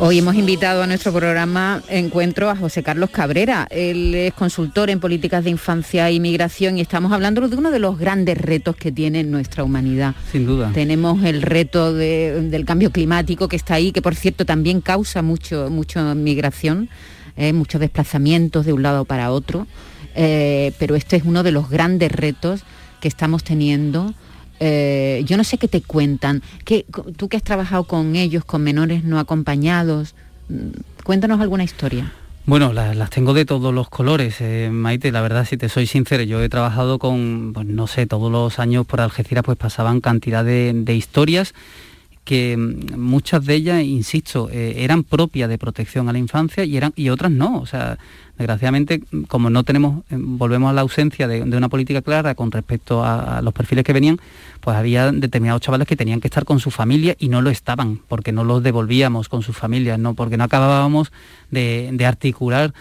Hoy 0.00 0.18
hemos 0.18 0.34
invitado 0.34 0.82
a 0.82 0.86
nuestro 0.88 1.12
programa 1.12 1.80
Encuentro 1.88 2.50
a 2.50 2.56
José 2.56 2.82
Carlos 2.82 3.10
Cabrera. 3.10 3.68
Él 3.70 4.16
es 4.16 4.34
consultor 4.34 4.90
en 4.90 4.98
políticas 4.98 5.44
de 5.44 5.50
infancia 5.50 6.08
e 6.08 6.14
inmigración 6.14 6.76
y 6.76 6.80
estamos 6.80 7.12
hablando 7.12 7.46
de 7.48 7.54
uno 7.54 7.70
de 7.70 7.78
los 7.78 7.96
grandes 7.98 8.36
retos 8.36 8.74
que 8.74 8.90
tiene 8.90 9.22
nuestra 9.22 9.62
humanidad. 9.62 10.16
Sin 10.32 10.44
duda. 10.44 10.72
Tenemos 10.74 11.22
el 11.22 11.42
reto 11.42 11.94
de- 11.94 12.48
del 12.50 12.64
cambio 12.64 12.90
climático 12.90 13.46
que 13.46 13.54
está 13.54 13.74
ahí, 13.74 13.92
que 13.92 14.02
por 14.02 14.16
cierto 14.16 14.44
también 14.44 14.80
causa 14.80 15.22
mucho, 15.22 15.70
mucho 15.70 16.00
migración, 16.16 16.88
eh, 17.36 17.52
muchos 17.52 17.80
desplazamientos 17.80 18.66
de 18.66 18.72
un 18.72 18.82
lado 18.82 19.04
para 19.04 19.30
otro. 19.30 19.66
Eh, 20.14 20.72
pero 20.78 20.94
este 20.94 21.16
es 21.16 21.22
uno 21.24 21.42
de 21.42 21.52
los 21.52 21.70
grandes 21.70 22.12
retos 22.12 22.62
que 23.00 23.08
estamos 23.08 23.42
teniendo. 23.44 24.12
Eh, 24.60 25.22
yo 25.26 25.36
no 25.36 25.44
sé 25.44 25.58
qué 25.58 25.68
te 25.68 25.80
cuentan. 25.82 26.42
¿Qué- 26.64 26.84
co- 26.90 27.04
tú 27.16 27.28
que 27.28 27.36
has 27.36 27.42
trabajado 27.42 27.84
con 27.84 28.14
ellos, 28.16 28.44
con 28.44 28.62
menores 28.62 29.04
no 29.04 29.18
acompañados, 29.18 30.14
mm, 30.48 31.02
cuéntanos 31.04 31.40
alguna 31.40 31.64
historia. 31.64 32.12
Bueno, 32.44 32.72
la- 32.72 32.92
las 32.94 33.10
tengo 33.10 33.34
de 33.34 33.44
todos 33.44 33.72
los 33.72 33.88
colores, 33.88 34.36
Maite, 34.70 35.12
la 35.12 35.20
verdad, 35.20 35.46
si 35.48 35.56
te 35.56 35.68
soy 35.68 35.86
sincero, 35.86 36.24
yo 36.24 36.42
he 36.42 36.48
trabajado 36.48 36.98
con, 36.98 37.52
pues 37.54 37.66
no 37.66 37.86
sé, 37.86 38.06
todos 38.06 38.30
los 38.32 38.58
años 38.58 38.84
por 38.84 39.00
Algeciras 39.00 39.44
pues 39.44 39.56
pasaban 39.56 40.00
cantidad 40.00 40.44
de 40.44 40.94
historias 40.94 41.54
que 42.24 42.56
mm, 42.56 42.98
muchas 42.98 43.44
de 43.44 43.54
ellas, 43.54 43.82
insisto, 43.82 44.48
eh, 44.50 44.74
eran 44.78 45.04
propias 45.04 45.48
de 45.48 45.58
protección 45.58 46.08
a 46.08 46.12
la 46.12 46.18
infancia 46.18 46.64
y, 46.64 46.76
eran, 46.76 46.92
y 46.96 47.08
otras 47.08 47.30
no. 47.30 47.58
O 47.58 47.66
sea, 47.66 47.98
desgraciadamente, 48.38 49.02
mm, 49.10 49.22
como 49.24 49.50
no 49.50 49.64
tenemos, 49.64 50.04
eh, 50.10 50.16
volvemos 50.18 50.70
a 50.70 50.72
la 50.72 50.82
ausencia 50.82 51.26
de, 51.28 51.42
una 51.42 51.68
política 51.68 52.02
clara 52.02 52.34
con 52.34 52.50
respecto 52.50 53.04
a, 53.04 53.40
los 53.42 53.52
perfiles 53.52 53.84
que 53.84 53.92
venían, 53.92 54.18
pues 54.60 54.76
había 54.76 55.10
determinados 55.10 55.62
chavales 55.62 55.86
que 55.86 55.96
tenían 55.96 56.20
que 56.20 56.28
estar 56.28 56.44
con 56.44 56.60
su 56.60 56.70
familia 56.70 57.16
y 57.18 57.28
no 57.28 57.42
lo 57.42 57.50
estaban, 57.50 58.00
porque 58.08 58.32
no 58.32 58.44
los 58.44 58.62
devolvíamos 58.62 59.28
con 59.28 59.42
sus 59.42 59.56
familias, 59.56 59.98
no, 59.98 60.14
porque 60.14 60.36
no 60.36 60.44
acabábamos 60.44 61.12
de 61.50 62.06
articular 62.06 62.72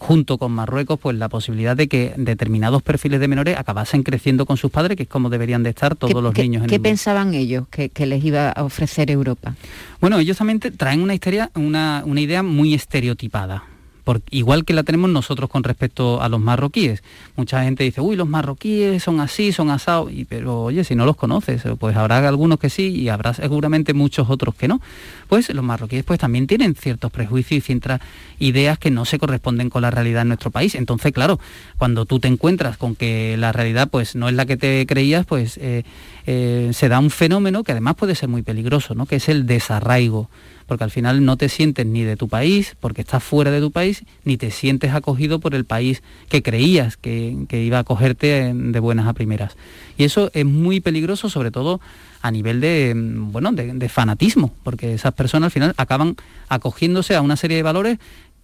junto 0.00 0.38
con 0.38 0.52
Marruecos 0.52 0.96
pues 1.00 1.16
la 1.16 1.28
posibilidad 1.28 1.76
de 1.76 1.88
que 1.88 2.14
determinados 2.16 2.82
perfiles 2.82 3.18
de 3.18 3.26
menores 3.26 3.58
acabasen 3.58 4.04
creciendo 4.04 4.46
con 4.46 4.56
sus 4.56 4.70
padres, 4.70 4.96
que 4.96 5.02
es 5.02 5.08
como 5.08 5.28
deberían 5.28 5.64
de 5.64 5.70
estar 5.70 5.96
todos 5.96 6.14
¿Qué, 6.14 6.22
los 6.22 6.34
niños 6.36 6.62
en 6.62 6.68
qué 6.68 6.76
el 6.76 6.80
mundo. 6.80 6.88
pensaban 6.88 7.34
ellos 7.34 7.66
que, 7.68 7.88
que 7.88 8.06
les 8.06 8.24
iba 8.24 8.50
a 8.50 8.62
ofrecer 8.62 9.10
Europa? 9.10 9.56
Bueno, 10.00 10.20
ellos 10.20 10.38
también 10.38 10.60
traen 10.60 11.02
una 11.02 11.14
historia, 11.14 11.50
una, 11.56 12.04
una 12.06 12.20
idea 12.20 12.44
muy 12.44 12.74
estereotipada. 12.74 13.64
Por- 14.08 14.22
igual 14.30 14.64
que 14.64 14.72
la 14.72 14.84
tenemos 14.84 15.10
nosotros 15.10 15.50
con 15.50 15.64
respecto 15.64 16.22
a 16.22 16.30
los 16.30 16.40
marroquíes. 16.40 17.02
Mucha 17.36 17.62
gente 17.64 17.84
dice, 17.84 18.00
uy, 18.00 18.16
los 18.16 18.26
marroquíes 18.26 19.02
son 19.02 19.20
así, 19.20 19.52
son 19.52 19.68
asados, 19.68 20.10
y, 20.10 20.24
pero 20.24 20.62
oye, 20.62 20.82
si 20.82 20.94
no 20.94 21.04
los 21.04 21.14
conoces, 21.14 21.66
eh, 21.66 21.76
pues 21.78 21.94
habrá 21.94 22.26
algunos 22.26 22.58
que 22.58 22.70
sí 22.70 22.86
y 22.86 23.10
habrá 23.10 23.34
seguramente 23.34 23.92
muchos 23.92 24.30
otros 24.30 24.54
que 24.54 24.66
no. 24.66 24.80
Pues 25.28 25.52
los 25.52 25.62
marroquíes 25.62 26.04
pues 26.04 26.18
también 26.18 26.46
tienen 26.46 26.74
ciertos 26.74 27.12
prejuicios 27.12 27.58
y 27.58 27.60
ciertas 27.60 28.00
ideas 28.38 28.78
que 28.78 28.90
no 28.90 29.04
se 29.04 29.18
corresponden 29.18 29.68
con 29.68 29.82
la 29.82 29.90
realidad 29.90 30.22
en 30.22 30.28
nuestro 30.28 30.50
país. 30.50 30.74
Entonces, 30.74 31.12
claro, 31.12 31.38
cuando 31.76 32.06
tú 32.06 32.18
te 32.18 32.28
encuentras 32.28 32.78
con 32.78 32.94
que 32.96 33.36
la 33.36 33.52
realidad 33.52 33.90
pues 33.90 34.16
no 34.16 34.30
es 34.30 34.34
la 34.34 34.46
que 34.46 34.56
te 34.56 34.86
creías, 34.86 35.26
pues 35.26 35.58
eh, 35.58 35.82
eh, 36.26 36.70
se 36.72 36.88
da 36.88 36.98
un 36.98 37.10
fenómeno 37.10 37.62
que 37.62 37.72
además 37.72 37.96
puede 37.96 38.14
ser 38.14 38.30
muy 38.30 38.40
peligroso, 38.40 38.94
¿no? 38.94 39.04
que 39.04 39.16
es 39.16 39.28
el 39.28 39.44
desarraigo 39.44 40.30
porque 40.68 40.84
al 40.84 40.90
final 40.90 41.24
no 41.24 41.36
te 41.38 41.48
sientes 41.48 41.86
ni 41.86 42.04
de 42.04 42.16
tu 42.16 42.28
país, 42.28 42.76
porque 42.78 43.00
estás 43.00 43.24
fuera 43.24 43.50
de 43.50 43.60
tu 43.60 43.72
país, 43.72 44.04
ni 44.24 44.36
te 44.36 44.50
sientes 44.50 44.92
acogido 44.92 45.40
por 45.40 45.54
el 45.54 45.64
país 45.64 46.02
que 46.28 46.42
creías 46.42 46.98
que, 46.98 47.36
que 47.48 47.64
iba 47.64 47.78
a 47.78 47.80
acogerte 47.80 48.52
de 48.54 48.80
buenas 48.80 49.08
a 49.08 49.14
primeras. 49.14 49.56
Y 49.96 50.04
eso 50.04 50.30
es 50.34 50.44
muy 50.44 50.80
peligroso, 50.80 51.30
sobre 51.30 51.50
todo 51.50 51.80
a 52.20 52.30
nivel 52.30 52.60
de, 52.60 52.94
mm, 52.94 53.32
bueno, 53.32 53.50
de 53.52 53.88
fanatismo, 53.88 54.52
porque 54.62 54.92
esas 54.92 55.14
personas 55.14 55.46
al 55.46 55.52
final 55.52 55.74
acaban 55.78 56.16
acogiéndose 56.48 57.16
a 57.16 57.22
una 57.22 57.36
serie 57.36 57.56
de 57.56 57.62
valores 57.62 57.98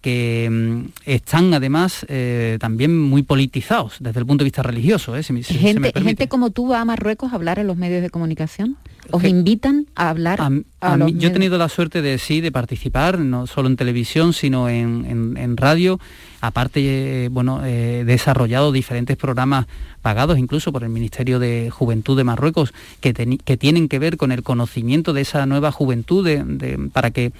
que 0.05 0.47
mm, 0.51 1.09
están 1.09 1.51
además 1.55 2.05
eh, 2.09 2.57
también 2.59 2.95
muy 3.01 3.23
politizados 3.23 3.95
desde 3.99 4.19
el 4.19 4.25
punto 4.27 4.43
de 4.43 4.45
vista 4.45 4.61
religioso. 4.61 5.15
¿eh? 5.17 5.23
Si 5.23 5.33
me- 5.33 5.41
si 5.41 5.55
se 5.55 5.59
me 5.79 5.89
gente, 5.89 5.99
gente 5.99 6.27
como 6.27 6.51
tú 6.51 6.67
va 6.67 6.79
a 6.81 6.85
Marruecos 6.85 7.31
a 7.31 7.35
hablar 7.35 7.57
en 7.57 7.65
los 7.65 7.75
medios 7.75 8.03
de 8.03 8.11
comunicación. 8.11 8.77
¿Os 9.09 9.23
invitan 9.23 9.87
a 9.95 10.09
hablar? 10.11 10.39
A, 10.41 10.51
a 10.81 10.93
a 10.93 10.97
los 10.97 11.11
mí- 11.11 11.17
yo 11.19 11.29
he 11.29 11.31
tenido 11.31 11.57
la 11.57 11.69
suerte 11.69 12.03
de 12.03 12.19
sí, 12.19 12.39
de 12.39 12.51
participar, 12.51 13.17
no 13.17 13.47
solo 13.47 13.67
en 13.67 13.77
televisión, 13.77 14.33
sino 14.33 14.69
en, 14.69 15.05
en- 15.05 15.37
en 15.37 15.57
radio. 15.57 15.99
Aparte, 16.41 17.25
eh, 17.25 17.29
bueno, 17.29 17.65
eh, 17.65 18.01
he 18.01 18.05
desarrollado 18.05 18.71
diferentes 18.71 19.17
programas 19.17 19.65
pagados 20.03 20.37
incluso 20.37 20.71
por 20.71 20.83
el 20.83 20.89
Ministerio 20.89 21.39
de 21.39 21.71
Juventud 21.71 22.15
de 22.15 22.23
Marruecos 22.25 22.73
que, 23.01 23.11
que 23.43 23.57
tienen 23.57 23.87
que 23.87 23.97
ver 23.97 24.17
con 24.17 24.31
el 24.31 24.43
conocimiento 24.43 25.13
de 25.13 25.21
esa 25.21 25.47
nueva 25.47 25.71
juventud 25.71 26.23
de- 26.23 26.43
de- 26.43 26.89
para 26.93 27.09
que 27.09 27.31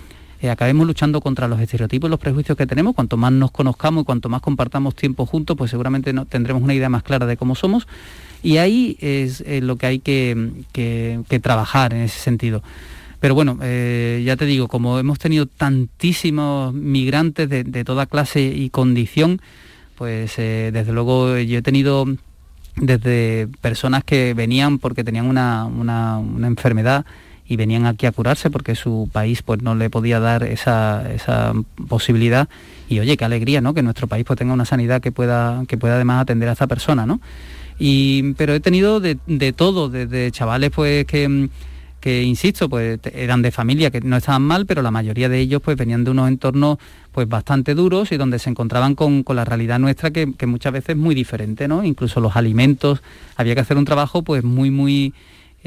eh, 0.45 0.49
acabemos 0.51 0.85
luchando 0.85 1.21
contra 1.21 1.47
los 1.47 1.59
estereotipos 1.59 2.09
los 2.09 2.19
prejuicios 2.19 2.57
que 2.57 2.67
tenemos. 2.67 2.93
Cuanto 2.95 3.17
más 3.17 3.31
nos 3.31 3.51
conozcamos 3.51 4.03
y 4.03 4.05
cuanto 4.05 4.29
más 4.29 4.41
compartamos 4.41 4.95
tiempo 4.95 5.25
juntos, 5.25 5.57
pues 5.57 5.71
seguramente 5.71 6.13
no- 6.13 6.25
tendremos 6.25 6.61
una 6.63 6.73
idea 6.73 6.89
más 6.89 7.03
clara 7.03 7.25
de 7.25 7.35
cómo 7.37 7.55
somos. 7.55 7.87
Y 8.43 8.57
ahí 8.57 8.97
es 8.99 9.41
eh, 9.47 9.61
lo 9.61 9.75
que 9.77 9.85
hay 9.87 9.99
que, 9.99 10.51
que- 10.71 11.39
trabajar 11.39 11.93
en 11.93 12.01
ese 12.01 12.19
sentido. 12.19 12.61
Pero 13.19 13.33
bueno, 13.33 13.57
eh, 13.61 14.21
ya 14.25 14.35
te 14.35 14.45
digo, 14.45 14.67
como 14.67 14.99
hemos 14.99 15.17
tenido 15.19 15.47
tantísimos 15.47 16.73
migrantes 16.73 17.49
de, 17.49 17.63
toda 17.83 18.05
clase 18.05 18.41
y 18.43 18.69
condición, 18.69 19.41
pues 19.97 20.35
desde 20.71 20.91
luego 20.93 21.37
yo 21.39 21.57
he 21.59 21.61
tenido 21.61 22.05
desde 22.75 23.47
personas 23.61 24.03
que 24.03 24.33
venían 24.33 24.77
porque 24.79 25.03
tenían 25.03 25.25
una- 25.25 25.65
una 26.19 26.47
enfermedad 26.47 27.05
y 27.47 27.55
venían 27.57 27.85
aquí 27.85 28.05
a 28.05 28.11
curarse 28.11 28.49
porque 28.49 28.75
su 28.75 29.09
país 29.11 29.41
pues 29.41 29.61
no 29.61 29.75
le 29.75 29.89
podía 29.89 30.19
dar 30.19 30.43
esa, 30.43 31.11
esa 31.13 31.53
posibilidad. 31.87 32.49
Y 32.89 32.99
oye 32.99 33.17
qué 33.17 33.25
alegría 33.25 33.61
no 33.61 33.73
que 33.73 33.83
nuestro 33.83 34.07
país 34.07 34.25
pues 34.25 34.37
tenga 34.37 34.53
una 34.53 34.65
sanidad 34.65 35.01
que 35.01 35.11
pueda 35.11 35.63
que 35.67 35.77
pueda 35.77 35.95
además 35.95 36.21
atender 36.21 36.49
a 36.49 36.53
esta 36.53 36.67
persona 36.67 37.05
no 37.05 37.19
y 37.77 38.33
pero 38.33 38.53
he 38.53 38.59
tenido 38.59 38.99
de, 38.99 39.17
de 39.27 39.53
todo 39.53 39.89
desde 39.89 40.31
chavales 40.31 40.71
pues 40.71 41.05
que 41.05 41.49
que 41.99 42.21
insisto 42.21 42.69
pues 42.69 42.99
eran 43.13 43.41
de 43.41 43.49
familia 43.49 43.89
que 43.89 43.99
no 44.01 44.15
estaban 44.15 44.43
mal 44.43 44.67
pero 44.67 44.83
la 44.83 44.91
mayoría 44.91 45.27
de 45.27 45.39
ellos 45.39 45.61
pues 45.63 45.75
venían 45.75 46.03
de 46.03 46.11
unos 46.11 46.27
entornos 46.27 46.77
pues 47.11 47.27
bastante 47.27 47.73
duros 47.73 48.11
y 48.11 48.17
donde 48.17 48.37
se 48.37 48.51
encontraban 48.51 48.93
con, 48.93 49.23
con 49.23 49.35
la 49.35 49.45
realidad 49.45 49.79
nuestra 49.79 50.11
que, 50.11 50.31
que 50.37 50.45
muchas 50.45 50.71
veces 50.73 50.89
es 50.89 50.97
muy 50.97 51.15
diferente 51.15 51.67
no 51.67 51.83
incluso 51.83 52.21
los 52.21 52.35
alimentos 52.35 53.01
había 53.35 53.55
que 53.55 53.61
hacer 53.61 53.77
un 53.77 53.85
trabajo 53.85 54.21
pues 54.21 54.43
muy 54.43 54.69
muy 54.69 55.13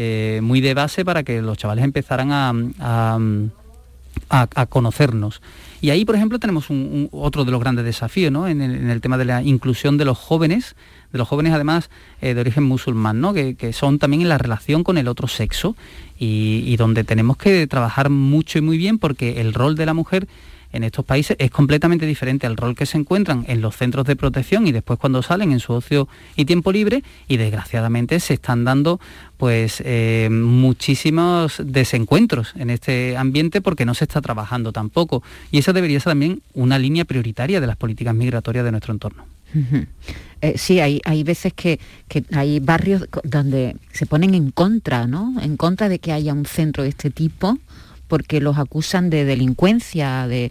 eh, 0.00 0.38
muy 0.42 0.60
de 0.62 0.72
base 0.74 1.04
para 1.04 1.24
que 1.24 1.42
los 1.42 1.58
chavales 1.58 1.84
empezaran 1.84 2.30
a, 2.32 2.52
a- 2.78 3.18
a- 4.30 4.66
conocernos. 4.66 5.42
Y 5.80 5.90
ahí, 5.90 6.04
por 6.04 6.14
ejemplo, 6.16 6.38
tenemos 6.38 6.66
otro 7.12 7.44
de 7.44 7.50
los 7.50 7.60
grandes 7.60 7.84
desafíos 7.84 8.32
¿no? 8.32 8.48
en, 8.48 8.60
el, 8.62 9.00
tema 9.00 9.18
de 9.18 9.24
la 9.24 9.42
inclusión 9.42 9.96
de 9.98 10.04
los 10.04 10.16
jóvenes, 10.18 10.74
de 11.12 11.18
los 11.18 11.28
jóvenes 11.28 11.52
además 11.52 11.90
eh, 12.20 12.34
de 12.34 12.40
origen 12.40 12.64
musulmán, 12.64 13.20
¿no? 13.20 13.32
que, 13.34 13.54
que 13.54 13.72
son 13.72 13.98
también 13.98 14.22
en 14.22 14.28
la 14.28 14.38
relación 14.38 14.82
con 14.84 14.98
el 14.98 15.08
otro 15.08 15.28
sexo 15.28 15.76
y 16.18 16.76
donde 16.76 17.04
tenemos 17.04 17.36
que 17.36 17.66
trabajar 17.68 18.10
mucho 18.10 18.58
y 18.58 18.62
muy 18.62 18.76
bien 18.76 18.98
porque 18.98 19.40
el 19.40 19.54
rol 19.54 19.76
de 19.76 19.86
la 19.86 19.94
mujer 19.94 20.26
en 20.72 20.84
estos 20.84 21.04
países 21.04 21.36
es 21.38 21.50
completamente 21.50 22.06
diferente 22.06 22.46
al 22.46 22.56
rol 22.56 22.74
que 22.74 22.86
se 22.86 22.98
encuentran 22.98 23.44
en 23.48 23.60
los 23.60 23.76
centros 23.76 24.06
de 24.06 24.16
protección 24.16 24.66
y 24.66 24.72
después 24.72 24.98
cuando 24.98 25.22
salen 25.22 25.52
en 25.52 25.60
su 25.60 25.72
ocio 25.72 26.08
y 26.36 26.44
tiempo 26.44 26.72
libre 26.72 27.02
y 27.26 27.36
desgraciadamente 27.36 28.20
se 28.20 28.34
están 28.34 28.64
dando 28.64 29.00
pues 29.36 29.82
eh, 29.84 30.28
muchísimos 30.30 31.62
desencuentros 31.64 32.52
en 32.56 32.70
este 32.70 33.16
ambiente 33.16 33.60
porque 33.60 33.84
no 33.84 33.94
se 33.94 34.04
está 34.04 34.20
trabajando 34.20 34.72
tampoco 34.72 35.22
y 35.50 35.58
esa 35.58 35.72
debería 35.72 36.00
ser 36.00 36.12
también 36.12 36.42
una 36.54 36.78
línea 36.78 37.04
prioritaria 37.04 37.60
de 37.60 37.66
las 37.66 37.76
políticas 37.76 38.14
migratorias 38.14 38.64
de 38.64 38.70
nuestro 38.70 38.92
entorno. 38.92 39.24
Eh, 40.40 40.58
sí, 40.58 40.78
hay, 40.80 41.00
hay 41.04 41.24
veces 41.24 41.52
que, 41.52 41.80
que 42.06 42.22
hay 42.32 42.60
barrios 42.60 43.08
donde 43.24 43.76
se 43.92 44.06
ponen 44.06 44.34
en 44.34 44.50
contra, 44.50 45.06
¿no? 45.06 45.34
En 45.40 45.56
contra 45.56 45.88
de 45.88 45.98
que 45.98 46.12
haya 46.12 46.32
un 46.32 46.44
centro 46.44 46.82
de 46.82 46.90
este 46.90 47.10
tipo 47.10 47.58
porque 48.08 48.40
los 48.40 48.58
acusan 48.58 49.10
de 49.10 49.24
delincuencia, 49.24 50.26
de, 50.26 50.50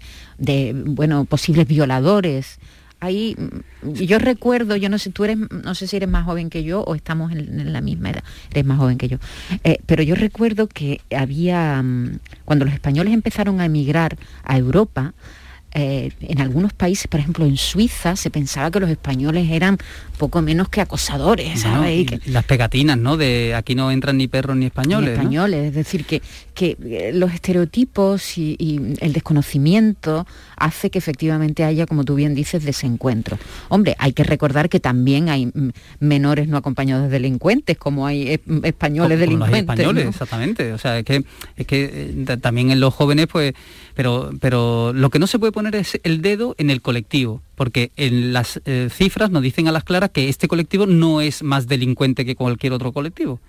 bueno, 0.85 1.25
posibles 1.25 1.67
violadores. 1.67 2.59
Ahí, 2.99 3.35
mm, 3.37 3.93
yo 3.93 4.17
recuerdo, 4.17 4.75
yo 4.75 4.89
no 4.89 4.97
sé, 4.97 5.11
tú 5.11 5.23
eres, 5.23 5.37
no 5.51 5.75
sé 5.75 5.85
si 5.87 5.97
eres 5.97 6.09
más 6.09 6.25
joven 6.25 6.49
que 6.49 6.63
yo 6.63 6.81
o 6.81 6.95
estamos 6.95 7.31
en, 7.31 7.59
en 7.59 7.73
la 7.73 7.81
misma 7.81 8.09
edad, 8.09 8.23
eres 8.51 8.65
más 8.65 8.79
joven 8.79 8.97
que 8.97 9.07
yo, 9.07 9.17
Eh, 9.63 9.79
pero 9.85 10.01
yo 10.01 10.15
recuerdo 10.15 10.67
que 10.67 11.01
había, 11.15 11.81
mm, 11.83 12.19
cuando 12.45 12.65
los 12.65 12.73
españoles 12.73 13.13
empezaron 13.13 13.59
a 13.59 13.65
emigrar 13.65 14.17
a 14.43 14.57
Europa, 14.57 15.13
eh, 15.73 16.11
en 16.21 16.41
algunos 16.41 16.73
países, 16.73 17.07
por 17.07 17.19
ejemplo 17.19 17.45
en 17.45 17.55
Suiza, 17.57 18.15
se 18.15 18.31
pensaba 18.31 18.71
que 18.71 18.79
los 18.79 18.89
españoles 18.89 19.51
eran 19.51 19.77
poco 20.17 20.41
menos 20.41 20.69
que 20.69 20.81
acosadores, 20.81 21.63
las 22.25 22.43
pegatinas, 22.45 22.97
¿no? 22.97 23.17
De 23.17 23.55
aquí 23.55 23.75
no 23.75 23.91
entran 23.91 24.17
ni 24.17 24.27
perros 24.27 24.57
ni 24.57 24.65
españoles. 24.65 25.11
españoles, 25.11 25.67
es 25.67 25.75
decir, 25.75 26.05
que, 26.05 26.21
que 26.53 26.77
eh, 26.83 27.11
los 27.13 27.33
estereotipos 27.33 28.37
y, 28.37 28.57
el 28.99 29.13
desconocimiento 29.13 30.25
hace 30.55 30.89
que 30.89 30.97
efectivamente 30.97 31.63
haya, 31.63 31.85
como 31.85 32.03
tú 32.03 32.15
bien 32.15 32.35
dices, 32.35 32.65
desencuentro. 32.65 33.37
Hombre, 33.69 33.95
hay 33.99 34.13
que 34.13 34.23
recordar 34.23 34.69
que 34.69 34.79
también 34.79 35.29
hay 35.29 35.51
menores 35.99 36.47
no 36.47 36.57
acompañados 36.57 37.03
de 37.03 37.09
delincuentes, 37.09 37.77
como 37.77 38.07
hay 38.07 38.33
eh, 38.33 38.41
españoles 38.63 39.19
delincuentes. 39.19 39.59
españoles, 39.59 40.07
exactamente. 40.07 40.73
O 40.73 40.77
sea, 40.77 40.97
es 40.97 41.05
que, 41.05 41.23
es 41.55 41.67
que 41.67 42.37
también 42.41 42.71
en 42.71 42.79
los 42.79 42.93
jóvenes, 42.93 43.27
pues, 43.27 43.53
pero, 43.93 44.31
pero 44.41 44.93
lo 44.93 45.09
que 45.09 45.19
no 45.19 45.27
se 45.27 45.39
puede 45.39 45.51
poner 45.51 45.75
es 45.75 45.99
el 46.03 46.21
dedo 46.21 46.55
en 46.57 46.69
el 46.69 46.81
colectivo, 46.81 47.41
porque 47.57 47.91
en 47.97 48.33
las 48.33 48.61
eh, 48.65 48.87
cifras 48.91 49.31
nos 49.31 49.41
dicen 49.41 49.67
a 49.67 49.71
las 49.71 49.83
claras 49.83 50.11
que 50.11 50.29
este 50.29 50.47
colectivo 50.47 50.85
no 50.85 51.21
es 51.21 51.41
más 51.41 51.67
delincuente 51.67 52.23
que 52.23 52.35
cualquier 52.35 52.71
otro 52.71 52.93
colectivo. 52.93 53.39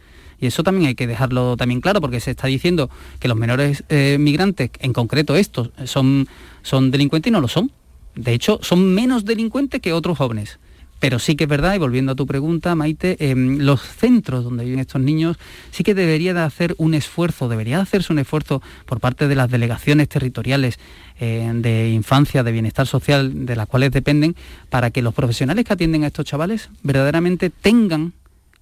Y 0.41 0.47
eso 0.47 0.63
también 0.63 0.89
hay 0.89 0.95
que 0.95 1.07
dejarlo 1.07 1.59
también 1.59 1.83
claro, 1.83 2.01
porque 2.01 2.19
se 2.19 2.31
está 2.31 2.47
diciendo 2.47 2.89
que 3.21 3.29
los 3.29 3.37
menores 3.37 3.85
eh, 3.91 4.17
migrantes, 4.19 4.71
en 4.79 4.95
concreto 4.95 5.37
estos, 5.37 5.73
son, 5.85 6.27
son 6.63 6.91
delincuentes 6.91 7.29
y 7.29 7.33
no 7.33 7.43
lo 7.43 7.49
son. 7.49 7.71
De 8.15 8.33
hecho, 8.33 8.59
son 8.63 8.95
menos 8.95 9.27
delincuentes 9.27 9.83
que 9.83 9.93
otros 9.93 10.17
jóvenes. 10.17 10.59
Pero 11.01 11.19
sí 11.19 11.37
que 11.37 11.45
es 11.45 11.51
verdad, 11.51 11.75
y 11.75 11.79
volviendo 11.79 12.13
a 12.13 12.15
tu 12.17 12.27
pregunta, 12.27 12.75
Maite, 12.75 13.17
em, 13.21 13.59
los 13.59 13.81
centros 13.81 14.45
donde 14.45 14.65
viven 14.65 14.81
estos 14.81 15.01
niños 15.01 15.37
sí 15.71 15.85
que 15.85 15.95
debería 15.95 16.35
de 16.35 16.41
hacer 16.41 16.75
un 16.79 16.95
esfuerzo, 16.95 17.49
debería 17.49 17.81
hacerse 17.81 18.13
un 18.13 18.19
esfuerzo 18.19 18.63
por 18.85 18.99
parte 18.99 19.29
de 19.29 19.37
las 19.37 19.51
delegaciones 19.51 20.09
territoriales 20.09 20.79
eh, 21.21 21.51
de 21.55 21.91
infancia, 21.91 22.43
de 22.43 22.53
bienestar 22.53 22.87
social, 22.87 23.47
de 23.47 23.57
las 23.57 23.67
cuales 23.67 23.93
dependen, 23.93 24.35
para 24.71 24.91
que 24.91 25.03
los 25.03 25.15
profesionales 25.15 25.65
que 25.65 25.73
atienden 25.73 26.05
a 26.05 26.09
estos 26.09 26.25
chavales 26.25 26.71
verdaderamente 26.83 27.51
tengan 27.51 28.13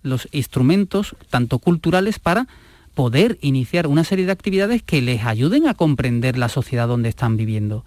los 0.03 0.29
instrumentos, 0.33 1.17
tanto 1.31 1.59
culturales, 1.59 2.19
para 2.19 2.47
poder 2.97 3.37
iniciar 3.43 3.87
una 3.87 4.03
serie 4.03 4.25
de 4.27 4.33
actividades 4.33 4.83
que 4.83 5.03
les 5.03 5.25
ayuden 5.25 5.69
a 5.69 5.75
comprender 5.75 6.39
la 6.39 6.49
sociedad 6.49 6.89
donde 6.89 7.11
están 7.11 7.37
viviendo 7.37 7.85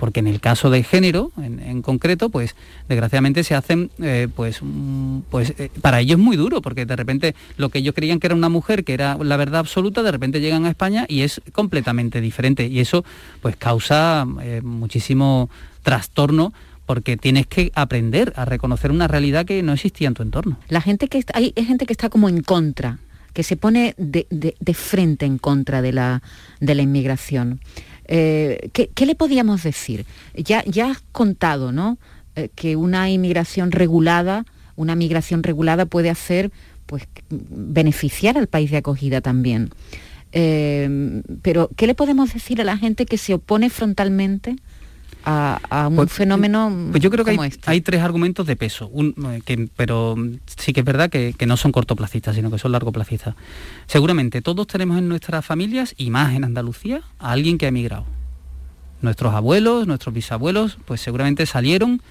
porque 0.00 0.20
en 0.20 0.26
el 0.26 0.40
caso 0.40 0.70
de 0.70 0.82
género, 0.82 1.30
en, 1.36 1.82
concreto, 1.82 2.30
pues 2.30 2.56
desgraciadamente 2.88 3.44
se 3.44 3.54
hacen, 3.54 3.90
eh, 4.02 4.28
pues, 4.34 4.60
mm, 4.62 5.20
pues 5.28 5.52
eh, 5.58 5.70
para 5.82 6.00
ellos 6.00 6.18
es 6.18 6.24
muy 6.24 6.38
duro, 6.38 6.62
porque 6.62 6.86
de 6.86 6.96
repente 6.96 7.34
lo 7.58 7.68
que 7.68 7.80
ellos 7.80 7.94
creían 7.94 8.18
que 8.18 8.26
era 8.26 8.34
una 8.34 8.48
mujer, 8.48 8.82
que 8.82 8.94
era 8.94 9.18
la 9.22 9.36
verdad 9.36 9.60
absoluta, 9.60 10.02
de 10.02 10.10
repente 10.10 10.40
llegan 10.40 10.64
a 10.64 10.70
España 10.70 11.04
y 11.06 11.20
es 11.20 11.42
completamente 11.52 12.22
diferente. 12.22 12.66
Y 12.66 12.80
eso 12.80 13.04
pues 13.42 13.56
causa 13.56 14.26
eh, 14.40 14.62
muchísimo 14.64 15.50
trastorno 15.82 16.54
porque 16.86 17.18
tienes 17.18 17.46
que 17.46 17.70
aprender 17.74 18.32
a 18.36 18.46
reconocer 18.46 18.90
una 18.90 19.06
realidad 19.06 19.44
que 19.44 19.62
no 19.62 19.74
existía 19.74 20.08
en 20.08 20.14
tu 20.14 20.22
entorno. 20.22 20.56
La 20.70 20.80
gente 20.80 21.08
que 21.08 21.18
está, 21.18 21.36
hay, 21.36 21.52
gente 21.54 21.84
que 21.84 21.92
está 21.92 22.08
como 22.08 22.28
en 22.28 22.42
contra, 22.42 22.98
que 23.32 23.42
se 23.42 23.56
pone 23.56 23.94
de, 23.96 24.74
frente 24.74 25.26
en 25.26 25.38
contra 25.38 25.82
de 25.82 25.92
la, 25.92 26.22
de 26.60 26.74
la 26.74 26.82
inmigración. 26.82 27.60
Eh, 28.06 28.70
¿qué, 28.72 29.06
le 29.06 29.14
podíamos 29.14 29.62
decir? 29.62 30.04
Ya, 30.34 30.64
ya 30.64 30.90
has 30.90 31.02
contado, 31.12 31.72
¿no? 31.72 31.98
Eh, 32.34 32.48
que 32.54 32.76
una 32.76 33.08
inmigración 33.10 33.70
regulada, 33.70 34.44
una 34.76 34.96
migración 34.96 35.42
regulada 35.42 35.86
puede 35.86 36.10
hacer, 36.10 36.50
pues, 36.86 37.06
beneficiar 37.28 38.36
al 38.36 38.46
país 38.46 38.70
de 38.70 38.78
acogida 38.78 39.20
también. 39.20 39.70
Eh, 40.32 41.22
pero, 41.42 41.70
¿qué 41.76 41.86
le 41.86 41.94
podemos 41.94 42.32
decir 42.32 42.60
a 42.60 42.64
la 42.64 42.76
gente 42.76 43.06
que 43.06 43.18
se 43.18 43.34
opone 43.34 43.70
frontalmente 43.70 44.56
a, 45.24 45.88
un 45.88 45.96
pues, 45.96 46.12
fenómeno 46.12 46.72
pues 46.90 47.02
yo 47.02 47.10
creo 47.10 47.24
que 47.24 47.32
hay, 47.32 47.38
este. 47.48 47.70
hay, 47.70 47.80
tres 47.80 48.00
argumentos 48.02 48.46
de 48.46 48.56
peso, 48.56 48.90
eh, 48.96 49.68
pero 49.76 50.16
sí 50.56 50.72
que 50.72 50.80
es 50.80 50.86
verdad 50.86 51.10
que, 51.10 51.34
no 51.46 51.56
son 51.56 51.72
cortoplacistas, 51.72 52.36
sino 52.36 52.50
que 52.50 52.58
son 52.58 52.72
largoplacistas. 52.72 53.34
Seguramente 53.86 54.42
todos 54.42 54.66
tenemos 54.66 54.98
en 54.98 55.08
nuestras 55.08 55.44
familias, 55.44 55.94
y 55.96 56.10
más 56.10 56.34
en 56.34 56.44
Andalucía, 56.44 57.02
a 57.18 57.32
alguien 57.32 57.58
que 57.58 57.66
ha 57.66 57.68
emigrado. 57.68 58.04
Nuestros 59.02 59.34
abuelos, 59.34 59.86
nuestros 59.86 60.14
bisabuelos, 60.14 60.78
pues 60.84 61.00
seguramente 61.00 61.46
salieron 61.46 62.02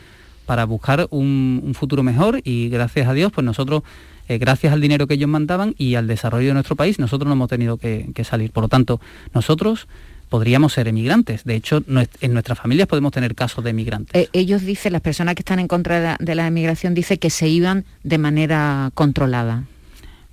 para 0.46 0.66
buscar 0.66 1.08
un, 1.12 1.74
futuro 1.76 2.02
mejor 2.02 2.42
y 2.44 2.70
gracias 2.70 3.08
a 3.08 3.14
Dios, 3.14 3.32
pues 3.32 3.46
nosotros, 3.46 3.84
eh, 4.28 4.40
gracias 4.40 4.74
al 4.74 4.82
dinero 4.82 5.06
que 5.06 5.14
ellos 5.14 5.30
mandaban 5.30 5.76
y 5.78 5.96
al 5.96 6.08
desarrollo 6.08 6.48
de 6.48 6.54
nuestro 6.56 6.76
país, 6.76 6.98
nosotros 6.98 7.28
no 7.28 7.34
hemos 7.34 7.50
tenido 7.50 7.78
que, 7.78 8.10
que 8.16 8.24
salir. 8.24 8.52
Por 8.52 8.64
lo 8.64 8.68
tanto, 8.68 9.00
nosotros 9.34 9.88
podríamos 10.30 10.74
ser 10.74 10.88
emigrantes. 10.88 11.44
De 11.44 11.56
hecho, 11.56 11.84
en 12.22 12.34
nuestras 12.34 12.60
familias 12.60 12.88
podemos 12.88 13.12
tener 13.12 13.36
casos 13.36 13.64
de 13.64 13.72
emigrantes. 13.72 14.16
Eh, 14.16 14.30
ellos 14.32 14.62
dicen, 14.62 14.94
las 14.94 15.02
personas 15.02 15.36
que 15.36 15.42
están 15.42 15.60
en 15.60 15.68
contra 15.68 16.18
de 16.20 16.36
la, 16.36 16.48
emigración, 16.48 16.94
dicen 16.94 17.18
que 17.18 17.30
se 17.30 17.50
iban 17.50 17.84
de 18.04 18.18
manera 18.18 18.92
controlada. 18.94 19.66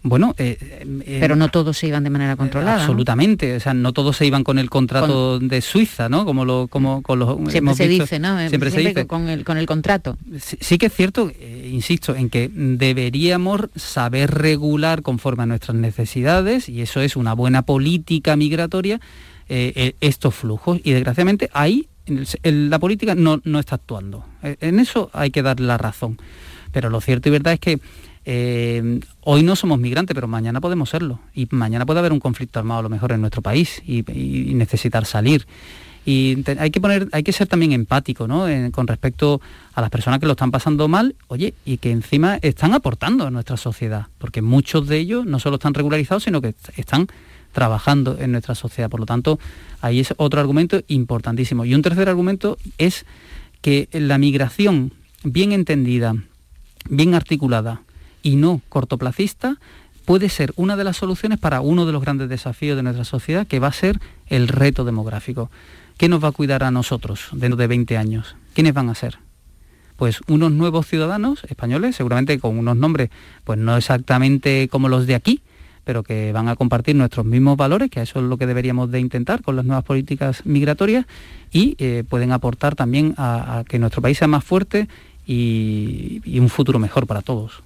Bueno, 0.03 0.37
eh, 0.39 0.57
eh, 0.61 1.19
pero 1.19 1.35
no 1.35 1.49
todos 1.49 1.79
se 1.79 1.89
iban 1.89 2.05
de 2.05 2.11
manera 2.11 2.37
controlada. 2.37 2.79
absolutamente, 2.83 3.57
o 3.57 3.61
sea, 3.61 3.75
no 3.75 3.93
todos 3.93 4.17
se 4.17 4.25
iban 4.25 4.45
con 4.45 4.61
el 4.61 4.71
contrato 4.71 5.41
de 5.41 5.61
Suiza, 5.61 6.09
¿no? 6.09 6.25
Como 6.25 6.45
lo, 6.45 6.69
como 6.69 7.03
con 7.03 7.19
los 7.19 7.37
siempre 7.51 7.75
se 7.75 7.89
dice, 7.89 8.21
¿no? 8.21 8.39
Siempre, 8.49 8.71
se 8.71 8.81
dice 8.81 9.09
con 9.09 9.29
el 9.29 9.43
con 9.43 9.59
el 9.59 9.67
contrato. 9.67 10.17
Sí, 10.39 10.79
que 10.79 10.87
es 10.87 10.95
cierto, 10.95 11.33
insisto, 11.65 12.15
en 12.15 12.31
que 12.31 12.49
deberíamos 12.55 13.63
saber 13.75 14.31
regular 14.31 15.03
conforme 15.03 15.43
a 15.43 15.47
nuestras 15.47 15.77
necesidades 15.77 16.69
y 16.69 16.83
eso 16.83 17.01
es 17.01 17.17
una 17.17 17.33
buena 17.33 17.63
política 17.63 18.37
migratoria 18.37 19.01
eh, 19.49 19.73
eh, 19.77 19.95
estos 20.01 20.35
flujos 20.35 20.81
y 20.83 20.91
desgraciadamente 20.91 21.49
ahí 21.53 21.89
la 22.43 22.81
política 22.81 23.15
no, 23.15 23.41
está 23.59 23.77
actuando. 23.77 24.25
Eh, 24.43 24.57
en 24.61 24.81
eso 24.81 25.09
hay 25.13 25.31
que 25.31 25.43
dar 25.43 25.61
la 25.61 25.79
razón. 25.79 26.19
Pero 26.73 26.91
lo 26.91 27.01
cierto 27.01 27.29
y 27.29 27.33
verdad 27.33 27.53
es 27.55 27.61
que 27.61 27.81
hoy 29.21 29.43
no 29.45 29.55
somos 29.55 29.79
migrantes, 29.79 30.15
pero 30.15 30.27
mañana 30.27 30.61
podemos 30.61 30.91
serlo. 30.91 31.21
Y 31.33 31.47
mañana 31.51 31.87
puede 31.87 32.01
haber 32.01 32.13
un 32.13 32.19
conflicto 32.19 32.59
armado 32.59 32.81
a 32.81 32.83
lo 32.83 32.89
mejor 32.89 33.13
en 33.13 33.21
nuestro 33.21 33.41
país 33.41 33.83
y, 33.87 34.03
necesitar 34.55 35.05
salir. 35.05 35.47
Y 36.05 36.45
hay 36.59 36.71
que 36.71 36.81
poner, 36.81 37.09
hay 37.13 37.23
que 37.23 37.33
ser 37.33 37.47
también 37.47 37.73
empático, 37.73 38.27
¿no? 38.27 38.47
con 38.73 38.87
respecto 38.89 39.41
a 39.75 39.81
las 39.81 39.91
personas 39.91 40.19
que 40.19 40.27
lo 40.27 40.33
están 40.33 40.51
pasando 40.51 40.89
mal, 40.89 41.15
oye, 41.29 41.55
y 41.65 41.79
que 41.79 41.93
encima 41.93 42.39
están 42.43 42.75
aportando 42.75 43.27
a 43.27 43.31
nuestra 43.31 43.57
sociedad, 43.57 44.07
porque 44.19 44.43
muchos 44.43 44.89
de 44.89 44.99
ellos 44.99 45.25
no 45.25 45.39
solo 45.39 45.57
están 45.57 45.75
regularizados, 45.75 46.25
sino 46.25 46.41
que 46.41 46.55
están 46.77 47.09
trabajando 47.57 48.19
en 48.21 48.33
nuestra 48.33 48.55
sociedad. 48.55 48.91
Por 48.91 49.01
lo 49.01 49.07
tanto, 49.07 49.41
ahí 49.81 49.99
es 49.99 50.13
otro 50.19 50.41
argumento 50.41 50.83
importantísimo. 50.89 51.65
Y 51.65 51.75
un 51.75 51.81
tercer 51.81 52.07
argumento 52.07 52.59
es 52.77 53.07
que 53.63 53.89
la 53.93 54.19
migración 54.19 54.93
bien 55.25 55.53
entendida, 55.53 56.15
bien 56.91 57.15
articulada 57.15 57.81
y 58.23 58.37
no 58.37 58.61
cortoplacista 58.69 59.57
puede 60.05 60.29
ser 60.29 60.53
una 60.57 60.77
de 60.77 60.85
las 60.85 60.99
soluciones 60.99 61.39
para 61.39 61.63
uno 61.63 61.87
de 61.87 61.93
los 61.93 62.03
grandes 62.03 62.29
desafíos 62.29 62.77
de 62.77 62.83
nuestra 62.83 63.07
sociedad, 63.07 63.47
que 63.47 63.59
va 63.59 63.69
a 63.69 63.73
ser 63.73 64.01
el 64.27 64.49
reto 64.49 64.85
demográfico. 64.85 65.51
¿Qué 65.97 66.11
nos 66.11 66.23
va 66.23 66.29
a 66.29 66.33
cuidar 66.33 66.63
a 66.63 66.71
nosotros 66.71 67.29
dentro 67.33 67.57
de 67.57 67.69
20 67.69 67.97
años? 67.97 68.37
¿Quiénes 68.53 68.75
van 68.75 68.91
a 68.91 68.95
ser? 68.95 69.19
Pues 69.97 70.21
unos 70.29 70.53
nuevos 70.53 70.87
ciudadanos 70.87 71.43
españoles, 71.45 71.97
seguramente 71.97 72.39
con 72.39 72.59
unos 72.59 72.77
nombres, 72.77 73.09
pues 73.45 73.59
no 73.59 73.79
exactamente 73.79 74.69
como 74.69 74.91
los 74.91 75.07
de 75.07 75.15
aquí, 75.15 75.41
pero 75.87 76.03
que 76.03 76.33
van 76.33 76.49
a 76.49 76.57
compartir 76.57 76.97
nuestros 76.97 77.25
mismos 77.25 77.57
valores, 77.57 77.89
que 77.91 78.03
eso 78.03 78.19
es 78.19 78.25
lo 78.25 78.37
que 78.37 78.47
deberíamos 78.49 78.91
de 78.91 78.99
intentar 78.99 79.43
con 79.43 79.55
las 79.55 79.65
nuevas 79.65 79.85
políticas 79.85 80.45
migratorias, 80.45 81.07
y 81.53 81.77
eh, 81.79 82.03
pueden 82.09 82.33
aportar 82.33 82.75
también 82.75 83.15
a, 83.17 83.63
que 83.69 83.79
nuestro 83.79 84.03
país 84.03 84.19
sea 84.19 84.27
más 84.27 84.43
fuerte 84.43 84.89
y, 85.29 86.41
un 86.41 86.49
futuro 86.49 86.81
mejor 86.81 87.07
para 87.07 87.23
todos. 87.23 87.63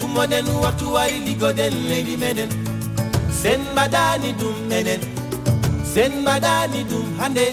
Gumoden 0.00 0.46
waktu 0.62 0.86
wari 0.92 1.18
ligoden 1.26 1.74
lady 1.90 2.16
meden 2.16 2.50
Sen 3.42 3.60
badani 3.74 4.32
dum 4.38 4.54
menen 4.68 5.00
Sen 5.84 6.24
badani 6.24 6.84
dum 6.90 7.18
hande 7.18 7.46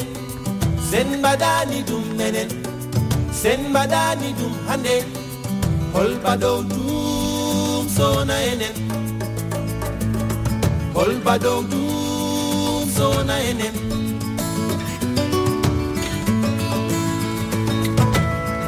Sen 0.91 1.21
badani 1.23 1.81
dum 1.87 2.03
menen 2.17 2.49
Sen 3.31 3.73
badani 3.73 4.29
dum 4.39 4.53
hande 4.67 5.03
Hol 5.93 6.13
bado 6.23 6.61
dum 6.69 7.89
sona 7.89 8.37
enen 8.51 8.75
Hol 10.93 11.13
bado 11.25 11.63
dum 11.71 12.85
sona 12.97 13.39
enen 13.39 13.96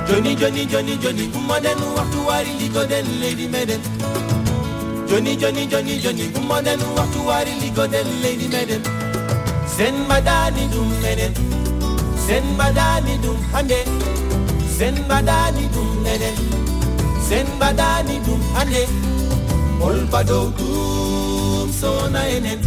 joni 0.09 0.35
joni 0.35 0.65
joni 0.71 0.97
joni 1.03 1.25
bu 1.33 1.39
ma 1.49 1.57
den 1.65 1.79
waxtu 1.97 2.19
waari 2.27 2.53
li 2.59 2.67
ko 2.75 2.83
den 2.91 3.05
lady 3.21 3.47
maiden. 3.53 3.81
joni 5.09 5.35
joni 5.41 5.63
joni 5.71 5.95
joni 6.03 6.25
bu 6.33 6.41
ma 6.49 6.57
den 6.67 6.79
waxtu 6.97 7.19
waari 7.29 7.53
li 7.61 7.69
ko 7.77 7.87
den 7.93 8.07
lady 8.23 8.47
meden 8.55 8.81
sen 9.75 9.95
madani 10.09 10.63
dum 10.73 10.89
meden 11.03 11.33
sen 12.27 12.43
madani 12.59 13.17
dum 13.23 13.37
hande. 13.53 13.79
Sen 14.77 14.95
madani 15.09 15.63
dum 15.75 15.87
meden 16.03 16.35
sen 17.29 17.47
madani 17.61 18.15
dum 18.25 18.41
hande. 18.55 18.83
Ol 19.87 19.99
bado 20.11 20.39
dum 20.59 21.71
sona 21.79 22.21
enen. 22.35 22.59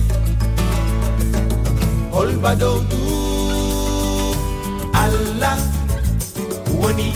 Ol 2.20 2.30
bado 2.44 2.70
dum 2.90 4.36
allah 5.04 5.58
woni 6.80 7.08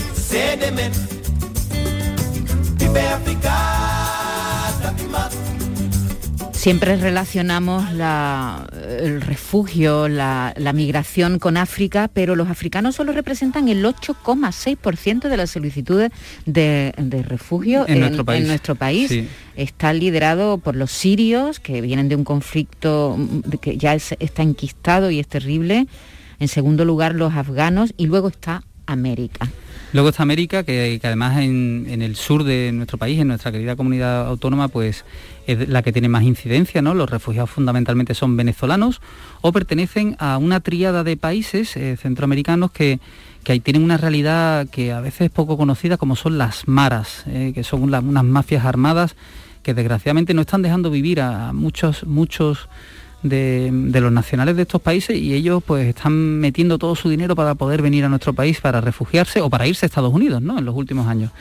Siempre 6.51 6.97
relacionamos 6.97 7.93
la, 7.93 8.67
el 8.99 9.21
refugio, 9.21 10.09
la, 10.09 10.53
la, 10.57 10.73
migración 10.73 11.39
con 11.39 11.55
África, 11.55 12.09
pero 12.13 12.35
los 12.35 12.49
africanos 12.49 12.95
solo 12.95 13.13
representan 13.13 13.69
el 13.69 13.85
8,6% 13.85 15.29
de 15.29 15.37
las 15.37 15.51
solicitudes 15.51 16.11
de, 16.45 16.93
de 16.97 17.23
refugio 17.23 17.85
en, 17.87 17.93
en, 17.93 17.99
nuestro 18.01 18.25
país. 18.25 18.41
En 18.41 18.47
nuestro 18.47 18.75
país. 18.75 19.07
Sí. 19.07 19.29
Está 19.55 19.93
liderado 19.93 20.57
por 20.57 20.75
los 20.75 20.91
sirios, 20.91 21.61
que 21.61 21.79
vienen 21.79 22.09
de 22.09 22.17
un 22.17 22.25
conflicto 22.25 23.17
que 23.61 23.77
ya 23.77 23.93
es, 23.93 24.13
está 24.19 24.43
enquistado 24.43 25.09
y 25.09 25.19
es 25.21 25.27
terrible. 25.27 25.87
En 26.39 26.49
segundo 26.49 26.83
lugar, 26.83 27.15
los 27.15 27.33
afganos 27.33 27.93
y 27.95 28.07
luego 28.07 28.27
está 28.27 28.63
América. 28.87 29.47
Luego 29.93 30.09
está 30.09 30.23
América, 30.23 30.63
que, 30.63 30.99
además 31.01 31.37
en, 31.39 32.01
el 32.01 32.15
sur 32.17 32.43
de 32.43 32.71
nuestro 32.73 32.97
país, 32.97 33.19
en 33.19 33.29
nuestra 33.29 33.53
querida 33.53 33.77
comunidad 33.77 34.27
autónoma, 34.27 34.67
pues 34.67 35.05
es 35.47 35.69
la 35.69 35.81
que 35.81 35.93
tiene 35.93 36.09
más 36.09 36.23
incidencia, 36.23 36.81
¿no? 36.81 36.93
Los 36.93 37.09
refugiados 37.09 37.49
fundamentalmente 37.49 38.13
son 38.13 38.35
venezolanos 38.35 39.01
o 39.41 39.53
pertenecen 39.53 40.17
a 40.19 40.37
una 40.37 40.59
tríada 40.59 41.05
de 41.05 41.15
países 41.15 41.77
eh, 41.77 41.95
centroamericanos 41.95 42.71
que, 42.71 42.99
que 43.45 43.53
ahí 43.53 43.61
tienen 43.61 43.81
una 43.81 43.95
realidad 43.95 44.67
que 44.67 44.91
a 44.91 44.99
veces 44.99 45.21
es 45.21 45.31
poco 45.31 45.55
conocida, 45.55 45.95
como 45.95 46.17
son 46.17 46.37
las 46.37 46.67
maras, 46.67 47.23
eh, 47.27 47.53
que 47.55 47.63
son 47.63 47.83
unas 47.83 48.03
mafias 48.03 48.65
armadas 48.65 49.15
que 49.63 49.73
desgraciadamente 49.73 50.33
no 50.33 50.41
están 50.41 50.61
dejando 50.61 50.89
vivir 50.89 51.21
a, 51.21 51.49
a 51.49 51.53
muchos, 51.53 52.05
muchos 52.05 52.67
de, 53.23 53.69
de, 53.71 54.01
los 54.01 54.11
nacionales 54.11 54.55
de 54.55 54.61
estos 54.63 54.81
países 54.81 55.17
y 55.17 55.33
ellos 55.33 55.63
pues 55.65 55.87
están 55.87 56.39
metiendo 56.39 56.77
todo 56.77 56.95
su 56.95 57.09
dinero 57.09 57.35
para 57.35 57.55
poder 57.55 57.81
venir 57.81 58.05
a 58.05 58.09
nuestro 58.09 58.33
país 58.33 58.61
para 58.61 58.81
refugiarse 58.81 59.41
o 59.41 59.49
para 59.49 59.67
irse 59.67 59.85
a 59.85 59.87
Estados 59.87 60.13
Unidos, 60.13 60.41
¿no? 60.41 60.57
En 60.59 60.65
los 60.65 60.75
últimos 60.75 61.07
años. 61.07 61.31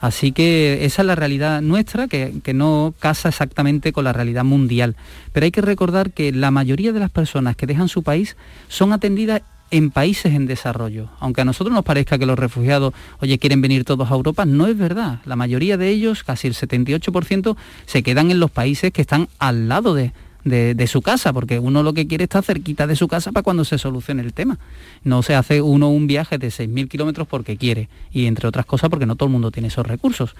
Así 0.00 0.32
que 0.32 0.86
esa 0.86 1.02
es 1.02 1.06
la 1.06 1.14
realidad 1.14 1.60
nuestra, 1.60 2.08
que, 2.08 2.40
que, 2.42 2.54
no 2.54 2.94
casa 2.98 3.28
exactamente 3.28 3.92
con 3.92 4.04
la 4.04 4.14
realidad 4.14 4.44
mundial. 4.44 4.96
Pero 5.32 5.44
hay 5.44 5.50
que 5.50 5.60
recordar 5.60 6.12
que 6.12 6.32
la 6.32 6.50
mayoría 6.50 6.92
de 6.92 7.00
las 7.00 7.10
personas 7.10 7.54
que 7.54 7.66
dejan 7.66 7.88
su 7.88 8.02
país 8.02 8.36
son 8.68 8.94
atendidas 8.94 9.42
en 9.70 9.90
países 9.90 10.34
en 10.34 10.46
desarrollo. 10.46 11.08
Aunque 11.20 11.42
a 11.42 11.44
nosotros 11.44 11.74
nos 11.74 11.84
parezca 11.84 12.18
que 12.18 12.26
los 12.26 12.38
refugiados, 12.38 12.94
oye, 13.20 13.38
quieren 13.38 13.60
venir 13.60 13.84
todos 13.84 14.10
a 14.10 14.14
Europa, 14.14 14.44
no 14.44 14.66
es 14.66 14.76
verdad. 14.76 15.20
La 15.24 15.36
mayoría 15.36 15.76
de 15.76 15.88
ellos, 15.88 16.24
casi 16.24 16.48
el 16.48 16.54
78%, 16.54 17.56
se 17.86 18.02
quedan 18.02 18.30
en 18.30 18.40
los 18.40 18.50
países 18.50 18.92
que 18.92 19.02
están 19.02 19.28
al 19.38 19.68
lado 19.68 19.94
de, 19.94 20.12
de, 20.44 20.86
su 20.86 21.02
casa, 21.02 21.32
porque 21.32 21.58
uno 21.58 21.82
lo 21.82 21.92
que 21.92 22.06
quiere 22.06 22.24
está 22.24 22.42
cerquita 22.42 22.86
de 22.86 22.96
su 22.96 23.08
casa 23.08 23.32
para 23.32 23.42
cuando 23.42 23.64
se 23.64 23.78
solucione 23.78 24.22
el 24.22 24.32
tema. 24.32 24.58
No 25.04 25.22
se 25.22 25.34
hace 25.34 25.62
uno 25.62 25.90
un 25.90 26.06
viaje 26.06 26.38
de 26.38 26.48
6.000 26.48 26.88
kilómetros 26.88 27.28
porque 27.28 27.56
quiere, 27.56 27.88
y 28.12 28.26
entre 28.26 28.48
otras 28.48 28.66
cosas 28.66 28.90
porque 28.90 29.06
no 29.06 29.16
todo 29.16 29.26
el 29.26 29.32
mundo 29.32 29.50
tiene 29.50 29.68
esos 29.68 29.86
recursos. 29.86 30.34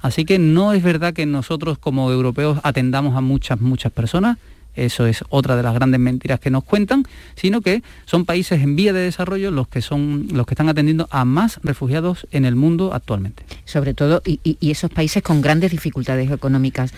Así 0.00 0.24
que 0.24 0.38
no 0.38 0.72
es 0.72 0.82
verdad 0.82 1.12
que 1.12 1.26
nosotros 1.26 1.78
como 1.78 2.10
europeos 2.10 2.58
atendamos 2.62 3.16
a 3.16 3.20
muchas, 3.20 3.60
muchas 3.60 3.92
personas, 3.92 4.38
eso 4.74 5.06
es 5.06 5.24
otra 5.28 5.56
de 5.56 5.62
las 5.62 5.74
grandes 5.74 6.00
mentiras 6.00 6.40
que 6.40 6.50
nos 6.50 6.64
cuentan, 6.64 7.04
sino 7.34 7.60
que 7.60 7.82
son 8.04 8.24
países 8.24 8.62
en 8.62 8.76
vía 8.76 8.92
de 8.92 9.00
desarrollo 9.00 9.50
los 9.50 9.68
que 9.68 9.82
son 9.82 10.28
los 10.32 10.46
que 10.46 10.54
están 10.54 10.68
atendiendo 10.68 11.08
a 11.10 11.24
más 11.24 11.60
refugiados 11.62 12.26
en 12.30 12.44
el 12.44 12.56
mundo 12.56 12.92
actualmente. 12.94 13.44
Sobre 13.64 13.94
todo, 13.94 14.22
y, 14.24 14.40
esos 14.70 14.90
países 14.90 15.22
con 15.22 15.40
grandes 15.40 15.70
dificultades 15.70 16.30
económicas, 16.30 16.92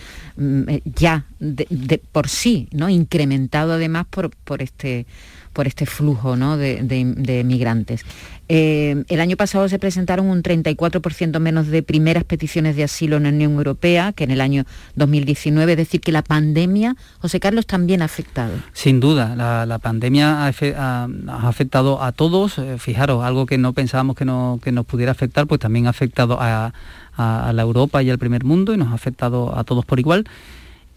ya 0.85 1.25
de, 1.39 1.65
de 1.69 1.97
por 1.97 2.29
sí, 2.29 2.67
¿no? 2.71 2.89
Incrementado 2.89 3.73
además 3.73 4.05
por, 4.09 4.29
por 4.29 4.61
este 4.61 5.05
por 5.53 5.67
este 5.67 5.85
flujo 5.85 6.35
¿no? 6.35 6.57
de, 6.57 6.81
de, 6.81 7.05
de, 7.15 7.43
migrantes. 7.43 8.03
Eh, 8.49 9.03
el 9.07 9.21
año 9.21 9.37
pasado 9.37 9.69
se 9.69 9.79
presentaron 9.79 10.27
un 10.27 10.43
34% 10.43 11.39
menos 11.39 11.67
de 11.67 11.81
primeras 11.81 12.23
peticiones 12.23 12.75
de 12.75 12.83
asilo 12.83 13.17
en 13.17 13.23
la 13.23 13.29
Unión 13.29 13.53
Europea 13.53 14.11
que 14.11 14.25
en 14.25 14.31
el 14.31 14.41
año 14.41 14.65
2019, 14.95 15.71
es 15.71 15.77
decir, 15.77 16.01
que 16.01 16.11
la 16.11 16.23
pandemia, 16.23 16.95
José 17.19 17.39
Carlos, 17.39 17.65
también 17.65 18.01
ha 18.01 18.05
afectado. 18.05 18.53
Sin 18.73 18.99
duda, 18.99 19.35
la, 19.35 19.79
pandemia 19.79 20.45
ha, 20.45 21.07
afectado 21.47 22.03
a 22.03 22.11
todos. 22.11 22.57
Eh, 22.57 22.77
fijaros, 22.79 23.23
algo 23.23 23.45
que 23.45 23.57
no 23.57 23.73
pensábamos 23.73 24.15
que, 24.15 24.25
no, 24.25 24.59
que 24.61 24.71
nos 24.71 24.85
pudiera 24.85 25.11
afectar, 25.11 25.47
pues 25.47 25.61
también 25.61 25.87
ha 25.87 25.91
afectado 25.91 26.37
a, 26.39 26.73
a 27.15 27.53
la 27.53 27.61
Europa 27.61 28.03
y 28.03 28.09
al 28.09 28.17
primer 28.17 28.43
mundo 28.43 28.73
y 28.73 28.77
nos 28.77 28.89
ha 28.89 28.95
afectado 28.95 29.57
a 29.57 29.63
todos 29.63 29.85
por 29.85 29.99
igual 29.99 30.25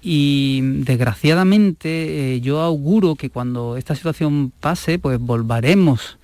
y 0.02 0.60
desgraciadamente 0.62 2.34
eh, 2.34 2.40
yo 2.40 2.60
auguro 2.60 3.16
que 3.16 3.28
cuando 3.28 3.76
esta 3.76 3.96
situación 3.96 4.52
pase 4.60 5.00
pues 5.00 5.18
volveremos 5.18 6.18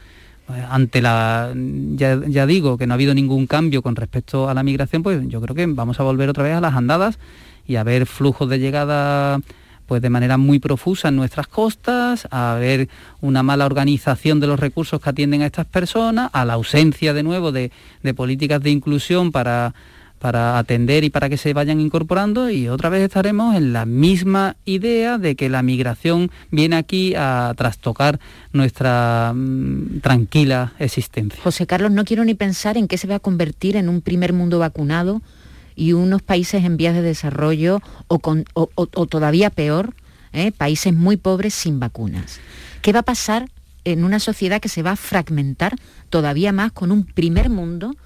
ante 0.48 1.00
la 1.00 1.52
ya, 1.54 2.20
ya, 2.26 2.46
digo 2.46 2.76
que 2.76 2.86
no 2.86 2.94
ha 2.94 2.96
habido 2.96 3.14
ningún 3.14 3.46
cambio 3.46 3.82
con 3.82 3.96
respecto 3.96 4.48
a 4.48 4.54
la 4.54 4.62
migración 4.62 5.02
pues 5.02 5.20
yo 5.28 5.40
creo 5.40 5.54
que 5.54 5.66
vamos 5.66 6.00
a 6.00 6.02
volver 6.02 6.28
otra 6.28 6.44
vez 6.44 6.54
a 6.54 6.60
las 6.60 6.74
andadas 6.74 7.18
y 7.66 7.76
a 7.76 7.84
ver 7.84 8.06
flujos 8.06 8.48
de 8.48 8.58
llegada 8.58 9.40
pues 9.86 10.00
de 10.00 10.10
manera 10.10 10.38
muy 10.38 10.58
profusa 10.58 11.08
en 11.08 11.16
nuestras 11.16 11.48
costas, 11.48 12.26
a 12.30 12.56
ver 12.58 12.88
una 13.20 13.42
mala 13.42 13.66
organización 13.66 14.40
de 14.40 14.46
los 14.46 14.58
recursos 14.58 15.00
que 15.00 15.10
atienden 15.10 15.42
a 15.42 15.46
estas 15.46 15.66
personas, 15.66 16.30
a 16.32 16.44
la 16.44 16.54
ausencia 16.54 17.12
de 17.12 17.22
nuevo 17.22 17.52
de, 17.52 17.72
de 18.02 18.14
políticas 18.14 18.62
de 18.62 18.70
inclusión 18.70 19.32
para 19.32 19.74
para 20.22 20.56
atender 20.56 21.02
y 21.02 21.10
para 21.10 21.28
que 21.28 21.36
se 21.36 21.52
vayan 21.52 21.80
incorporando 21.80 22.48
y 22.48 22.68
otra 22.68 22.88
vez 22.88 23.02
estaremos 23.02 23.56
en 23.56 23.72
la 23.72 23.86
misma 23.86 24.54
idea 24.64 25.18
de 25.18 25.34
que 25.34 25.48
la 25.48 25.64
migración 25.64 26.30
viene 26.52 26.76
aquí 26.76 27.12
a 27.16 27.52
trastocar 27.56 28.20
nuestra 28.52 29.32
mmm, 29.34 29.98
tranquila 29.98 30.74
existencia. 30.78 31.42
José 31.42 31.66
Carlos, 31.66 31.90
no 31.90 32.04
quiero 32.04 32.24
ni 32.24 32.34
pensar 32.34 32.76
en 32.76 32.86
qué 32.86 32.98
se 32.98 33.08
va 33.08 33.16
a 33.16 33.18
convertir 33.18 33.74
en 33.74 33.88
un 33.88 34.00
primer 34.00 34.32
mundo 34.32 34.60
vacunado 34.60 35.22
y 35.74 35.92
unos 35.92 36.22
países 36.22 36.64
en 36.64 36.76
vías 36.76 36.94
de 36.94 37.02
desarrollo 37.02 37.82
o, 38.06 38.20
con, 38.20 38.44
o, 38.54 38.68
o 38.76 39.06
todavía 39.06 39.50
peor, 39.50 39.92
¿eh? 40.32 40.52
países 40.52 40.94
muy 40.94 41.16
pobres 41.16 41.52
sin 41.52 41.80
vacunas. 41.80 42.38
¿Qué 42.80 42.92
va 42.92 43.00
a 43.00 43.02
pasar 43.02 43.48
en 43.84 44.04
una 44.04 44.20
sociedad 44.20 44.60
que 44.60 44.68
se 44.68 44.84
va 44.84 44.92
a 44.92 44.96
fragmentar 44.96 45.74
todavía 46.10 46.52
más 46.52 46.70
con 46.70 46.92
un 46.92 47.06
primer 47.06 47.50
mundo? 47.50 47.96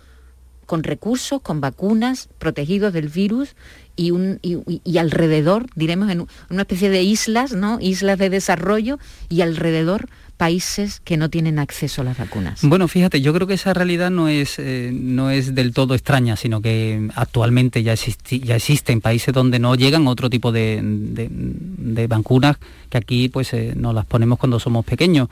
Con 0.67 0.83
recursos, 0.83 1.41
con 1.41 1.61
vacunas, 1.61 2.29
protegidos 2.39 2.93
del 2.93 3.09
virus 3.09 3.57
y, 3.97 4.11
un, 4.11 4.39
y, 4.43 4.99
alrededor, 4.99 5.67
diremos, 5.75 6.11
en 6.11 6.27
una 6.51 6.63
especie 6.63 6.91
de 6.91 7.03
islas, 7.03 7.53
¿no? 7.53 7.79
Islas 7.81 8.19
de 8.19 8.29
desarrollo 8.29 8.99
y 9.29 9.41
alrededor 9.41 10.09
países 10.37 11.01
que 11.01 11.17
no 11.17 11.31
tienen 11.31 11.59
acceso 11.59 12.03
a 12.03 12.05
las 12.05 12.19
vacunas. 12.19 12.61
Bueno, 12.63 12.89
fíjate, 12.89 13.23
yo 13.23 13.33
creo 13.33 13.47
que 13.47 13.55
esa 13.55 13.73
realidad 13.73 14.11
no 14.11 14.29
es, 14.29 14.59
eh, 14.59 14.91
no 14.93 15.31
es 15.31 15.55
del 15.55 15.73
todo 15.73 15.95
extraña, 15.95 16.37
sino 16.37 16.61
que 16.61 17.09
actualmente 17.15 17.83
ya, 17.83 17.95
existi, 17.95 18.41
ya 18.41 18.57
existen 18.57 19.01
países 19.01 19.33
donde 19.33 19.59
no 19.59 19.75
llegan 19.77 20.07
otro 20.07 20.29
tipo 20.29 20.53
de, 20.53 20.81
de, 20.83 21.29
de 21.31 22.07
vacunas 22.07 22.59
que 22.91 22.99
aquí 22.99 23.29
pues 23.31 23.55
eh, 23.55 23.73
nos 23.75 23.95
las 23.95 24.05
ponemos 24.05 24.39
cuando 24.39 24.61
somos 24.61 24.85
pequeños. 24.85 25.29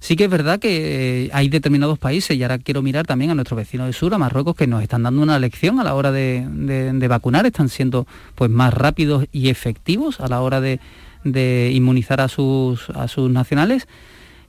Sí 0.00 0.16
que 0.16 0.24
es 0.24 0.30
verdad 0.30 0.58
que 0.58 1.30
hay 1.32 1.48
determinados 1.48 1.98
países, 1.98 2.36
y 2.36 2.42
ahora 2.42 2.58
quiero 2.58 2.82
mirar 2.82 3.06
también 3.06 3.30
a 3.30 3.34
nuestro 3.34 3.56
vecino 3.56 3.84
del 3.84 3.94
sur, 3.94 4.12
a 4.14 4.18
Marruecos, 4.18 4.54
que 4.54 4.66
nos 4.66 4.82
están 4.82 5.02
dando 5.02 5.22
una 5.22 5.38
lección 5.38 5.80
a 5.80 5.84
la 5.84 5.94
hora 5.94 6.12
de, 6.12 6.46
de, 6.48 7.08
vacunar, 7.08 7.46
están 7.46 7.68
siendo 7.68 8.06
pues 8.34 8.50
más 8.50 8.74
rápidos 8.74 9.26
y 9.32 9.48
efectivos 9.48 10.20
a 10.20 10.28
la 10.28 10.40
hora 10.40 10.60
de, 10.60 10.80
de 11.24 11.72
inmunizar 11.74 12.20
a 12.20 12.28
sus, 12.28 12.90
a 12.90 13.08
sus 13.08 13.30
nacionales. 13.30 13.88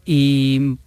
Y 0.05 0.77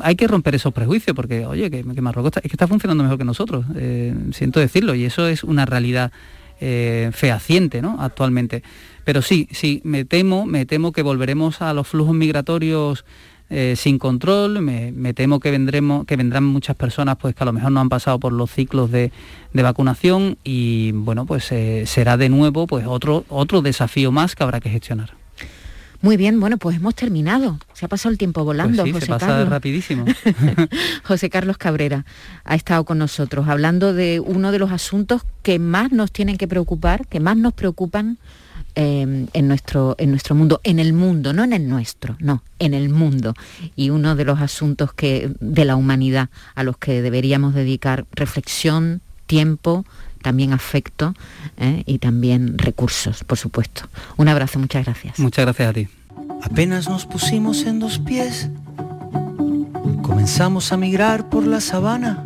hay 0.00 0.16
que 0.16 0.28
romper 0.28 0.54
esos 0.54 0.72
prejuicios 0.72 1.16
porque, 1.16 1.46
oye, 1.46 1.70
que, 1.70 1.82
que 1.82 2.00
Marruecos 2.00 2.30
está, 2.30 2.40
es 2.40 2.50
que 2.50 2.54
está 2.54 2.68
funcionando 2.68 3.02
mejor 3.02 3.18
que 3.18 3.24
nosotros, 3.24 3.64
eh, 3.74 4.14
siento 4.32 4.60
decirlo, 4.60 4.94
y 4.94 5.04
eso 5.04 5.26
es 5.26 5.44
una 5.44 5.66
realidad 5.66 6.12
eh, 6.60 7.10
fehaciente 7.14 7.80
¿no? 7.80 7.96
actualmente. 8.00 8.62
Pero 9.04 9.22
sí, 9.22 9.48
sí, 9.50 9.80
me 9.82 10.04
temo, 10.04 10.44
me 10.44 10.66
temo 10.66 10.92
que 10.92 11.02
volveremos 11.02 11.62
a 11.62 11.72
los 11.72 11.88
flujos 11.88 12.14
migratorios 12.14 13.06
eh, 13.50 13.74
sin 13.76 13.98
control, 13.98 14.62
me, 14.62 14.92
me, 14.92 15.12
temo 15.12 15.40
que 15.40 15.50
vendremos, 15.50 16.06
que 16.06 16.14
vendrán 16.14 16.44
muchas 16.44 16.76
personas 16.76 17.16
pues 17.16 17.34
que 17.34 17.42
a 17.42 17.46
lo 17.46 17.52
mejor 17.52 17.72
no 17.72 17.80
han 17.80 17.88
pasado 17.88 18.20
por 18.20 18.32
los 18.32 18.48
ciclos 18.50 18.92
de, 18.92 19.10
de 19.52 19.62
vacunación 19.62 20.38
y 20.44 20.92
bueno 20.92 21.26
pues 21.26 21.50
eh, 21.50 21.82
será 21.86 22.16
de 22.16 22.28
nuevo 22.28 22.68
pues 22.68 22.86
otro, 22.86 23.24
otro 23.28 23.60
desafío 23.60 24.12
más 24.12 24.36
que 24.36 24.44
habrá 24.44 24.60
que 24.60 24.70
gestionar. 24.70 25.14
Muy 26.02 26.16
bien, 26.16 26.40
bueno, 26.40 26.56
pues 26.56 26.76
hemos 26.76 26.94
terminado. 26.94 27.58
Se 27.74 27.84
ha 27.84 27.88
pasado 27.88 28.10
el 28.10 28.18
tiempo 28.18 28.42
volando, 28.42 28.84
pues 28.84 28.86
sí, 28.86 28.92
José 28.92 29.06
se 29.06 29.12
pasa 29.12 29.26
Carlos. 29.26 29.48
rapidísimo. 29.50 30.04
José 31.04 31.28
Carlos 31.28 31.58
Cabrera 31.58 32.06
ha 32.44 32.54
estado 32.54 32.84
con 32.84 32.96
nosotros 32.98 33.48
hablando 33.48 33.92
de 33.92 34.18
uno 34.18 34.50
de 34.50 34.58
los 34.58 34.70
asuntos 34.72 35.22
que 35.42 35.58
más 35.58 35.92
nos 35.92 36.10
tienen 36.10 36.38
que 36.38 36.48
preocupar, 36.48 37.06
que 37.06 37.20
más 37.20 37.36
nos 37.36 37.52
preocupan 37.52 38.16
em, 38.74 39.26
en, 39.32 39.48
nuestro, 39.48 39.94
en 39.98 40.10
nuestro 40.10 40.34
mundo, 40.34 40.60
en 40.64 40.78
el 40.78 40.92
mundo, 40.92 41.32
no 41.32 41.44
en 41.44 41.52
el 41.52 41.68
nuestro, 41.68 42.16
no, 42.20 42.42
en 42.58 42.74
el 42.74 42.88
mundo. 42.88 43.34
Y 43.76 43.90
uno 43.90 44.16
de 44.16 44.24
los 44.24 44.40
asuntos 44.40 44.92
que, 44.92 45.32
de 45.40 45.64
la 45.64 45.76
humanidad 45.76 46.28
a 46.54 46.62
los 46.62 46.76
que 46.78 47.02
deberíamos 47.02 47.54
dedicar 47.54 48.06
reflexión, 48.12 49.00
tiempo, 49.26 49.84
también 50.22 50.52
afecto 50.52 51.14
¿eh? 51.56 51.82
y 51.86 51.98
también 51.98 52.58
recursos, 52.58 53.24
por 53.24 53.38
supuesto. 53.38 53.88
Un 54.16 54.28
abrazo, 54.28 54.58
muchas 54.58 54.84
gracias. 54.84 55.18
Muchas 55.18 55.44
gracias 55.44 55.68
a 55.68 55.72
ti. 55.72 55.88
Apenas 56.42 56.88
nos 56.88 57.06
pusimos 57.06 57.64
en 57.64 57.80
dos 57.80 57.98
pies, 57.98 58.48
comenzamos 60.02 60.72
a 60.72 60.76
migrar 60.76 61.28
por 61.28 61.46
la 61.46 61.60
sabana, 61.60 62.24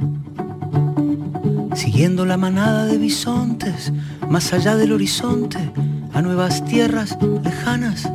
siguiendo 1.74 2.24
la 2.24 2.36
manada 2.36 2.86
de 2.86 2.97
bisontes, 2.97 3.92
más 4.28 4.53
allá 4.53 4.76
del 4.76 4.92
horizonte, 4.92 5.59
a 6.14 6.22
nuevas 6.22 6.64
tierras 6.64 7.18
lejanas. 7.42 8.10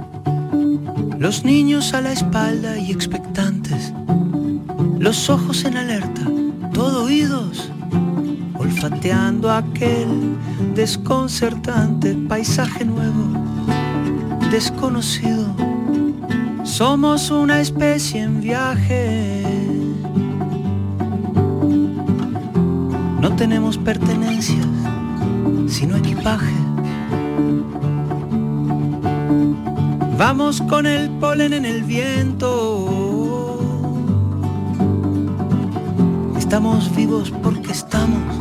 Los 1.17 1.43
niños 1.43 1.93
a 1.93 2.01
la 2.01 2.13
espalda 2.13 2.77
y 2.77 2.91
expectantes, 2.91 3.93
los 4.97 5.29
ojos 5.29 5.65
en 5.65 5.77
alerta, 5.77 6.23
todo 6.73 7.03
oídos 7.03 7.69
olfateando 8.69 9.51
aquel 9.51 10.37
desconcertante 10.75 12.13
paisaje 12.13 12.85
nuevo, 12.85 13.25
desconocido. 14.51 15.47
Somos 16.63 17.31
una 17.31 17.59
especie 17.59 18.21
en 18.21 18.41
viaje. 18.41 19.43
No 23.19 23.35
tenemos 23.35 23.77
pertenencias, 23.77 24.67
sino 25.67 25.97
equipaje. 25.97 26.53
Vamos 30.17 30.61
con 30.61 30.85
el 30.85 31.09
polen 31.19 31.53
en 31.53 31.65
el 31.65 31.83
viento. 31.83 33.59
Estamos 36.37 36.93
vivos 36.95 37.31
porque 37.43 37.71
estamos 37.71 38.35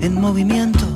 en 0.00 0.20
movimiento. 0.20 0.86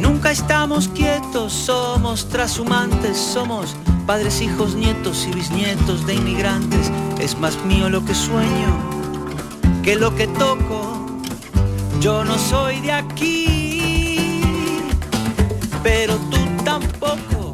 Nunca 0.00 0.30
estamos 0.30 0.88
quietos, 0.88 1.52
somos 1.52 2.28
trashumantes, 2.28 3.16
somos 3.16 3.76
padres, 4.06 4.40
hijos, 4.40 4.74
nietos 4.74 5.26
y 5.26 5.32
bisnietos 5.32 6.06
de 6.06 6.14
inmigrantes. 6.14 6.90
Es 7.18 7.38
más 7.38 7.56
mío 7.64 7.88
lo 7.88 8.04
que 8.04 8.14
sueño 8.14 8.96
que 9.86 9.94
lo 9.94 10.12
que 10.16 10.26
toco. 10.26 11.06
Yo 12.00 12.24
no 12.24 12.36
soy 12.38 12.80
de 12.80 12.90
aquí, 12.90 13.55
pero 15.86 16.16
tú 16.32 16.64
tampoco. 16.64 17.45